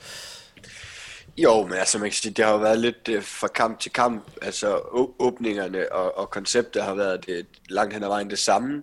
Jo, 1.39 1.67
men 1.67 1.73
altså 1.73 1.99
man 1.99 2.09
kan 2.11 2.15
sige, 2.15 2.33
det 2.33 2.45
har 2.45 2.53
jo 2.53 2.59
været 2.59 2.79
lidt 2.79 3.09
øh, 3.09 3.23
fra 3.23 3.49
kamp 3.49 3.81
til 3.81 3.93
kamp. 3.93 4.31
Altså 4.43 4.81
åbningerne 5.19 5.93
og, 5.93 6.19
og 6.19 6.31
konceptet 6.31 6.83
har 6.83 6.95
været 6.95 7.27
det, 7.27 7.47
langt 7.69 7.95
hen 7.95 8.03
ad 8.03 8.09
vejen 8.09 8.31
det 8.31 8.39
samme, 8.39 8.83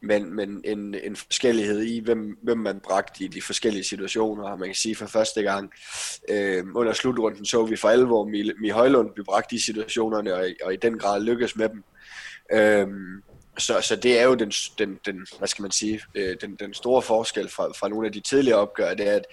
men, 0.00 0.34
men 0.34 0.60
en, 0.64 0.94
en 0.94 1.16
forskellighed 1.16 1.82
i, 1.82 1.98
hvem, 1.98 2.38
hvem 2.42 2.58
man 2.58 2.80
bragte 2.80 3.24
i 3.24 3.28
de 3.28 3.42
forskellige 3.42 3.84
situationer. 3.84 4.44
Og 4.50 4.58
man 4.58 4.68
kan 4.68 4.74
sige 4.74 4.96
for 4.96 5.06
første 5.06 5.42
gang 5.42 5.72
øh, 6.28 6.64
under 6.74 6.92
slutrunden 6.92 7.44
så 7.44 7.64
vi 7.64 7.76
for 7.76 7.88
alvor 7.88 8.24
Mi, 8.24 8.52
Mi 8.60 8.68
Højlund 8.68 9.12
blive 9.12 9.24
bragt 9.24 9.52
i 9.52 9.58
situationerne, 9.58 10.34
og, 10.34 10.46
og 10.64 10.74
i 10.74 10.76
den 10.76 10.98
grad 10.98 11.20
lykkes 11.20 11.56
med 11.56 11.68
dem. 11.68 11.84
Øh, 12.52 12.88
så, 13.58 13.80
så 13.80 13.96
det 13.96 14.18
er 14.18 14.24
jo 14.24 14.34
den, 14.34 14.52
den, 14.78 14.98
den 15.06 15.26
hvad 15.38 15.48
skal 15.48 15.62
man 15.62 15.70
sige, 15.70 16.00
øh, 16.14 16.36
den, 16.40 16.56
den 16.60 16.74
store 16.74 17.02
forskel 17.02 17.48
fra, 17.48 17.64
fra 17.64 17.88
nogle 17.88 18.06
af 18.06 18.12
de 18.12 18.20
tidligere 18.20 18.58
opgør, 18.58 18.94
det 18.94 19.08
er, 19.08 19.16
at 19.16 19.26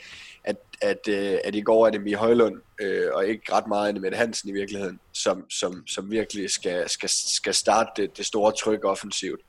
at, 0.44 0.56
at, 0.82 1.08
øh, 1.10 1.38
at 1.44 1.56
i 1.56 1.62
går 1.62 1.88
er 1.88 1.92
det 1.92 2.02
Mie 2.02 2.16
Højlund, 2.16 2.62
øh, 2.82 3.08
og 3.14 3.28
ikke 3.28 3.54
ret 3.54 3.68
meget 3.68 4.02
med 4.02 4.12
Hansen 4.12 4.50
i 4.50 4.54
virkeligheden, 4.54 5.00
som, 5.14 5.46
som, 5.50 5.84
som 5.88 6.12
virkelig 6.12 6.50
skal, 6.50 6.90
skal, 6.90 7.10
skal 7.10 7.54
starte 7.54 8.02
det, 8.02 8.18
det 8.18 8.26
store 8.26 8.52
tryk 8.52 8.86
offensivt. 8.86 9.42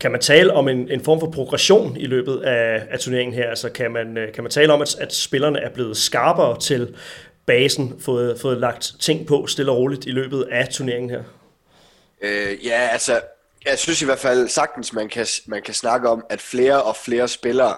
Kan 0.00 0.10
man 0.10 0.20
tale 0.20 0.52
om 0.52 0.68
en, 0.68 0.90
en 0.90 1.04
form 1.04 1.20
for 1.20 1.30
progression 1.30 1.96
i 1.96 2.06
løbet 2.06 2.40
af, 2.40 2.86
af 2.90 2.98
turneringen 2.98 3.34
her? 3.34 3.50
Altså 3.50 3.70
kan 3.70 3.90
man, 3.90 4.16
øh, 4.16 4.32
kan 4.32 4.44
man 4.44 4.50
tale 4.50 4.72
om, 4.72 4.82
at, 4.82 4.94
at 4.94 5.14
spillerne 5.14 5.58
er 5.58 5.70
blevet 5.70 5.96
skarpere 5.96 6.60
til 6.60 6.96
basen, 7.46 8.00
fået, 8.00 8.40
fået 8.40 8.58
lagt 8.58 8.94
ting 9.00 9.26
på 9.26 9.46
stille 9.46 9.72
og 9.72 9.78
roligt 9.78 10.06
i 10.06 10.10
løbet 10.10 10.42
af 10.42 10.68
turneringen 10.68 11.10
her? 11.10 11.22
Øh, 12.20 12.66
ja, 12.66 12.88
altså, 12.92 13.20
jeg 13.64 13.78
synes 13.78 14.02
i 14.02 14.04
hvert 14.04 14.18
fald 14.18 14.48
sagtens, 14.48 14.92
man 14.92 15.08
kan, 15.08 15.26
man 15.46 15.62
kan 15.62 15.74
snakke 15.74 16.08
om, 16.08 16.24
at 16.30 16.40
flere 16.40 16.82
og 16.82 16.96
flere 16.96 17.28
spillere 17.28 17.76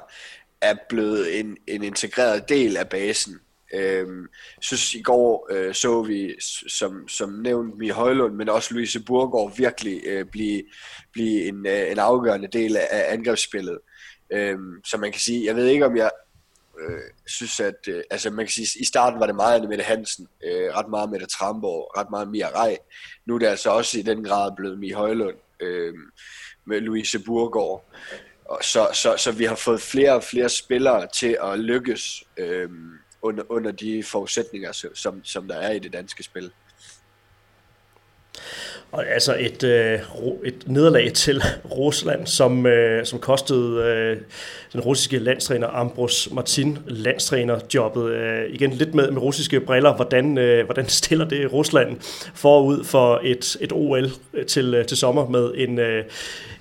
er 0.60 0.74
blevet 0.88 1.40
en, 1.40 1.56
en 1.66 1.82
integreret 1.82 2.48
del 2.48 2.76
af 2.76 2.88
basen. 2.88 3.40
Øhm, 3.74 4.26
synes 4.60 4.94
i 4.94 5.02
går 5.02 5.48
øh, 5.50 5.74
så 5.74 6.02
vi, 6.02 6.34
som, 6.68 7.08
som 7.08 7.30
nævnt, 7.30 7.78
Mie 7.78 7.92
Højlund, 7.92 8.34
men 8.34 8.48
også 8.48 8.74
Louise 8.74 9.00
Burgård 9.00 9.56
virkelig 9.56 10.02
øh, 10.06 10.24
blive, 10.24 10.62
blive 11.12 11.44
en, 11.44 11.66
øh, 11.66 11.90
en 11.90 11.98
afgørende 11.98 12.48
del 12.48 12.76
af, 12.76 13.12
angrebsspillet. 13.12 13.78
Øhm, 14.32 14.84
så 14.84 14.96
man 14.96 15.12
kan 15.12 15.20
sige, 15.20 15.46
jeg 15.46 15.56
ved 15.56 15.66
ikke 15.66 15.86
om 15.86 15.96
jeg 15.96 16.10
øh, 16.80 17.00
synes, 17.26 17.60
at 17.60 17.88
øh, 17.88 18.02
altså 18.10 18.30
man 18.30 18.44
kan 18.46 18.52
sige, 18.52 18.80
i 18.80 18.84
starten 18.84 19.20
var 19.20 19.26
det 19.26 19.34
meget 19.34 19.68
Mette 19.68 19.84
Hansen, 19.84 20.28
øh, 20.44 20.74
ret 20.74 20.88
meget 20.88 21.10
Mette 21.10 21.26
Tramborg, 21.26 21.98
ret 21.98 22.10
meget 22.10 22.28
Mia 22.28 22.48
Rej. 22.48 22.78
Nu 23.28 23.34
er 23.34 23.38
det 23.38 23.46
altså 23.46 23.70
også 23.70 23.98
i 23.98 24.02
den 24.02 24.24
grad 24.24 24.52
blevet 24.56 24.78
Mie 24.78 24.94
Højlund 24.94 25.36
øh, 25.60 25.94
med 26.64 26.80
Louise 26.80 27.18
Burgård 27.18 27.84
så, 28.62 28.88
så, 28.92 29.14
så 29.16 29.32
vi 29.32 29.44
har 29.44 29.54
fået 29.54 29.80
flere 29.80 30.14
og 30.14 30.22
flere 30.22 30.48
spillere 30.48 31.08
til 31.14 31.38
at 31.42 31.58
lykkes 31.58 32.24
øh, 32.36 32.70
under, 33.22 33.44
under 33.48 33.70
de 33.70 34.02
forudsætninger, 34.02 34.90
som, 34.94 35.24
som 35.24 35.48
der 35.48 35.54
er 35.54 35.72
i 35.72 35.78
det 35.78 35.92
danske 35.92 36.22
spil. 36.22 36.52
Og 38.92 39.04
altså 39.06 39.36
et, 39.38 39.64
øh, 39.64 39.98
et 40.44 40.54
nederlag 40.66 41.12
til 41.12 41.42
Rusland, 41.78 42.26
som, 42.26 42.66
øh, 42.66 43.06
som 43.06 43.18
kostede 43.18 43.82
øh, 43.82 44.16
den 44.72 44.80
russiske 44.80 45.18
landstræner 45.18 45.66
Ambros 45.66 46.28
Martin 46.32 46.78
landstrænerjobbet. 46.86 48.10
Øh, 48.10 48.50
igen 48.50 48.70
lidt 48.70 48.94
med, 48.94 49.10
med 49.10 49.22
russiske 49.22 49.60
briller. 49.60 49.94
Hvordan, 49.94 50.38
øh, 50.38 50.64
hvordan 50.64 50.88
stiller 51.00 51.24
det 51.24 51.52
Rusland 51.52 51.96
forud 52.34 52.84
for 52.84 53.20
et, 53.24 53.56
et 53.60 53.72
OL 53.72 54.10
til, 54.46 54.74
øh, 54.74 54.86
til 54.86 54.96
sommer 54.96 55.28
med 55.28 55.52
en, 55.54 55.78
øh, 55.78 56.04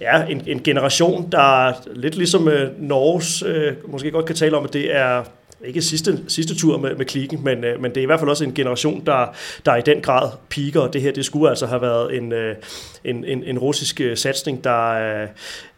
ja, 0.01 0.25
en, 0.25 0.43
en 0.47 0.63
generation, 0.63 1.31
der 1.31 1.73
lidt 1.95 2.15
ligesom 2.15 2.47
øh, 2.47 2.69
Norges 2.81 3.43
øh, 3.43 3.73
måske 3.87 4.11
godt 4.11 4.25
kan 4.25 4.35
tale 4.35 4.57
om, 4.57 4.65
at 4.65 4.73
det 4.73 4.95
er 4.95 5.23
ikke 5.65 5.81
sidste, 5.81 6.23
sidste 6.27 6.55
tur 6.55 6.77
med, 6.77 6.95
med 6.95 7.05
klikken, 7.05 7.43
men, 7.43 7.63
øh, 7.63 7.81
men 7.81 7.91
det 7.91 7.97
er 7.97 8.01
i 8.01 8.05
hvert 8.05 8.19
fald 8.19 8.29
også 8.29 8.43
en 8.43 8.53
generation, 8.53 9.05
der, 9.05 9.35
der 9.65 9.75
i 9.75 9.81
den 9.81 10.01
grad 10.01 10.31
piker, 10.49 10.81
og 10.81 10.93
det 10.93 11.01
her, 11.01 11.11
det 11.11 11.25
skulle 11.25 11.49
altså 11.49 11.65
have 11.65 11.81
været 11.81 12.17
en, 12.17 12.31
øh, 12.31 12.55
en, 13.03 13.25
en, 13.25 13.43
en 13.43 13.59
russisk 13.59 14.01
øh, 14.01 14.17
satsning, 14.17 14.63
der 14.63 14.89
øh, 14.89 15.27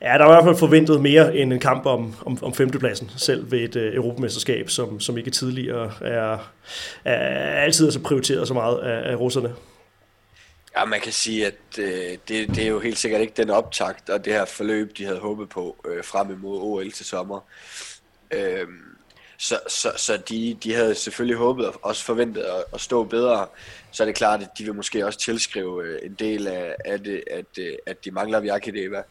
er 0.01 0.17
der 0.17 0.25
er 0.25 0.29
i 0.29 0.33
hvert 0.33 0.43
fald 0.43 0.55
forventet 0.55 1.01
mere 1.01 1.35
end 1.37 1.53
en 1.53 1.59
kamp 1.59 1.85
om, 1.85 2.15
om, 2.25 2.37
om 2.41 2.53
femtepladsen, 2.53 3.11
selv 3.17 3.51
ved 3.51 3.59
et 3.59 3.75
øh, 3.75 3.95
europamesterskab, 3.95 4.69
som, 4.69 4.99
som 4.99 5.17
ikke 5.17 5.31
tidligere 5.31 5.91
er, 6.01 6.51
er 7.05 7.61
altid 7.61 7.87
er 7.87 7.91
så 7.91 7.99
prioriteret 7.99 8.47
så 8.47 8.53
meget 8.53 8.77
af, 8.77 9.11
af 9.11 9.15
russerne. 9.15 9.53
Ja, 10.77 10.85
man 10.85 11.01
kan 11.01 11.11
sige, 11.11 11.45
at 11.45 11.53
øh, 11.79 12.17
det, 12.27 12.47
det 12.47 12.59
er 12.59 12.67
jo 12.67 12.79
helt 12.79 12.97
sikkert 12.97 13.21
ikke 13.21 13.33
den 13.37 13.49
optakt 13.49 14.09
og 14.09 14.25
det 14.25 14.33
her 14.33 14.45
forløb, 14.45 14.97
de 14.97 15.05
havde 15.05 15.19
håbet 15.19 15.49
på 15.49 15.75
øh, 15.87 16.03
frem 16.03 16.31
imod 16.31 16.59
OL 16.61 16.91
til 16.91 17.05
sommer. 17.05 17.39
Øh, 18.31 18.67
så, 19.39 19.60
så, 19.67 19.91
så 19.97 20.17
de, 20.30 20.58
de 20.63 20.73
havde 20.73 20.95
selvfølgelig 20.95 21.38
håbet 21.38 21.67
og 21.67 21.80
også 21.82 22.06
forventet 22.06 22.41
at, 22.41 22.63
at 22.73 22.82
stå 22.82 23.04
bedre. 23.04 23.47
Så 23.91 24.04
er 24.04 24.06
det 24.06 24.15
klart, 24.15 24.41
at 24.41 24.49
de 24.58 24.63
vil 24.63 24.75
måske 24.75 25.06
også 25.06 25.19
tilskrive 25.19 25.84
øh, 25.86 25.99
en 26.04 26.13
del 26.13 26.47
af, 26.47 26.75
af 26.86 26.99
det, 26.99 27.23
at, 27.32 27.45
øh, 27.60 27.73
at 27.86 28.06
de 28.06 28.12
mangler 28.12 28.39
Vjakideva. 28.39 29.04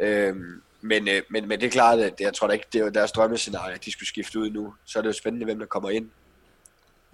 Øhm, 0.00 0.62
men, 0.80 1.08
øh, 1.08 1.22
men, 1.30 1.48
men 1.48 1.60
det 1.60 1.66
er 1.66 1.70
klart, 1.70 1.98
at 1.98 2.14
jeg 2.20 2.34
tror 2.34 2.46
da 2.46 2.52
ikke, 2.52 2.66
det 2.72 2.80
er 2.80 2.90
deres 2.90 3.12
drømmescenarie, 3.12 3.74
at 3.74 3.84
de 3.84 3.92
skulle 3.92 4.08
skifte 4.08 4.38
ud 4.38 4.50
nu. 4.50 4.74
Så 4.84 4.98
er 4.98 5.02
det 5.02 5.08
jo 5.08 5.12
spændende, 5.12 5.44
hvem 5.44 5.58
der 5.58 5.66
kommer 5.66 5.90
ind. 5.90 6.10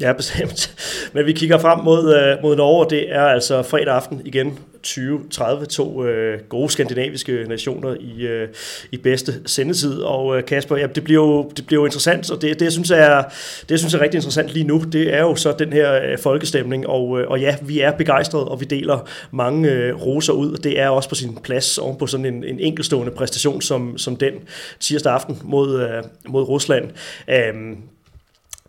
Ja, 0.00 0.12
bestemt. 0.12 0.74
Men 1.12 1.26
vi 1.26 1.32
kigger 1.32 1.58
frem 1.58 1.84
mod, 1.84 2.14
øh, 2.14 2.42
mod 2.42 2.56
Norge, 2.56 2.84
og 2.84 2.90
det 2.90 3.14
er 3.14 3.22
altså 3.22 3.62
fredag 3.62 3.94
aften 3.94 4.22
igen 4.24 4.58
2030, 4.82 5.66
to 5.66 6.04
øh, 6.04 6.40
gode 6.48 6.70
skandinaviske 6.70 7.44
nationer 7.48 7.94
i, 8.00 8.26
øh, 8.26 8.48
i 8.92 8.96
bedste 8.96 9.32
sendetid. 9.46 10.00
Og 10.00 10.38
øh, 10.38 10.44
Kasper, 10.44 10.76
ja, 10.76 10.86
det, 10.86 11.04
bliver 11.04 11.22
jo, 11.22 11.50
det 11.56 11.66
bliver 11.66 11.80
jo 11.80 11.84
interessant, 11.84 12.30
og 12.30 12.42
det, 12.42 12.60
det, 12.60 12.64
jeg 12.64 12.72
synes 12.72 12.90
er, 12.90 13.22
det, 13.60 13.70
jeg 13.70 13.78
synes 13.78 13.94
er 13.94 14.00
rigtig 14.00 14.18
interessant 14.18 14.48
lige 14.48 14.66
nu, 14.66 14.84
det 14.92 15.14
er 15.14 15.20
jo 15.20 15.36
så 15.36 15.54
den 15.58 15.72
her 15.72 16.02
øh, 16.02 16.18
folkestemning, 16.18 16.86
og, 16.86 17.20
øh, 17.20 17.28
og 17.28 17.40
ja, 17.40 17.56
vi 17.62 17.80
er 17.80 17.92
begejstrede, 17.92 18.48
og 18.48 18.60
vi 18.60 18.64
deler 18.64 19.08
mange 19.30 19.70
øh, 19.70 19.94
roser 20.06 20.32
ud, 20.32 20.52
og 20.52 20.64
det 20.64 20.80
er 20.80 20.88
også 20.88 21.08
på 21.08 21.14
sin 21.14 21.38
plads 21.42 21.78
oven 21.78 21.98
på 21.98 22.06
sådan 22.06 22.26
en, 22.26 22.44
en 22.44 22.60
enkelstående 22.60 23.12
præstation 23.12 23.62
som, 23.62 23.98
som 23.98 24.16
den 24.16 24.32
tirsdag 24.80 25.12
aften 25.12 25.38
mod, 25.44 25.80
øh, 25.80 26.02
mod 26.28 26.42
Rusland. 26.42 26.90
Øh, 27.28 27.76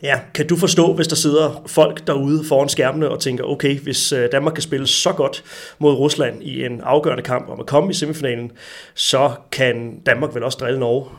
Ja, 0.05 0.19
kan 0.33 0.47
du 0.47 0.55
forstå, 0.55 0.93
hvis 0.93 1.07
der 1.07 1.15
sidder 1.15 1.63
folk 1.67 2.07
derude 2.07 2.45
foran 2.47 2.69
skærmene 2.69 3.09
og 3.09 3.21
tænker, 3.21 3.43
okay, 3.43 3.79
hvis 3.79 4.11
øh, 4.11 4.31
Danmark 4.31 4.53
kan 4.53 4.61
spille 4.61 4.87
så 4.87 5.13
godt 5.13 5.43
mod 5.79 5.93
Rusland 5.93 6.43
i 6.43 6.65
en 6.65 6.81
afgørende 6.81 7.23
kamp 7.23 7.49
om 7.49 7.59
at 7.59 7.65
komme 7.65 7.91
i 7.91 7.93
semifinalen, 7.93 8.51
så 8.93 9.35
kan 9.51 9.99
Danmark 9.99 10.35
vel 10.35 10.43
også 10.43 10.57
drille 10.57 10.79
Norge? 10.79 11.09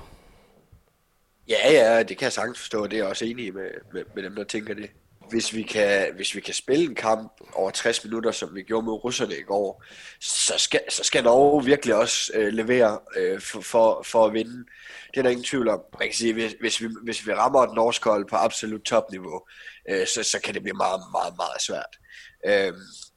Ja, 1.49 1.73
ja, 1.73 2.03
det 2.03 2.19
kan 2.19 2.25
jeg 2.25 2.33
sagtens 2.33 2.59
forstå, 2.59 2.87
det 2.87 2.93
er 2.93 2.97
jeg 2.97 3.07
også 3.07 3.25
enig 3.25 3.55
med, 3.55 3.71
med, 3.93 4.03
med 4.15 4.23
dem, 4.23 4.35
der 4.35 4.45
tænker 4.45 4.75
det. 4.75 4.91
Hvis 5.31 5.55
vi, 5.55 5.63
kan, 5.63 6.07
hvis 6.17 6.35
vi 6.35 6.41
kan 6.41 6.55
spille 6.55 6.85
en 6.85 6.95
kamp 6.95 7.33
over 7.53 7.71
60 7.71 8.05
minutter, 8.05 8.31
som 8.31 8.55
vi 8.55 8.63
gjorde 8.63 8.85
med 8.85 9.05
russerne 9.05 9.35
i 9.35 9.43
går, 9.43 9.85
så 10.21 10.55
skal, 10.57 10.81
så 10.89 11.05
skal 11.05 11.25
Norge 11.25 11.65
virkelig 11.65 11.95
også 11.95 12.33
øh, 12.35 12.53
levere 12.53 12.99
øh, 13.17 13.41
for, 13.41 13.61
for, 13.61 14.03
for 14.07 14.27
at 14.27 14.33
vinde. 14.33 14.65
Det 15.17 15.21
er 15.21 15.25
der 15.25 15.31
ingen 15.31 15.45
tvivl 15.45 15.69
om. 15.69 15.81
Man 15.99 16.09
kan 16.09 16.15
sige, 16.17 16.33
hvis, 16.33 16.55
hvis, 16.61 16.83
vi, 16.83 16.89
hvis 17.03 17.27
vi 17.27 17.33
rammer 17.33 17.63
et 17.63 17.75
norsk 17.75 18.05
hold 18.05 18.25
på 18.29 18.37
absolut 18.37 18.83
topniveau, 18.83 19.41
øh, 19.91 20.07
så, 20.07 20.23
så 20.23 20.41
kan 20.45 20.55
det 20.55 20.63
blive 20.63 20.77
meget, 20.77 21.01
meget, 21.13 21.35
meget 21.37 21.63
svært. 21.63 21.93
Øh, 22.47 22.73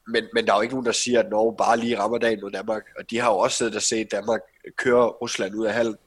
men, 0.07 0.23
men 0.33 0.45
der 0.45 0.53
er 0.53 0.57
jo 0.57 0.61
ikke 0.61 0.73
nogen, 0.73 0.85
der 0.85 0.91
siger, 0.91 1.19
at 1.19 1.29
Norge 1.29 1.57
bare 1.57 1.77
lige 1.77 1.99
rammer 1.99 2.17
dagen 2.17 2.39
mod 2.41 2.51
Danmark. 2.51 2.83
Og 2.97 3.09
de 3.09 3.19
har 3.19 3.31
jo 3.31 3.37
også 3.37 3.57
siddet 3.57 3.75
og 3.75 3.81
set 3.81 4.11
Danmark 4.11 4.39
køre 4.77 5.07
Rusland 5.07 5.55
ud 5.55 5.65
af 5.65 5.73
halen. 5.73 5.97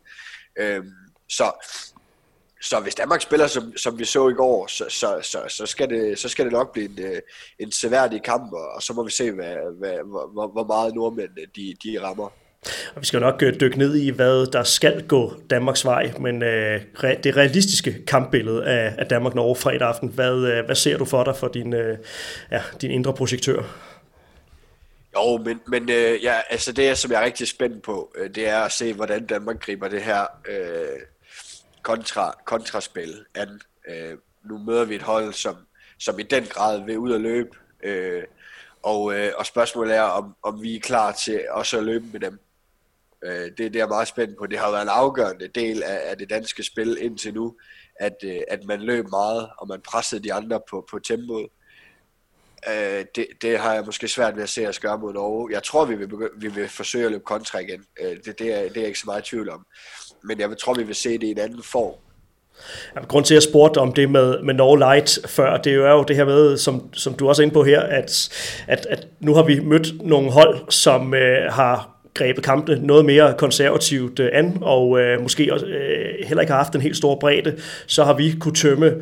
Øh, 0.59 0.85
så, 1.29 1.53
så 2.63 2.81
hvis 2.81 2.95
Danmark 2.95 3.21
spiller, 3.21 3.47
som, 3.47 3.77
som 3.77 3.99
vi 3.99 4.05
så 4.05 4.29
i 4.29 4.35
går, 4.35 4.67
så, 4.67 4.85
så, 4.89 5.19
så, 5.23 5.45
så, 5.49 5.67
skal, 5.67 5.91
det, 5.91 6.19
så 6.19 6.29
skal 6.29 6.45
det 6.45 6.53
nok 6.53 6.73
blive 6.73 6.89
en, 6.89 6.99
øh, 6.99 7.21
en 7.59 7.73
seværdig 7.73 8.23
kamp, 8.23 8.53
og 8.53 8.83
så 8.83 8.93
må 8.93 9.05
vi 9.05 9.11
se, 9.11 9.33
hvad, 9.33 9.79
hvad, 9.79 9.99
hvor, 10.33 10.53
hvor 10.53 10.67
meget 10.67 10.95
nordmændene 10.95 11.47
de, 11.57 11.75
de 11.85 12.03
rammer. 12.03 12.42
Og 12.95 13.01
vi 13.01 13.07
skal 13.07 13.21
nok 13.21 13.43
øh, 13.43 13.61
dykke 13.61 13.79
ned 13.79 13.97
i, 13.97 14.11
hvad 14.11 14.47
der 14.47 14.63
skal 14.63 15.07
gå 15.07 15.35
Danmarks 15.51 15.85
vej, 15.85 16.13
men 16.21 16.43
øh, 16.43 16.81
det 17.03 17.37
realistiske 17.37 18.05
kampbillede 18.07 18.65
af, 18.65 18.95
af 18.99 19.07
Danmark-Norge 19.07 19.57
fredag 19.57 19.89
aften, 19.89 20.09
hvad, 20.09 20.35
øh, 20.35 20.65
hvad 20.65 20.75
ser 20.75 20.99
du 20.99 21.05
for 21.05 21.25
dig 21.25 21.37
for 21.37 21.49
din, 21.49 21.73
øh, 21.73 21.99
ja, 22.51 22.63
din 22.81 22.91
indre 22.91 23.15
projektør? 23.15 23.63
Jo, 25.17 25.37
men, 25.37 25.61
men 25.67 25.91
øh, 25.91 26.23
ja, 26.25 26.41
altså 26.51 26.73
det, 26.73 26.99
som 26.99 27.11
jeg 27.11 27.21
er 27.21 27.25
rigtig 27.25 27.49
spændt 27.49 27.83
på, 27.83 28.13
øh, 28.19 28.35
det 28.35 28.49
er 28.49 28.59
at 28.59 28.73
se, 28.73 28.95
hvordan 28.95 29.27
Danmark 29.27 29.61
griber 29.61 29.89
det 29.89 30.03
her 30.03 30.27
øh, 30.49 31.01
kontra, 31.83 32.35
kontraspil 32.45 33.15
an. 33.35 33.61
Øh, 33.89 34.19
nu 34.45 34.59
møder 34.59 34.85
vi 34.85 34.95
et 34.95 35.03
hold, 35.03 35.33
som, 35.33 35.57
som 35.99 36.19
i 36.19 36.23
den 36.23 36.45
grad 36.45 36.85
vil 36.85 36.99
ud 36.99 37.11
og 37.13 37.21
løbe, 37.21 37.51
øh, 37.83 38.23
og, 38.83 39.15
øh, 39.15 39.33
og 39.37 39.47
spørgsmålet 39.47 39.97
er, 39.97 40.03
om, 40.03 40.35
om 40.43 40.63
vi 40.63 40.77
er 40.77 40.81
klar 40.81 41.13
til 41.13 41.41
også 41.51 41.79
at 41.79 41.85
løbe 41.85 42.05
med 42.13 42.21
dem. 42.21 42.39
Øh, 43.25 43.45
det, 43.45 43.59
det 43.59 43.77
er 43.77 43.81
jeg 43.81 43.89
meget 43.89 44.09
spændt 44.09 44.39
på. 44.39 44.47
Det 44.47 44.59
har 44.59 44.71
været 44.71 44.83
en 44.83 44.89
afgørende 44.89 45.49
del 45.49 45.83
af, 45.83 46.01
af 46.05 46.19
det 46.19 46.31
danske 46.31 46.63
spil 46.63 46.99
indtil 47.01 47.35
nu, 47.35 47.57
at, 48.01 48.17
øh, 48.25 48.41
at 48.49 48.65
man 48.65 48.81
løb 48.81 49.09
meget, 49.11 49.49
og 49.59 49.69
man 49.69 49.81
pressede 49.81 50.23
de 50.23 50.33
andre 50.33 50.61
på, 50.71 50.87
på 50.91 50.99
tempoet. 50.99 51.47
Øh, 52.69 53.05
det, 53.17 53.27
det 53.43 53.59
har 53.59 53.75
jeg 53.75 53.85
måske 53.87 54.09
svært 54.09 54.37
ved 54.37 54.43
at 54.43 54.49
se 54.49 54.69
os 54.69 54.79
gøre 54.79 54.99
mod 54.99 55.13
Norge. 55.13 55.53
Jeg 55.53 55.63
tror, 55.63 55.85
vi 55.85 55.95
vil, 55.95 56.09
begynde, 56.09 56.31
vi 56.37 56.49
vil 56.49 56.69
forsøge 56.69 57.05
at 57.05 57.11
løbe 57.11 57.25
kontra 57.25 57.59
igen. 57.59 57.85
Øh, 58.01 58.17
det, 58.25 58.39
det, 58.39 58.55
er, 58.55 58.63
det 58.63 58.77
er 58.77 58.81
jeg 58.81 58.87
ikke 58.87 58.99
så 58.99 59.07
meget 59.07 59.27
i 59.27 59.31
tvivl 59.31 59.51
om. 59.51 59.67
Men 60.25 60.41
jeg 60.41 60.59
tror, 60.59 60.75
vi 60.75 60.83
vil 60.83 60.95
se 60.95 61.13
det 61.13 61.23
i 61.23 61.31
en 61.31 61.39
anden 61.39 61.63
form. 61.63 61.95
Jamen, 62.95 63.09
grund 63.09 63.25
til, 63.25 63.35
at 63.35 63.37
jeg 63.37 63.51
spurgte 63.51 63.79
om 63.79 63.93
det 63.93 64.11
med, 64.11 64.43
med 64.43 64.55
Norge 64.55 64.79
Light 64.79 65.19
før, 65.27 65.57
det 65.57 65.73
er 65.73 65.91
jo 65.91 66.03
det 66.03 66.17
her 66.17 66.25
med, 66.25 66.57
som, 66.57 66.95
som 66.95 67.15
du 67.15 67.29
også 67.29 67.43
er 67.43 67.45
inde 67.45 67.55
på 67.55 67.65
her, 67.65 67.81
at, 67.81 68.29
at, 68.69 68.87
at 68.87 69.09
nu 69.21 69.35
har 69.35 69.43
vi 69.43 69.61
mødt 69.61 70.03
nogle 70.03 70.31
hold, 70.31 70.71
som 70.71 71.15
øh, 71.15 71.53
har 71.53 71.92
grebet 72.15 72.45
kampene 72.45 72.87
noget 72.87 73.05
mere 73.05 73.35
konservativt 73.39 74.21
øh, 74.21 74.31
an, 74.33 74.59
og 74.61 75.01
øh, 75.01 75.23
måske 75.23 75.53
også, 75.53 75.67
øh, 75.67 76.27
heller 76.27 76.41
ikke 76.41 76.53
har 76.53 76.63
haft 76.63 76.75
en 76.75 76.81
helt 76.81 76.97
stor 76.97 77.19
bredde, 77.19 77.59
så 77.87 78.05
har 78.05 78.13
vi 78.13 78.37
kunne 78.41 78.55
tømme 78.55 78.95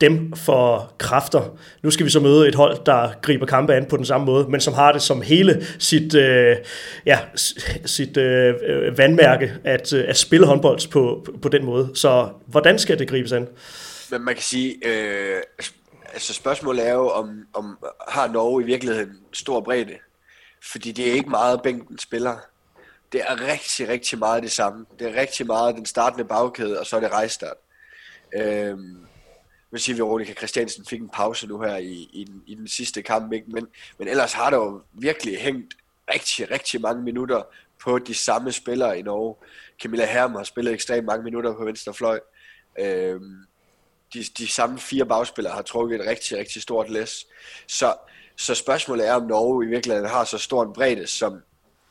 dem 0.00 0.32
for 0.32 0.92
kræfter. 0.98 1.58
Nu 1.82 1.90
skal 1.90 2.06
vi 2.06 2.10
så 2.10 2.20
møde 2.20 2.48
et 2.48 2.54
hold, 2.54 2.78
der 2.86 3.10
griber 3.22 3.46
kampe 3.46 3.74
an 3.74 3.86
på 3.86 3.96
den 3.96 4.04
samme 4.04 4.26
måde, 4.26 4.48
men 4.48 4.60
som 4.60 4.74
har 4.74 4.92
det 4.92 5.02
som 5.02 5.22
hele 5.22 5.66
sit, 5.78 6.14
øh, 6.14 6.56
ja, 7.06 7.18
sit 7.84 8.16
øh, 8.16 8.54
vandmærke 8.98 9.52
at, 9.64 9.92
øh, 9.92 10.04
at 10.08 10.16
spille 10.16 10.46
håndbold 10.46 10.90
på, 10.90 11.26
på 11.42 11.48
den 11.48 11.64
måde. 11.64 11.90
Så 11.94 12.28
hvordan 12.46 12.78
skal 12.78 12.98
det 12.98 13.08
gribes 13.08 13.32
an? 13.32 13.48
Men 14.10 14.24
man 14.24 14.34
kan 14.34 14.42
sige, 14.42 14.74
øh, 14.86 15.36
altså 16.12 16.34
spørgsmålet 16.34 16.88
er 16.88 16.92
jo, 16.92 17.08
om, 17.08 17.46
om 17.54 17.78
har 18.08 18.28
Norge 18.28 18.62
i 18.62 18.66
virkeligheden 18.66 19.12
stor 19.32 19.60
bredde? 19.60 19.94
Fordi 20.72 20.92
det 20.92 21.08
er 21.08 21.12
ikke 21.12 21.30
meget 21.30 21.60
bænken 21.62 21.98
spiller 21.98 22.36
det 23.14 23.22
er 23.28 23.46
rigtig, 23.46 23.88
rigtig 23.88 24.18
meget 24.18 24.42
det 24.42 24.52
samme. 24.52 24.86
Det 24.98 25.08
er 25.08 25.20
rigtig 25.20 25.46
meget 25.46 25.74
den 25.74 25.86
startende 25.86 26.24
bagkæde, 26.24 26.80
og 26.80 26.86
så 26.86 26.96
er 26.96 27.00
det 27.00 27.10
rejstart. 27.10 27.56
Øhm, 28.36 29.06
vil 29.70 29.82
vi, 29.86 29.92
at 29.92 29.98
Veronica 29.98 30.34
Christiansen 30.34 30.84
fik 30.86 31.00
en 31.00 31.08
pause 31.08 31.46
nu 31.46 31.60
her 31.60 31.76
i, 31.76 32.08
i, 32.12 32.24
den, 32.24 32.42
i 32.46 32.54
den 32.54 32.68
sidste 32.68 33.02
kamp, 33.02 33.32
ikke? 33.32 33.46
Men, 33.50 33.66
men 33.98 34.08
ellers 34.08 34.32
har 34.32 34.50
der 34.50 34.56
jo 34.56 34.82
virkelig 34.92 35.38
hængt 35.38 35.74
rigtig, 36.14 36.50
rigtig 36.50 36.80
mange 36.80 37.02
minutter 37.02 37.42
på 37.82 37.98
de 37.98 38.14
samme 38.14 38.52
spillere 38.52 38.98
i 38.98 39.02
Norge. 39.02 39.34
Camilla 39.82 40.06
Herm 40.06 40.34
har 40.34 40.44
spillet 40.44 40.74
ekstremt 40.74 41.06
mange 41.06 41.24
minutter 41.24 41.54
på 41.54 41.64
venstre 41.64 41.94
fløj. 41.94 42.20
Øhm, 42.78 43.36
de, 44.14 44.24
de 44.38 44.48
samme 44.48 44.78
fire 44.78 45.06
bagspillere 45.06 45.54
har 45.54 45.62
trukket 45.62 46.00
et 46.00 46.06
rigtig, 46.06 46.38
rigtig 46.38 46.62
stort 46.62 46.90
læs. 46.90 47.26
Så, 47.68 47.94
så 48.36 48.54
spørgsmålet 48.54 49.08
er, 49.08 49.14
om 49.14 49.26
Norge 49.26 49.66
i 49.66 49.68
virkeligheden 49.68 50.10
har 50.10 50.24
så 50.24 50.38
stor 50.38 50.62
en 50.62 50.72
bredde, 50.72 51.06
som, 51.06 51.42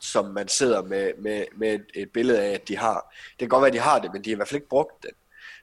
som 0.03 0.25
man 0.25 0.47
sidder 0.47 0.81
med, 0.81 1.11
med, 1.17 1.45
med 1.55 1.79
et 1.93 2.11
billede 2.11 2.41
af, 2.41 2.53
at 2.53 2.67
de 2.67 2.77
har. 2.77 3.13
Det 3.29 3.39
kan 3.39 3.49
godt 3.49 3.61
være, 3.61 3.67
at 3.67 3.73
de 3.73 3.79
har 3.79 3.99
det, 3.99 4.13
men 4.13 4.23
de 4.23 4.29
har 4.29 4.35
i 4.35 4.37
hvert 4.37 4.47
fald 4.47 4.57
ikke 4.57 4.69
brugt 4.69 5.03
det. 5.03 5.11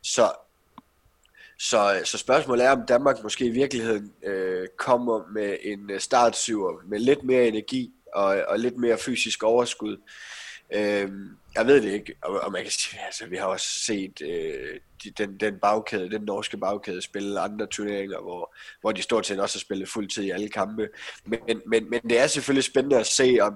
Så, 0.02 0.32
så, 1.58 2.00
så 2.04 2.18
spørgsmålet 2.18 2.66
er, 2.66 2.70
om 2.70 2.86
Danmark 2.88 3.22
måske 3.22 3.44
i 3.44 3.50
virkeligheden 3.50 4.12
øh, 4.22 4.68
kommer 4.78 5.26
med 5.32 5.56
en 5.62 5.90
øh, 5.90 6.00
startsyver 6.00 6.82
med 6.84 6.98
lidt 6.98 7.24
mere 7.24 7.48
energi 7.48 7.92
og, 8.14 8.42
og 8.48 8.58
lidt 8.58 8.76
mere 8.76 8.98
fysisk 8.98 9.42
overskud. 9.42 9.96
Øh, 10.74 11.10
jeg 11.54 11.66
ved 11.66 11.82
det 11.82 11.92
ikke, 11.92 12.14
og, 12.22 12.40
og 12.40 12.52
man 12.52 12.62
kan 12.62 12.72
sige, 12.72 13.00
altså, 13.06 13.26
vi 13.26 13.36
har 13.36 13.46
også 13.46 13.66
set 13.66 14.22
øh, 14.22 14.80
de, 15.04 15.10
den, 15.10 15.36
den 15.36 15.58
bagkæde, 15.58 16.10
den 16.10 16.22
norske 16.22 16.56
bagkæde 16.56 17.02
spille 17.02 17.40
andre 17.40 17.66
turneringer, 17.66 18.20
hvor, 18.20 18.54
hvor 18.80 18.92
de 18.92 19.02
stort 19.02 19.26
set 19.26 19.40
også 19.40 19.58
har 19.58 19.60
spillet 19.60 19.88
fuldtid 19.88 20.24
i 20.24 20.30
alle 20.30 20.48
kampe. 20.48 20.88
Men, 21.24 21.62
men, 21.66 21.90
men 21.90 22.00
det 22.02 22.18
er 22.18 22.26
selvfølgelig 22.26 22.64
spændende 22.64 22.98
at 22.98 23.06
se, 23.06 23.38
om, 23.40 23.54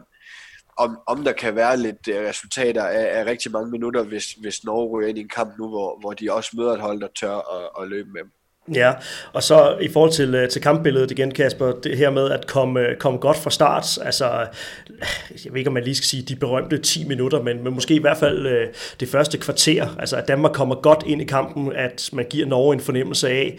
om, 0.77 0.99
om 1.07 1.25
der 1.25 1.33
kan 1.33 1.57
være 1.57 1.77
lidt 1.77 2.09
øh, 2.09 2.29
resultater 2.29 2.85
af, 2.85 3.19
af 3.19 3.25
rigtig 3.25 3.53
mange 3.53 3.71
minutter, 3.71 4.03
hvis, 4.03 4.33
hvis 4.33 4.65
Norge 4.65 4.89
ryger 4.89 5.09
ind 5.09 5.19
i 5.19 5.21
en 5.21 5.29
kamp 5.29 5.59
nu, 5.59 5.69
hvor, 5.69 6.01
hvor 6.01 6.13
de 6.13 6.33
også 6.33 6.51
møder 6.57 6.73
et 6.73 6.81
hold, 6.81 7.01
der 7.01 7.09
tør 7.21 7.37
at, 7.37 7.83
at 7.83 7.89
løbe 7.89 8.09
med 8.11 8.21
dem. 8.21 8.31
Ja, 8.75 8.93
og 9.33 9.43
så 9.43 9.77
i 9.81 9.89
forhold 9.89 10.13
til, 10.13 10.35
øh, 10.35 10.49
til 10.49 10.63
kampbilledet 10.63 11.11
igen, 11.11 11.31
Kasper, 11.31 11.73
det 11.73 11.97
her 11.99 12.11
med 12.11 12.31
at 12.31 12.47
komme, 12.47 12.81
øh, 12.81 12.97
komme 12.97 13.19
godt 13.19 13.37
fra 13.37 13.51
start, 13.51 13.99
altså, 14.03 14.47
jeg 15.45 15.53
ved 15.53 15.59
ikke, 15.59 15.69
om 15.69 15.75
man 15.75 15.85
lige 15.85 15.95
skal 15.95 16.07
sige 16.07 16.23
de 16.23 16.37
berømte 16.37 16.79
10 16.79 17.09
minutter, 17.09 17.43
men, 17.43 17.65
men 17.65 17.75
måske 17.75 17.95
i 17.95 18.01
hvert 18.01 18.17
fald 18.17 18.69
det 19.01 19.09
første 19.09 19.39
kvarter, 19.39 19.97
altså 19.99 20.17
at 20.17 20.29
Danmark 20.29 20.53
kommer 20.53 20.75
godt 20.75 21.05
ind 21.07 21.21
i 21.23 21.25
kampen, 21.25 21.73
at 21.73 22.11
man 22.13 22.27
giver 22.31 22.47
Norge 22.47 22.75
en 22.75 22.81
fornemmelse 22.81 23.29
af, 23.29 23.59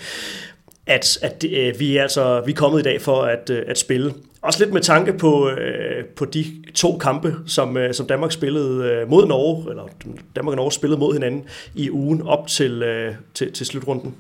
at, 0.88 1.18
at 1.22 1.46
øh, 1.52 1.80
vi, 1.80 1.98
er 1.98 2.02
altså, 2.02 2.42
vi 2.46 2.52
er 2.52 2.56
kommet 2.56 2.80
i 2.80 2.84
dag 2.84 3.02
for 3.02 3.22
at, 3.22 3.50
øh, 3.50 3.64
at 3.68 3.78
spille. 3.78 4.14
Også 4.42 4.64
lidt 4.64 4.74
med 4.74 4.82
tanke 4.82 5.14
på, 5.14 5.50
øh, 5.50 5.85
på 6.16 6.26
de 6.26 6.64
to 6.76 6.98
kampe, 6.98 7.36
som, 7.48 7.78
øh, 7.78 7.94
som 7.94 8.08
Danmark 8.08 8.32
spillede 8.32 8.92
øh, 8.92 9.10
mod 9.10 9.28
Norge, 9.28 9.70
eller 9.70 9.88
Danmark 10.36 10.52
og 10.52 10.56
Norge 10.56 10.72
spillede 10.72 11.00
mod 11.00 11.14
hinanden 11.14 11.50
i 11.76 11.92
ugen 11.92 12.22
op 12.22 12.48
til, 12.48 12.84
øh, 12.84 13.16
til, 13.34 13.54
til 13.54 13.66
slutrunden. 13.66 14.16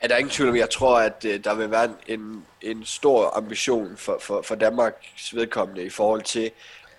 Er 0.00 0.08
der 0.08 0.16
ingen 0.16 0.30
tvivl 0.30 0.50
om, 0.50 0.56
jeg 0.56 0.70
tror, 0.70 0.98
at 0.98 1.24
øh, 1.28 1.44
der 1.44 1.54
vil 1.54 1.70
være 1.70 1.88
en, 2.08 2.44
en 2.62 2.84
stor 2.84 3.36
ambition 3.36 3.96
for, 3.96 4.18
for, 4.20 4.42
for 4.42 4.54
Danmarks 4.54 5.34
vedkommende 5.34 5.84
i 5.84 5.90
forhold 5.90 6.22
til 6.22 6.50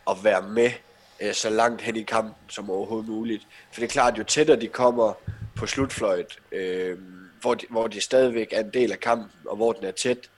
at 0.10 0.18
være 0.24 0.42
med 0.42 0.72
øh, 1.22 1.34
så 1.34 1.50
langt 1.50 1.82
hen 1.82 1.96
i 1.96 2.02
kampen 2.02 2.34
som 2.48 2.70
overhovedet 2.70 3.10
muligt. 3.10 3.48
For 3.72 3.80
det 3.80 3.88
er 3.88 3.92
klart, 3.92 4.18
jo 4.18 4.24
tættere 4.24 4.60
de 4.60 4.68
kommer 4.68 5.14
på 5.56 5.66
slutfløjt, 5.66 6.40
øh, 6.52 6.98
hvor 7.42 7.54
de, 7.54 7.66
hvor 7.70 7.88
de 7.88 8.02
stadigvæk 8.02 8.48
er 8.52 8.60
en 8.60 8.70
del 8.74 8.92
af 8.92 9.00
kampen, 9.00 9.32
og 9.46 9.56
hvor 9.56 9.74
den 9.74 9.86
er 9.86 9.92
tæt, 9.92 10.30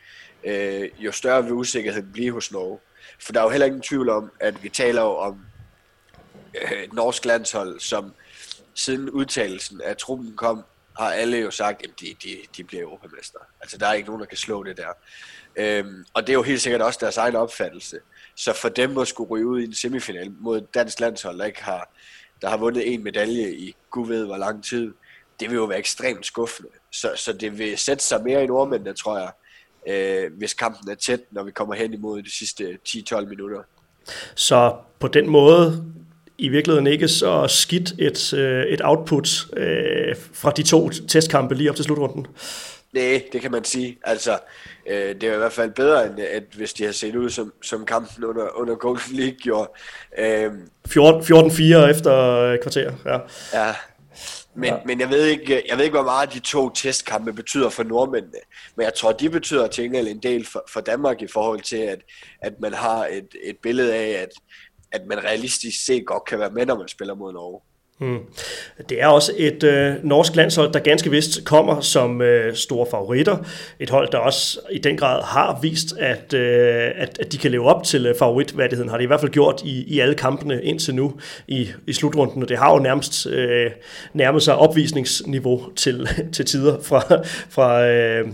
øh, 0.44 0.90
jo 1.00 1.12
større 1.12 1.44
vil 1.44 1.54
usikkerheden 1.54 2.10
blive 2.14 2.32
hos 2.32 2.52
Norge. 2.52 2.80
For 3.20 3.34
der 3.34 3.40
er 3.40 3.44
jo 3.44 3.50
heller 3.50 3.66
ingen 3.66 3.82
tvivl 3.82 4.10
om, 4.10 4.32
at 4.40 4.64
vi 4.64 4.70
taler 4.70 5.02
jo 5.02 5.18
om 5.18 5.40
øh, 6.62 6.94
norsk 6.94 7.26
landshold, 7.26 7.80
som 7.80 8.14
siden 8.74 9.10
udtalelsen 9.10 9.82
af 9.82 9.98
truppen 9.98 10.36
kom, 10.36 10.64
har 10.98 11.12
alle 11.12 11.38
jo 11.38 11.52
sagt, 11.52 11.84
at 11.84 11.90
de, 12.00 12.16
de, 12.24 12.38
de 12.58 12.64
bliver 12.64 12.84
europamester. 12.84 13.40
Altså, 13.62 13.78
der 13.78 13.88
er 13.88 13.94
ikke 13.94 14.08
nogen, 14.08 14.20
der 14.20 14.28
kan 14.28 14.38
slå 14.38 14.64
det 14.64 14.78
der. 14.78 14.90
Øhm, 15.56 16.06
og 16.14 16.22
det 16.22 16.30
er 16.30 16.34
jo 16.34 16.44
helt 16.44 16.62
sikkert 16.62 16.82
også 16.82 17.00
deres 17.02 17.18
egen 17.18 17.36
opfattelse. 17.36 18.00
Så 18.36 18.54
for 18.54 18.70
dem 18.70 18.98
at 18.98 19.08
skulle 19.08 19.30
ryge 19.30 19.48
ud 19.48 19.62
i 19.62 19.64
en 19.64 19.74
semifinal 19.74 20.32
mod 20.32 20.58
et 20.58 20.74
dansk 20.74 21.00
landshold, 21.00 21.40
der 21.40 21.46
ikke 21.46 21.64
har, 21.64 21.94
der 22.42 22.50
har 22.50 22.58
vundet 22.58 22.94
en 22.94 23.04
medalje 23.04 23.52
i 23.52 23.76
gud 23.90 24.08
ved 24.08 24.26
hvor 24.26 24.38
lang 24.38 24.64
tid, 24.64 24.94
det 25.40 25.50
vil 25.50 25.56
jo 25.56 25.66
være 25.66 25.80
ekstremt 25.80 26.26
skuffende. 26.26 26.70
Så, 26.92 27.12
så 27.16 27.34
det 27.34 27.58
vil 27.58 27.78
sætte 27.78 28.04
sig 28.04 28.24
mere 28.24 28.44
i 28.44 28.48
nordmændene, 28.48 28.94
tror 28.94 29.18
jeg, 29.18 29.32
øh, 29.88 30.32
hvis 30.38 30.54
kampen 30.54 30.90
er 30.90 30.96
tæt, 30.96 31.20
når 31.32 31.44
vi 31.44 31.52
kommer 31.52 31.76
hen 31.76 31.94
imod 31.94 32.22
de 32.22 32.32
sidste 32.32 32.78
10-12 32.88 33.26
minutter. 33.30 33.60
Så 34.36 34.76
på 35.00 35.08
den 35.08 35.30
måde 35.30 35.86
i 36.38 36.50
virkeligheden 36.50 36.88
ikke 36.88 37.08
så 37.08 37.48
skidt 37.48 37.94
et, 38.00 38.34
øh, 38.34 38.66
et 38.66 38.82
output 38.84 39.48
øh, 39.58 40.16
fra 40.34 40.52
de 40.52 40.64
to 40.64 40.90
testkampe 40.90 41.56
lige 41.56 41.70
op 41.70 41.76
til 41.76 41.86
slutrunden. 41.86 42.28
Nej, 42.94 43.24
det 43.34 43.42
kan 43.42 43.52
man 43.52 43.64
sige. 43.64 43.98
Altså, 44.04 44.40
øh, 44.88 45.16
det 45.22 45.24
er 45.24 45.34
i 45.34 45.38
hvert 45.38 45.54
fald 45.54 45.72
bedre, 45.72 46.06
end 46.06 46.20
at 46.20 46.44
hvis 46.56 46.74
de 46.74 46.86
har 46.86 46.92
set 46.92 47.16
ud 47.16 47.30
som, 47.30 47.54
som 47.64 47.86
kampen 47.86 48.24
under, 48.24 48.60
under 48.60 48.76
Golden 48.76 49.16
League 49.16 49.38
gjorde. 49.38 49.70
Øh, 50.18 50.52
14-4 50.90 51.90
efter 51.90 52.58
kvarter, 52.62 52.92
ja. 53.06 53.20
Ja, 53.54 53.74
men, 54.56 54.70
ja. 54.70 54.80
men 54.86 55.00
jeg, 55.00 55.10
ved 55.10 55.26
ikke, 55.26 55.64
jeg 55.70 55.78
ved 55.78 55.86
ikke, 55.86 55.98
hvor 55.98 56.04
meget 56.04 56.34
de 56.34 56.40
to 56.40 56.70
testkampe 56.70 57.34
betyder 57.34 57.70
for 57.70 57.84
nordmændene. 57.84 58.40
Men 58.76 58.84
jeg 58.84 58.94
tror, 58.94 59.12
de 59.12 59.30
betyder 59.30 59.68
til 59.68 59.96
en 59.96 60.20
del 60.20 60.46
for, 60.46 60.64
for 60.70 60.82
Danmark 60.82 61.22
i 61.22 61.28
forhold 61.28 61.62
til, 61.62 61.78
at, 61.78 62.02
at 62.42 62.54
man 62.60 62.74
har 62.74 63.06
et, 63.06 63.28
et 63.44 63.58
billede 63.64 63.96
af, 63.96 64.22
at, 64.22 64.30
at 64.92 65.02
man 65.08 65.24
realistisk 65.24 65.86
set 65.86 66.06
godt 66.06 66.26
kan 66.26 66.40
være 66.40 66.52
med, 66.52 66.66
når 66.66 66.78
man 66.78 66.88
spiller 66.88 67.16
mod 67.16 67.34
Norge. 67.34 67.62
Hmm. 68.00 68.20
Det 68.90 69.02
er 69.02 69.08
også 69.08 69.32
et 69.38 69.64
øh, 69.64 69.94
norsk 70.04 70.36
landshold, 70.36 70.74
der 70.74 70.80
ganske 70.80 71.12
vist 71.12 71.46
kommer 71.46 71.82
som 71.82 72.22
øh, 72.22 72.56
store 72.56 72.88
favoritter. 72.92 73.38
Et 73.80 73.90
hold, 73.90 74.12
der 74.12 74.18
også 74.18 74.60
i 74.72 74.78
den 74.78 74.98
grad 74.98 75.24
har 75.24 75.60
vist, 75.62 75.98
at, 76.00 76.34
øh, 76.34 76.92
at, 76.96 77.18
at 77.20 77.32
de 77.32 77.38
kan 77.38 77.52
leve 77.52 77.66
op 77.66 77.84
til 77.84 78.06
øh, 78.06 78.16
favoritværdigheden. 78.20 78.90
Har 78.90 78.98
de 78.98 79.04
i 79.04 79.08
hvert 79.08 79.20
fald 79.20 79.32
gjort 79.32 79.62
i, 79.66 79.84
i 79.88 80.00
alle 80.00 80.16
kampene 80.16 80.64
indtil 80.64 80.96
nu 80.96 81.14
i, 81.48 81.70
i 81.88 81.94
slutrunden. 81.94 82.44
Og 82.44 82.50
det 82.50 82.58
har 82.58 82.74
jo 82.74 82.80
nærmest 82.80 83.28
øh, 83.28 83.72
nærmet 84.14 84.44
sig 84.44 84.56
opvisningsniveau 84.56 85.62
til, 85.76 86.10
til 86.34 86.46
tider 86.46 86.82
fra, 86.82 87.24
fra 87.50 87.88
øh, 87.88 88.28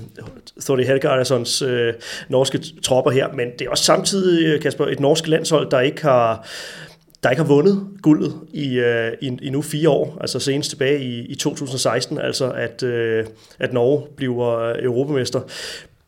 Thordy 0.62 0.86
Helgarssons 0.86 1.62
øh, 1.62 1.94
norske 2.30 2.60
tropper 2.84 3.12
her. 3.12 3.28
Men 3.34 3.48
det 3.60 3.66
er 3.66 3.70
også 3.70 3.84
samtidig, 3.84 4.46
øh, 4.46 4.62
Kasper, 4.62 4.86
et 4.86 5.00
norsk 5.00 5.28
landshold, 5.28 5.72
der 5.72 5.80
ikke 5.80 6.02
har 6.02 6.48
der 7.24 7.30
ikke 7.30 7.42
har 7.42 7.48
vundet 7.48 7.88
guldet 8.02 8.40
i, 8.54 8.80
øh, 8.80 9.14
i, 9.22 9.38
i 9.42 9.50
nu 9.50 9.62
fire 9.62 9.90
år, 9.90 10.18
altså 10.22 10.40
senest 10.40 10.70
tilbage 10.70 11.04
i, 11.04 11.20
i 11.20 11.36
2016, 11.36 12.18
altså 12.18 12.52
at, 12.52 12.84
øh, 12.84 13.26
at 13.60 13.74
Norge 13.74 14.08
bliver 14.16 14.76
europamester. 14.80 15.42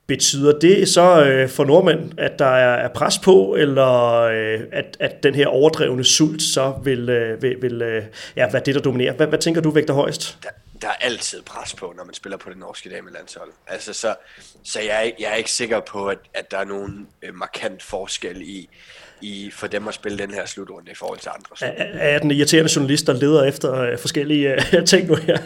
Betyder 0.08 0.60
det 0.60 0.90
så 0.90 1.26
øh, 1.26 1.50
for 1.50 1.66
nordmænd, 1.66 2.12
at 2.20 2.40
der 2.40 2.46
er, 2.46 2.76
er 2.76 2.88
pres 2.88 3.20
på, 3.20 3.56
eller 3.56 4.20
øh, 4.20 4.60
at, 4.72 4.98
at 5.00 5.24
den 5.24 5.36
her 5.36 5.48
overdrevne 5.48 6.04
sult 6.04 6.42
så 6.42 6.74
vil, 6.84 7.10
øh, 7.10 7.42
vil, 7.42 7.62
vil 7.62 7.82
øh, 7.82 8.04
ja, 8.36 8.52
være 8.52 8.62
det, 8.66 8.76
der 8.76 8.82
dominerer? 8.82 9.14
Hvad, 9.14 9.28
hvad 9.28 9.40
tænker 9.40 9.62
du 9.62 9.70
vægter 9.70 9.94
højst? 9.94 10.38
Der, 10.44 10.50
der 10.82 10.88
er 10.88 10.96
altid 11.02 11.42
pres 11.42 11.74
på, 11.74 11.94
når 11.98 12.04
man 12.04 12.14
spiller 12.14 12.38
på 12.38 12.50
det 12.50 12.58
norske 12.58 12.90
damelandshold. 12.90 13.50
Altså, 13.68 13.94
så, 13.94 14.16
så 14.64 14.80
jeg, 14.80 15.08
er, 15.08 15.12
jeg 15.20 15.32
er 15.32 15.36
ikke 15.36 15.52
sikker 15.52 15.80
på, 15.80 16.08
at, 16.08 16.18
at 16.34 16.52
der 16.52 16.58
er 16.58 16.66
nogen 16.66 17.08
øh, 17.22 17.36
markant 17.36 17.84
forskel 17.84 18.42
i, 18.42 18.70
i 19.24 19.52
for 19.52 19.68
dem 19.68 19.88
at 19.88 19.94
spille 19.94 20.18
den 20.18 20.34
her 20.34 20.46
slutrunde 20.46 20.92
i 20.92 20.96
forhold 20.96 21.20
til 21.20 21.30
andre. 21.30 21.68
Er, 21.78 22.16
er 22.16 22.20
den 22.20 22.32
irriterende 22.32 22.72
journalist, 22.76 23.08
der 23.08 23.14
leder 23.14 23.44
efter 23.44 23.94
uh, 23.94 24.00
forskellige 24.00 24.56
uh, 24.56 24.86
ting 24.92 25.08
nu 25.08 25.16
her? 25.16 25.38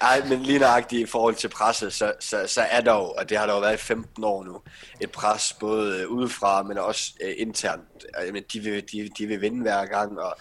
Ej, 0.00 0.22
men 0.28 0.42
lige 0.42 0.58
nøjagtigt 0.58 1.02
i 1.02 1.06
forhold 1.06 1.34
til 1.34 1.48
presset, 1.48 1.92
så, 1.92 2.12
så, 2.20 2.44
så 2.46 2.60
er 2.60 2.80
der 2.80 2.94
jo, 2.94 3.04
og 3.04 3.28
det 3.28 3.38
har 3.38 3.46
der 3.46 3.54
jo 3.54 3.60
været 3.60 3.74
i 3.74 3.76
15 3.76 4.24
år 4.24 4.44
nu, 4.44 4.60
et 5.00 5.10
pres 5.10 5.56
både 5.60 6.08
udefra, 6.08 6.62
men 6.62 6.78
også 6.78 7.12
uh, 7.24 7.30
internt. 7.36 8.06
Men 8.32 8.42
de 8.52 8.60
vil, 8.60 8.84
de, 8.92 9.10
de 9.18 9.26
vil 9.26 9.40
vinde 9.40 9.62
hver 9.62 9.86
gang, 9.86 10.20
og, 10.20 10.36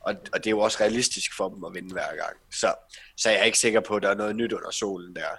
og, 0.00 0.14
og 0.32 0.38
det 0.38 0.46
er 0.46 0.50
jo 0.50 0.60
også 0.60 0.78
realistisk 0.80 1.36
for 1.36 1.48
dem 1.48 1.64
at 1.64 1.74
vinde 1.74 1.92
hver 1.92 2.16
gang. 2.16 2.36
Så, 2.52 2.74
så 3.16 3.30
jeg 3.30 3.40
er 3.40 3.44
ikke 3.44 3.58
sikker 3.58 3.80
på, 3.80 3.96
at 3.96 4.02
der 4.02 4.08
er 4.08 4.14
noget 4.14 4.36
nyt 4.36 4.52
under 4.52 4.70
solen 4.70 5.16
der. 5.16 5.38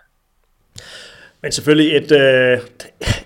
Men 1.44 1.52
selvfølgelig 1.52 1.98
et, 1.98 2.12
øh, 2.12 2.60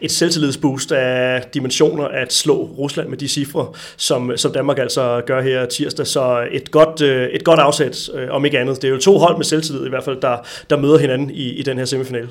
et 0.01 0.11
selvtillidsboost 0.11 0.91
af 0.91 1.49
dimensioner 1.53 2.05
at 2.07 2.33
slå 2.33 2.53
Rusland 2.53 3.09
med 3.09 3.17
de 3.17 3.27
cifre, 3.27 3.73
som, 3.97 4.37
som 4.37 4.53
Danmark 4.53 4.77
altså 4.79 5.23
gør 5.25 5.41
her 5.41 5.65
tirsdag. 5.65 6.07
Så 6.07 6.47
et 6.51 6.71
godt, 6.71 7.01
øh, 7.01 7.29
et 7.29 7.43
godt 7.43 7.59
afsæt, 7.59 8.09
øh, 8.13 8.29
om 8.31 8.45
ikke 8.45 8.59
andet. 8.59 8.81
Det 8.81 8.87
er 8.87 8.91
jo 8.91 8.99
to 8.99 9.17
hold 9.17 9.37
med 9.37 9.45
selvtillid 9.45 9.85
i 9.85 9.89
hvert 9.89 10.03
fald, 10.03 10.21
der, 10.21 10.47
der 10.69 10.77
møder 10.77 10.97
hinanden 10.97 11.29
i, 11.29 11.49
i 11.49 11.63
den 11.63 11.77
her 11.77 11.85
semifinale. 11.85 12.29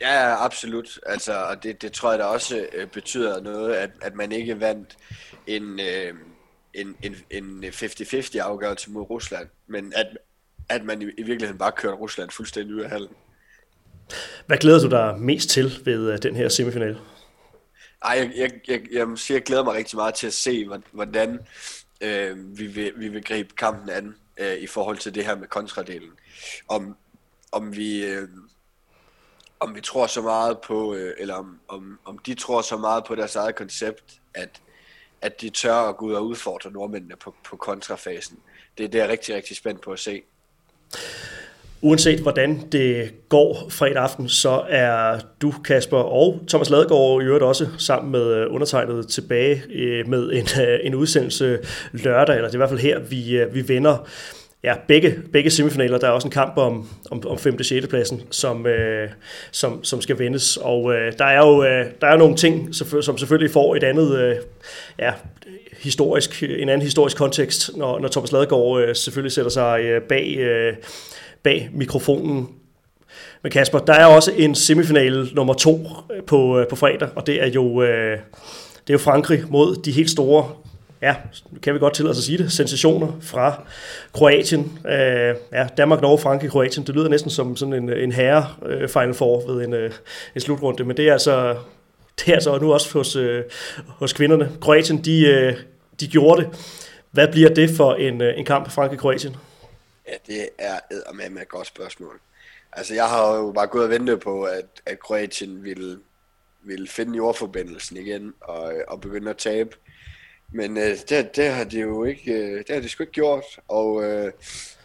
Ja, 0.00 0.44
absolut. 0.44 0.98
Altså, 1.06 1.32
og 1.32 1.62
det, 1.62 1.82
det 1.82 1.92
tror 1.92 2.10
jeg 2.10 2.18
da 2.18 2.24
også 2.24 2.66
øh, 2.74 2.86
betyder 2.86 3.40
noget, 3.40 3.74
at, 3.74 3.90
at 4.02 4.14
man 4.14 4.32
ikke 4.32 4.60
vandt 4.60 4.96
en, 5.46 5.80
øh, 5.80 6.14
en, 6.74 6.96
en, 7.02 7.16
en 7.30 7.64
50-50 7.64 8.38
afgørelse 8.38 8.90
mod 8.90 9.10
Rusland, 9.10 9.48
men 9.66 9.92
at, 9.96 10.06
at 10.68 10.84
man 10.84 11.02
i, 11.02 11.04
i 11.04 11.22
virkeligheden 11.22 11.58
bare 11.58 11.72
kørte 11.72 11.96
Rusland 11.96 12.30
fuldstændig 12.30 12.74
ud 12.74 12.80
af 12.80 12.90
halen. 12.90 13.08
Hvad 14.46 14.58
glæder 14.58 14.80
du 14.80 14.88
dig 14.88 15.18
mest 15.18 15.50
til 15.50 15.80
ved 15.84 16.12
øh, 16.12 16.18
den 16.22 16.36
her 16.36 16.48
semifinale? 16.48 16.98
Ej, 18.04 18.12
jeg, 18.12 18.32
jeg, 18.36 18.50
jeg, 18.68 18.80
jeg, 18.92 19.08
jeg, 19.08 19.30
jeg 19.30 19.42
glæder 19.42 19.64
mig 19.64 19.74
rigtig 19.74 19.96
meget 19.96 20.14
til 20.14 20.26
at 20.26 20.34
se, 20.34 20.68
hvordan 20.92 21.38
øh, 22.00 22.58
vi, 22.58 22.66
vil, 22.66 22.92
vi 22.96 23.08
vil 23.08 23.24
gribe 23.24 23.54
kampen 23.54 23.90
an 23.90 24.14
øh, 24.38 24.56
i 24.56 24.66
forhold 24.66 24.98
til 24.98 25.14
det 25.14 25.24
her 25.24 25.36
med 25.36 25.48
kontradelen. 25.48 26.10
Om, 26.68 26.96
om 27.52 27.76
vi... 27.76 28.04
Øh, 28.04 28.28
om 29.60 29.74
vi 29.74 29.80
tror 29.80 30.06
så 30.06 30.22
meget 30.22 30.58
på, 30.60 30.94
øh, 30.94 31.14
eller 31.18 31.34
om, 31.34 31.60
om, 31.68 31.98
om 32.04 32.18
de 32.18 32.34
tror 32.34 32.62
så 32.62 32.76
meget 32.76 33.04
på 33.04 33.14
deres 33.14 33.36
eget 33.36 33.54
koncept, 33.54 34.20
at, 34.34 34.62
at 35.20 35.40
de 35.40 35.50
tør 35.50 35.74
at 35.74 35.96
gå 35.96 36.06
ud 36.06 36.12
og 36.12 36.26
udfordre 36.26 36.70
nordmændene 36.70 37.16
på, 37.16 37.34
på 37.44 37.56
kontrafasen. 37.56 38.38
Det, 38.78 38.92
det 38.92 38.98
er 38.98 39.02
jeg 39.02 39.12
rigtig, 39.12 39.34
rigtig 39.34 39.56
spændt 39.56 39.80
på 39.80 39.92
at 39.92 39.98
se 39.98 40.22
uanset 41.82 42.20
hvordan 42.20 42.62
det 42.72 43.10
går 43.28 43.66
fredag 43.70 44.02
aften, 44.02 44.28
så 44.28 44.62
er 44.68 45.18
du, 45.42 45.54
Kasper, 45.64 45.98
og 45.98 46.40
Thomas 46.48 46.70
Ladegaard 46.70 47.22
i 47.22 47.24
øvrigt 47.24 47.44
også 47.44 47.66
sammen 47.78 48.12
med 48.12 48.34
øh, 48.34 48.54
undertegnet 48.54 49.08
tilbage 49.08 49.62
øh, 49.74 50.08
med 50.08 50.32
en, 50.32 50.46
øh, 50.62 50.78
en 50.82 50.94
udsendelse 50.94 51.58
lørdag, 51.92 52.36
eller 52.36 52.48
det 52.48 52.54
er 52.54 52.56
i 52.56 52.64
hvert 52.64 52.70
fald 52.70 52.80
her, 52.80 52.98
vi, 52.98 53.44
vi 53.52 53.68
vender 53.68 54.06
ja, 54.64 54.74
begge, 54.88 55.14
begge 55.32 55.50
semifinaler. 55.50 55.98
Der 55.98 56.06
er 56.06 56.10
også 56.10 56.28
en 56.28 56.32
kamp 56.32 56.56
om, 56.56 56.88
om, 57.10 57.26
om 57.26 57.38
5. 57.38 57.56
og 57.58 57.64
6. 57.64 57.86
pladsen, 57.86 58.22
som, 58.30 58.66
øh, 58.66 59.08
som, 59.50 59.84
som 59.84 60.00
skal 60.00 60.18
vendes. 60.18 60.56
Og 60.56 60.94
øh, 60.94 61.12
der 61.18 61.24
er 61.24 61.46
jo 61.46 61.64
øh, 61.64 61.86
der 62.00 62.06
er 62.06 62.16
nogle 62.16 62.36
ting, 62.36 62.74
som 62.74 63.18
selvfølgelig 63.18 63.50
får 63.50 63.76
et 63.76 63.84
andet, 63.84 64.18
øh, 64.18 64.36
ja, 64.98 65.12
historisk, 65.82 66.42
en 66.42 66.68
anden 66.68 66.82
historisk 66.82 67.16
kontekst, 67.16 67.76
når, 67.76 67.98
når 67.98 68.08
Thomas 68.08 68.32
Ladegaard 68.32 68.80
øh, 68.80 68.96
selvfølgelig 68.96 69.32
sætter 69.32 69.50
sig 69.50 69.80
øh, 69.80 70.02
bag 70.02 70.36
øh, 70.38 70.72
bag 71.46 71.70
mikrofonen. 71.72 72.48
Men 73.42 73.52
Kasper, 73.52 73.78
der 73.78 73.92
er 73.92 74.06
også 74.06 74.32
en 74.36 74.54
semifinale 74.54 75.28
nummer 75.34 75.54
to 75.54 75.88
øh, 76.14 76.22
på, 76.22 76.58
øh, 76.58 76.68
på 76.68 76.76
fredag, 76.76 77.08
og 77.14 77.26
det 77.26 77.42
er 77.42 77.46
jo, 77.46 77.82
øh, 77.82 78.18
det 78.86 78.90
er 78.90 78.94
jo 78.94 78.98
Frankrig 78.98 79.44
mod 79.48 79.76
de 79.76 79.92
helt 79.92 80.10
store, 80.10 80.48
ja, 81.02 81.14
kan 81.62 81.74
vi 81.74 81.78
godt 81.78 81.94
tillade 81.94 82.10
os 82.10 82.18
at 82.18 82.24
sige 82.24 82.38
det, 82.38 82.52
sensationer 82.52 83.12
fra 83.20 83.62
Kroatien. 84.12 84.78
Øh, 84.86 85.34
ja, 85.52 85.66
Danmark, 85.76 86.00
Norge, 86.00 86.18
Frankrig, 86.18 86.50
Kroatien. 86.50 86.86
Det 86.86 86.94
lyder 86.94 87.08
næsten 87.08 87.30
som 87.30 87.56
sådan 87.56 87.74
en, 87.74 87.92
en 87.92 88.12
herre 88.12 88.46
Final 88.88 89.14
Four 89.14 89.52
ved 89.52 89.66
en, 89.66 89.74
en 90.34 90.40
slutrunde, 90.40 90.84
men 90.84 90.96
det 90.96 91.08
er 91.08 91.12
altså 91.12 91.56
det 92.20 92.28
er 92.28 92.34
altså 92.34 92.58
nu 92.58 92.72
også 92.72 92.92
hos, 92.92 93.16
hos 93.86 94.12
kvinderne. 94.12 94.50
Kroatien, 94.60 94.98
de, 95.04 95.56
de 96.00 96.06
gjorde 96.06 96.42
det. 96.42 96.50
Hvad 97.10 97.28
bliver 97.32 97.48
det 97.48 97.70
for 97.70 97.94
en, 97.94 98.22
en 98.22 98.44
kamp 98.44 98.70
Frankrig-Kroatien? 98.70 99.36
Ja, 100.08 100.16
det 100.26 100.48
er 100.58 101.28
med 101.28 101.42
et 101.42 101.48
godt 101.48 101.66
spørgsmål. 101.66 102.20
Altså, 102.72 102.94
jeg 102.94 103.08
har 103.08 103.36
jo 103.36 103.52
bare 103.52 103.66
gået 103.66 103.84
og 103.84 103.90
ventet 103.90 104.20
på, 104.20 104.44
at, 104.44 104.66
at 104.86 105.00
Kroatien 105.00 105.64
ville, 105.64 106.00
ville 106.62 106.88
finde 106.88 107.16
jordforbindelsen 107.16 107.96
igen 107.96 108.34
og, 108.40 108.74
og 108.88 109.00
begynde 109.00 109.30
at 109.30 109.36
tabe. 109.36 109.76
Men 110.52 110.76
øh, 110.76 110.96
det, 111.08 111.36
det 111.36 111.50
har 111.50 111.64
de 111.64 111.80
jo 111.80 112.04
ikke, 112.04 112.32
øh, 112.32 112.58
det 112.58 112.74
har 112.74 112.80
de 112.80 112.88
sgu 112.88 113.02
ikke 113.02 113.12
gjort. 113.12 113.44
Og 113.68 114.04
øh, 114.04 114.32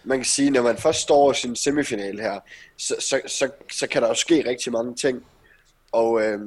man 0.04 0.18
kan 0.18 0.26
sige, 0.26 0.50
når 0.50 0.62
man 0.62 0.78
først 0.78 1.00
står 1.00 1.32
i 1.32 1.36
sin 1.36 1.56
semifinal 1.56 2.20
her, 2.20 2.40
så, 2.78 2.96
så, 3.00 3.22
så, 3.28 3.50
så 3.72 3.88
kan 3.88 4.02
der 4.02 4.08
jo 4.08 4.14
ske 4.14 4.50
rigtig 4.50 4.72
mange 4.72 4.96
ting. 4.96 5.26
Og, 5.92 6.22
øh, 6.22 6.40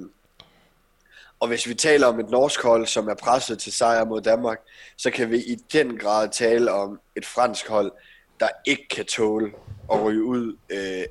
og 1.40 1.48
hvis 1.48 1.68
vi 1.68 1.74
taler 1.74 2.06
om 2.06 2.20
et 2.20 2.30
norsk 2.30 2.62
hold, 2.62 2.86
som 2.86 3.08
er 3.08 3.14
presset 3.14 3.58
til 3.58 3.72
sejr 3.72 4.04
mod 4.04 4.20
Danmark, 4.20 4.60
så 4.96 5.10
kan 5.10 5.30
vi 5.30 5.38
i 5.38 5.54
den 5.72 5.98
grad 5.98 6.28
tale 6.28 6.72
om 6.72 7.00
et 7.16 7.26
fransk 7.26 7.68
hold, 7.68 7.92
der 8.40 8.48
ikke 8.66 8.88
kan 8.88 9.04
tåle 9.04 9.52
at 9.92 10.02
ryge 10.02 10.24
ud 10.24 10.56
øh, 10.70 11.04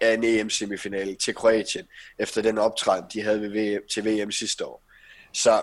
af 0.00 0.14
en 0.14 0.24
EM-semifinale 0.24 1.14
til 1.14 1.34
Kroatien, 1.34 1.86
efter 2.18 2.42
den 2.42 2.58
optræden, 2.58 3.04
de 3.12 3.22
havde 3.22 3.40
ved 3.40 3.48
VM, 3.48 3.82
til 3.92 4.04
VM 4.04 4.30
sidste 4.30 4.66
år. 4.66 4.82
Så 5.32 5.62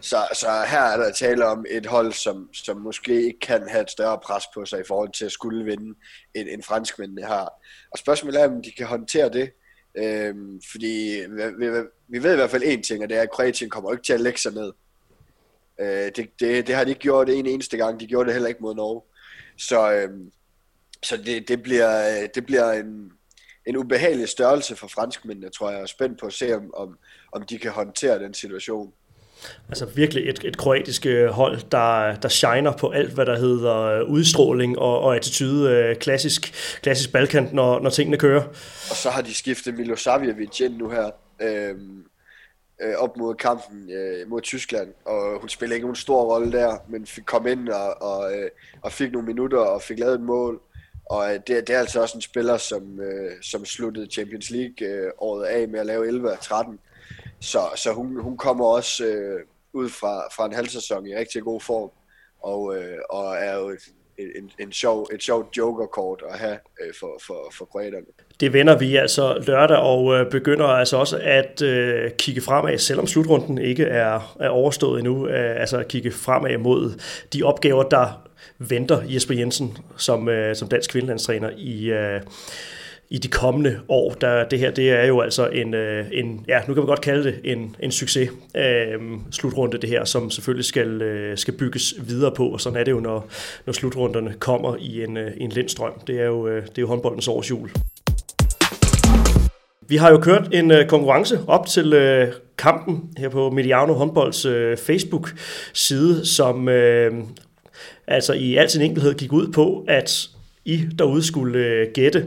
Så, 0.00 0.16
så 0.34 0.46
her 0.66 0.80
er 0.80 0.96
der 0.96 1.12
tale 1.12 1.46
om 1.46 1.64
et 1.70 1.86
hold, 1.86 2.12
som, 2.12 2.48
som 2.52 2.76
måske 2.76 3.22
ikke 3.26 3.38
kan 3.38 3.68
have 3.68 3.82
et 3.82 3.90
større 3.90 4.18
pres 4.18 4.44
på 4.54 4.64
sig 4.64 4.80
i 4.80 4.84
forhold 4.88 5.12
til 5.12 5.24
at 5.24 5.32
skulle 5.32 5.64
vinde, 5.64 5.98
end, 6.34 6.48
end 6.48 6.62
franskmændene 6.62 7.22
har. 7.22 7.52
Og 7.90 7.98
spørgsmålet 7.98 8.40
er, 8.40 8.48
om 8.48 8.62
de 8.62 8.70
kan 8.70 8.86
håndtere 8.86 9.28
det. 9.28 9.50
Øhm, 9.94 10.60
fordi 10.70 11.22
vi, 11.28 11.42
vi, 11.58 11.66
vi 12.08 12.22
ved 12.22 12.32
i 12.32 12.36
hvert 12.36 12.50
fald 12.50 12.62
én 12.62 12.82
ting, 12.82 13.02
og 13.02 13.08
det 13.08 13.16
er, 13.16 13.22
at 13.22 13.30
Kroatien 13.30 13.70
kommer 13.70 13.92
ikke 13.92 14.04
til 14.04 14.12
at 14.12 14.20
lægge 14.20 14.40
sig 14.40 14.52
ned. 14.52 14.72
Øh, 15.80 16.10
det, 16.16 16.40
det, 16.40 16.66
det 16.66 16.74
har 16.74 16.84
de 16.84 16.90
ikke 16.90 17.00
gjort 17.00 17.28
en 17.28 17.46
eneste 17.46 17.76
gang. 17.76 18.00
De 18.00 18.06
gjorde 18.06 18.26
det 18.26 18.34
heller 18.34 18.48
ikke 18.48 18.62
mod 18.62 18.74
Norge. 18.74 19.02
Så, 19.58 19.92
øhm, 19.92 20.32
så 21.02 21.16
det, 21.16 21.48
det 21.48 21.62
bliver, 21.62 22.26
det 22.34 22.46
bliver 22.46 22.72
en, 22.72 23.12
en 23.66 23.76
ubehagelig 23.76 24.28
størrelse 24.28 24.76
for 24.76 24.88
franskmændene, 24.88 25.50
tror 25.50 25.68
jeg. 25.68 25.76
Jeg 25.76 25.82
er 25.82 25.86
spændt 25.86 26.20
på 26.20 26.26
at 26.26 26.32
se, 26.32 26.56
om, 26.56 26.74
om, 26.76 26.98
om 27.32 27.42
de 27.42 27.58
kan 27.58 27.70
håndtere 27.70 28.18
den 28.18 28.34
situation. 28.34 28.92
Altså 29.68 29.86
virkelig 29.86 30.28
et, 30.28 30.44
et 30.44 30.56
kroatisk 30.56 31.06
øh, 31.06 31.28
hold, 31.28 31.60
der, 31.70 32.14
der 32.14 32.28
shiner 32.28 32.72
på 32.72 32.90
alt, 32.90 33.12
hvad 33.12 33.26
der 33.26 33.38
hedder 33.38 33.76
øh, 33.76 34.10
udstråling 34.10 34.78
og, 34.78 35.00
og 35.00 35.16
attitude, 35.16 35.70
øh, 35.70 35.96
klassisk, 35.96 36.52
klassisk 36.82 37.12
Balkan, 37.12 37.48
når, 37.52 37.80
når 37.80 37.90
tingene 37.90 38.18
kører. 38.18 38.42
Og 38.90 38.96
så 38.96 39.10
har 39.10 39.22
de 39.22 39.34
skiftet 39.34 39.74
Milosavljevic 39.74 40.60
ind 40.60 40.76
nu 40.76 40.88
her, 40.88 41.10
øh, 41.42 41.74
øh, 42.82 42.94
op 42.98 43.16
mod 43.16 43.34
kampen 43.34 43.90
øh, 43.90 44.28
mod 44.28 44.40
Tyskland, 44.40 44.88
og 45.04 45.40
hun 45.40 45.48
spiller 45.48 45.74
ikke 45.74 45.86
nogen 45.86 45.96
stor 45.96 46.22
rolle 46.22 46.52
der, 46.52 46.76
men 46.88 47.06
fik 47.06 47.24
kom 47.24 47.46
ind 47.46 47.68
og, 47.68 48.02
og, 48.02 48.36
øh, 48.36 48.50
og 48.82 48.92
fik 48.92 49.12
nogle 49.12 49.26
minutter 49.26 49.58
og 49.58 49.82
fik 49.82 49.98
lavet 49.98 50.14
et 50.14 50.20
mål. 50.20 50.60
Og 51.12 51.34
øh, 51.34 51.40
det, 51.46 51.66
det 51.66 51.70
er 51.70 51.78
altså 51.78 52.00
også 52.00 52.18
en 52.18 52.22
spiller, 52.22 52.56
som, 52.56 53.00
øh, 53.00 53.42
som 53.42 53.64
sluttede 53.64 54.06
Champions 54.06 54.50
League 54.50 54.86
øh, 54.86 55.10
året 55.18 55.44
af 55.44 55.68
med 55.68 55.80
at 55.80 55.86
lave 55.86 56.06
11 56.06 56.32
og 56.32 56.40
13. 56.40 56.78
Så, 57.40 57.60
så 57.76 57.92
hun, 57.92 58.20
hun 58.20 58.36
kommer 58.36 58.64
også 58.64 59.04
øh, 59.04 59.40
ud 59.72 59.88
fra, 59.88 60.28
fra 60.36 60.46
en 60.46 60.52
halv 60.52 60.68
sæson 60.68 61.06
i 61.06 61.16
rigtig 61.16 61.42
god 61.42 61.60
form, 61.60 61.90
og, 62.42 62.76
øh, 62.76 62.98
og 63.10 63.36
er 63.36 63.58
jo 63.58 63.68
et, 63.68 63.88
en, 64.18 64.50
en 64.58 64.72
sjov, 64.72 65.08
et 65.14 65.22
sjovt 65.22 65.56
jokerkort 65.56 66.22
at 66.32 66.38
have 66.38 66.58
øh, 66.80 66.94
for, 67.00 67.20
for, 67.26 67.52
for 67.58 67.64
kroaterne. 67.64 68.06
Det 68.40 68.52
vender 68.52 68.78
vi 68.78 68.96
altså 68.96 69.42
lørdag 69.46 69.76
og 69.76 70.14
øh, 70.14 70.30
begynder 70.30 70.66
altså 70.66 70.96
også 70.96 71.20
at 71.22 71.62
øh, 71.62 72.10
kigge 72.18 72.40
fremad, 72.40 72.78
selvom 72.78 73.06
slutrunden 73.06 73.58
ikke 73.58 73.84
er, 73.84 74.36
er 74.40 74.48
overstået 74.48 74.98
endnu, 74.98 75.28
øh, 75.28 75.60
altså 75.60 75.78
at 75.78 75.88
kigge 75.88 76.10
fremad 76.10 76.58
mod 76.58 77.00
de 77.32 77.42
opgaver, 77.42 77.82
der 77.82 78.28
venter 78.58 79.02
Jesper 79.08 79.34
Jensen 79.34 79.78
som, 79.96 80.28
øh, 80.28 80.56
som 80.56 80.68
dansk 80.68 80.90
kvindelandstræner 80.90 81.50
i, 81.56 81.90
øh, 81.90 82.20
i 83.12 83.18
de 83.18 83.28
kommende 83.28 83.80
år. 83.88 84.14
Der, 84.20 84.48
det 84.48 84.58
her 84.58 84.70
det 84.70 84.90
er 84.90 85.06
jo 85.06 85.20
altså 85.20 85.48
en, 85.48 85.74
øh, 85.74 86.06
en, 86.12 86.44
ja, 86.48 86.60
nu 86.68 86.74
kan 86.74 86.82
vi 86.82 86.86
godt 86.86 87.00
kalde 87.00 87.24
det 87.24 87.40
en, 87.44 87.76
en 87.80 87.92
succes 87.92 88.30
øh, 88.56 89.00
slutrunde, 89.30 89.78
det 89.78 89.88
her, 89.88 90.04
som 90.04 90.30
selvfølgelig 90.30 90.64
skal, 90.64 91.02
øh, 91.02 91.38
skal 91.38 91.54
bygges 91.54 91.94
videre 92.06 92.32
på, 92.34 92.48
og 92.48 92.60
sådan 92.60 92.78
er 92.78 92.84
det 92.84 92.92
jo, 92.92 93.00
når, 93.00 93.28
når 93.66 93.72
slutrunderne 93.72 94.34
kommer 94.38 94.76
i 94.78 95.04
en, 95.04 95.16
øh, 95.16 95.30
en 95.36 95.50
lindstrøm. 95.50 95.92
Det 96.06 96.20
er 96.20 96.24
jo, 96.24 96.48
øh, 96.48 96.62
det 96.62 96.78
er 96.78 96.82
jo 96.82 96.86
håndboldens 96.86 97.28
årsjul. 97.28 97.70
Vi 99.88 99.96
har 99.96 100.10
jo 100.10 100.18
kørt 100.18 100.48
en 100.52 100.70
øh, 100.70 100.86
konkurrence 100.86 101.40
op 101.46 101.66
til 101.66 101.92
øh, 101.92 102.28
kampen 102.58 103.10
her 103.18 103.28
på 103.28 103.50
Mediano 103.50 103.92
Håndbolds 103.92 104.44
øh, 104.44 104.76
Facebook-side, 104.76 106.26
som 106.26 106.68
øh, 106.68 107.12
altså 108.06 108.32
i 108.32 108.56
al 108.56 108.70
sin 108.70 108.82
enkelhed 108.82 109.14
gik 109.14 109.32
ud 109.32 109.52
på, 109.52 109.84
at 109.88 110.28
I 110.64 110.80
derude 110.98 111.26
skulle 111.26 111.58
øh, 111.58 111.86
gætte 111.94 112.26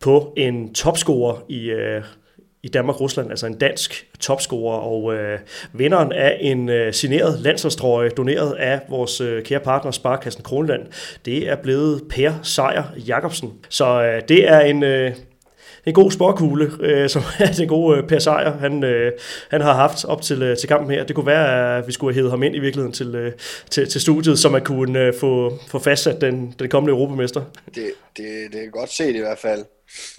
på 0.00 0.32
en 0.36 0.74
topscorer 0.74 1.44
i, 1.48 1.70
øh, 1.70 2.02
i 2.62 2.68
Danmark-Rusland, 2.68 3.30
altså 3.30 3.46
en 3.46 3.58
dansk 3.58 4.06
topscorer, 4.20 4.78
og 4.78 5.14
øh, 5.14 5.38
vinderen 5.72 6.12
af 6.12 6.38
en 6.40 6.68
øh, 6.68 6.92
signeret 6.92 7.40
landsholdstrøje, 7.40 8.08
doneret 8.08 8.52
af 8.54 8.80
vores 8.88 9.20
øh, 9.20 9.42
kære 9.42 9.60
partner 9.60 9.90
Sparkassen 9.90 10.42
Kronland, 10.42 10.86
det 11.24 11.48
er 11.48 11.56
blevet 11.56 12.02
Per 12.10 12.32
Sejer 12.42 12.84
Jacobsen. 13.08 13.52
Så 13.68 14.02
øh, 14.02 14.22
det 14.28 14.48
er 14.48 14.60
en... 14.60 14.82
Øh, 14.82 15.14
en 15.86 15.94
god 15.94 16.10
sporkugle, 16.10 16.72
øh, 16.80 17.08
som 17.08 17.22
er 17.38 17.52
den 17.52 17.68
gode 17.68 17.98
øh, 17.98 18.08
Per 18.08 18.18
Seier, 18.18 18.58
han, 18.58 18.84
øh, 18.84 19.12
han 19.50 19.60
har 19.60 19.74
haft 19.74 20.04
op 20.04 20.22
til, 20.22 20.42
øh, 20.42 20.56
til 20.56 20.68
kampen 20.68 20.90
her. 20.90 21.04
Det 21.04 21.16
kunne 21.16 21.26
være, 21.26 21.78
at 21.78 21.86
vi 21.86 21.92
skulle 21.92 22.14
have 22.14 22.20
hævet 22.20 22.30
ham 22.30 22.42
ind 22.42 22.56
i 22.56 22.58
virkeligheden 22.58 22.92
til, 22.92 23.14
øh, 23.14 23.32
til, 23.70 23.90
til 23.90 24.00
studiet, 24.00 24.38
så 24.38 24.48
man 24.48 24.64
kunne 24.64 24.98
øh, 24.98 25.14
få, 25.20 25.58
få 25.68 25.78
fastsat 25.78 26.20
den, 26.20 26.54
den 26.58 26.68
kommende 26.68 26.92
europamester. 26.92 27.44
Det, 27.74 27.92
det, 28.16 28.52
det 28.52 28.64
er 28.64 28.70
godt 28.70 28.92
set 28.92 29.16
i 29.16 29.18
hvert 29.18 29.38
fald. 29.38 29.64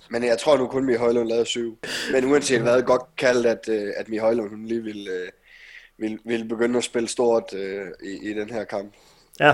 Men 0.09 0.23
jeg 0.23 0.37
tror 0.37 0.57
nu 0.57 0.67
kun, 0.67 0.81
at 0.81 0.85
Mihøjlund 0.85 1.27
lavede 1.27 1.45
syv. 1.45 1.77
Men 2.11 2.25
uanset 2.25 2.61
hvad, 2.61 2.81
godt 2.81 3.01
kaldt, 3.17 3.45
at, 3.45 3.69
øh, 3.69 3.93
at 3.97 4.09
Mihøjlund 4.09 4.49
hun 4.49 4.65
lige 4.65 4.83
ville, 4.83 5.09
vil, 5.09 6.09
ville, 6.09 6.17
ville 6.25 6.45
begynde 6.45 6.77
at 6.77 6.83
spille 6.83 7.07
stort 7.07 7.53
øh, 7.53 7.85
i, 8.03 8.29
i 8.29 8.33
den 8.33 8.49
her 8.49 8.63
kamp. 8.63 8.93
Ja, 9.39 9.53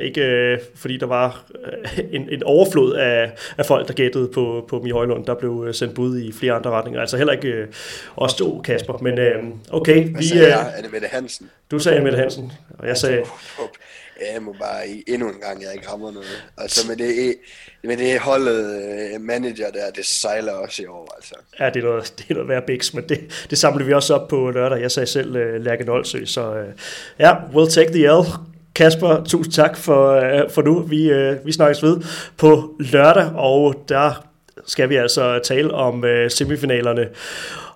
ikke 0.00 0.20
øh, 0.20 0.58
fordi 0.74 0.96
der 0.96 1.06
var 1.06 1.44
øh, 1.64 1.98
en, 2.12 2.28
en 2.30 2.42
overflod 2.42 2.94
af, 2.94 3.32
af 3.58 3.66
folk, 3.66 3.88
der 3.88 3.94
gættede 3.94 4.30
på, 4.34 4.64
på 4.68 4.80
Mi 4.80 4.90
Højlund. 4.90 5.26
Der 5.26 5.34
blev 5.34 5.64
øh, 5.68 5.74
sendt 5.74 5.94
bud 5.94 6.18
i 6.18 6.32
flere 6.32 6.52
andre 6.52 6.70
retninger. 6.70 7.00
Altså 7.00 7.16
heller 7.16 7.32
ikke 7.32 7.48
øh, 7.48 7.68
os 8.16 8.34
to, 8.34 8.60
Kasper. 8.60 8.98
Men 8.98 9.18
øh, 9.18 9.44
okay. 9.70 10.10
Hvad 10.10 10.20
vi, 10.20 10.26
sagde 10.26 10.42
øh, 10.42 10.48
jeg? 10.48 10.72
Er 10.76 10.82
det 10.82 10.92
Mette 10.92 11.06
Hansen? 11.06 11.50
Du 11.70 11.78
sagde 11.78 12.00
Mette 12.00 12.18
Hansen, 12.18 12.52
og 12.78 12.88
jeg 12.88 12.96
sagde... 12.96 13.22
Jeg 14.34 14.42
må 14.42 14.52
bare 14.60 14.88
i, 14.88 15.04
endnu 15.06 15.28
en 15.28 15.40
gang, 15.40 15.62
jeg 15.62 15.74
ikke 15.74 15.88
rammer 15.88 16.10
noget. 16.10 16.44
Altså 16.58 16.88
med 16.88 16.96
det, 16.96 17.34
med 17.84 17.96
det 17.96 18.18
holdet 18.20 18.82
øh, 18.82 19.20
manager 19.20 19.70
der, 19.70 19.90
det 19.96 20.06
sejler 20.06 20.52
også 20.52 20.82
i 20.82 20.86
år. 20.86 21.14
Altså. 21.16 21.34
Ja, 21.60 21.70
det 21.70 21.84
er 21.84 21.86
noget, 21.86 22.14
det 22.18 22.24
er 22.30 22.34
noget 22.34 22.48
værd 22.48 22.66
biks, 22.66 22.94
men 22.94 23.08
det, 23.08 23.46
det 23.50 23.58
samler 23.58 23.84
vi 23.84 23.92
også 23.92 24.14
op 24.14 24.28
på 24.28 24.50
lørdag. 24.50 24.80
Jeg 24.80 24.90
sagde 24.90 25.06
selv 25.06 25.30
uh, 25.30 25.64
Lærke 25.64 25.84
Nolsø, 25.84 26.24
så 26.24 26.50
uh, 26.50 26.66
ja, 27.18 27.34
we'll 27.34 27.74
take 27.74 27.92
the 27.92 28.06
L. 28.06 28.24
Kasper, 28.76 29.24
tusind 29.24 29.52
tak 29.52 29.76
for, 29.76 30.16
uh, 30.16 30.50
for 30.50 30.62
nu. 30.62 30.80
Vi, 30.80 31.12
uh, 31.12 31.46
vi 31.46 31.52
snakkes 31.52 31.82
ved 31.82 32.00
på 32.36 32.74
lørdag, 32.80 33.30
og 33.34 33.84
der 33.88 34.26
skal 34.66 34.88
vi 34.88 34.96
altså 34.96 35.40
tale 35.44 35.74
om 35.74 36.04
uh, 36.04 36.10
semifinalerne. 36.28 37.08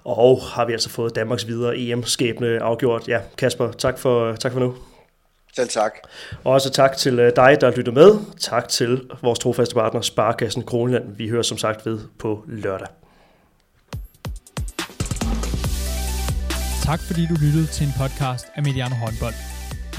Og 0.05 0.43
har 0.43 0.65
vi 0.65 0.73
altså 0.73 0.91
fået 0.91 1.17
Danmarks 1.17 1.47
videre 1.47 1.79
EM-skæbne 1.79 2.63
afgjort. 2.63 3.09
Ja, 3.09 3.19
Kasper, 3.39 3.73
tak 3.73 3.99
for, 3.99 4.33
tak 4.33 4.53
for 4.53 4.61
nu. 4.61 4.75
Selv 5.57 5.69
tak. 5.69 5.93
Og 6.45 6.53
også 6.53 6.71
tak 6.71 6.97
til 6.97 7.19
øh, 7.19 7.33
dig, 7.37 7.57
der 7.61 7.77
lytter 7.77 7.93
med. 7.93 8.19
Tak 8.41 8.69
til 8.69 9.01
vores 9.23 9.39
trofaste 9.39 9.75
partner, 9.75 10.01
Sparkassen 10.01 10.63
Kroneland. 10.63 11.17
Vi 11.17 11.29
hører 11.29 11.43
som 11.43 11.59
sagt 11.59 11.87
ved 11.87 11.99
på 12.19 12.45
lørdag. 12.49 12.87
Tak 16.85 17.01
fordi 17.07 17.27
du 17.27 17.35
lyttede 17.43 17.67
til 17.67 17.87
en 17.87 17.93
podcast 17.99 18.47
af 18.57 18.63
Mediano 18.63 18.95
Håndbold. 18.95 19.50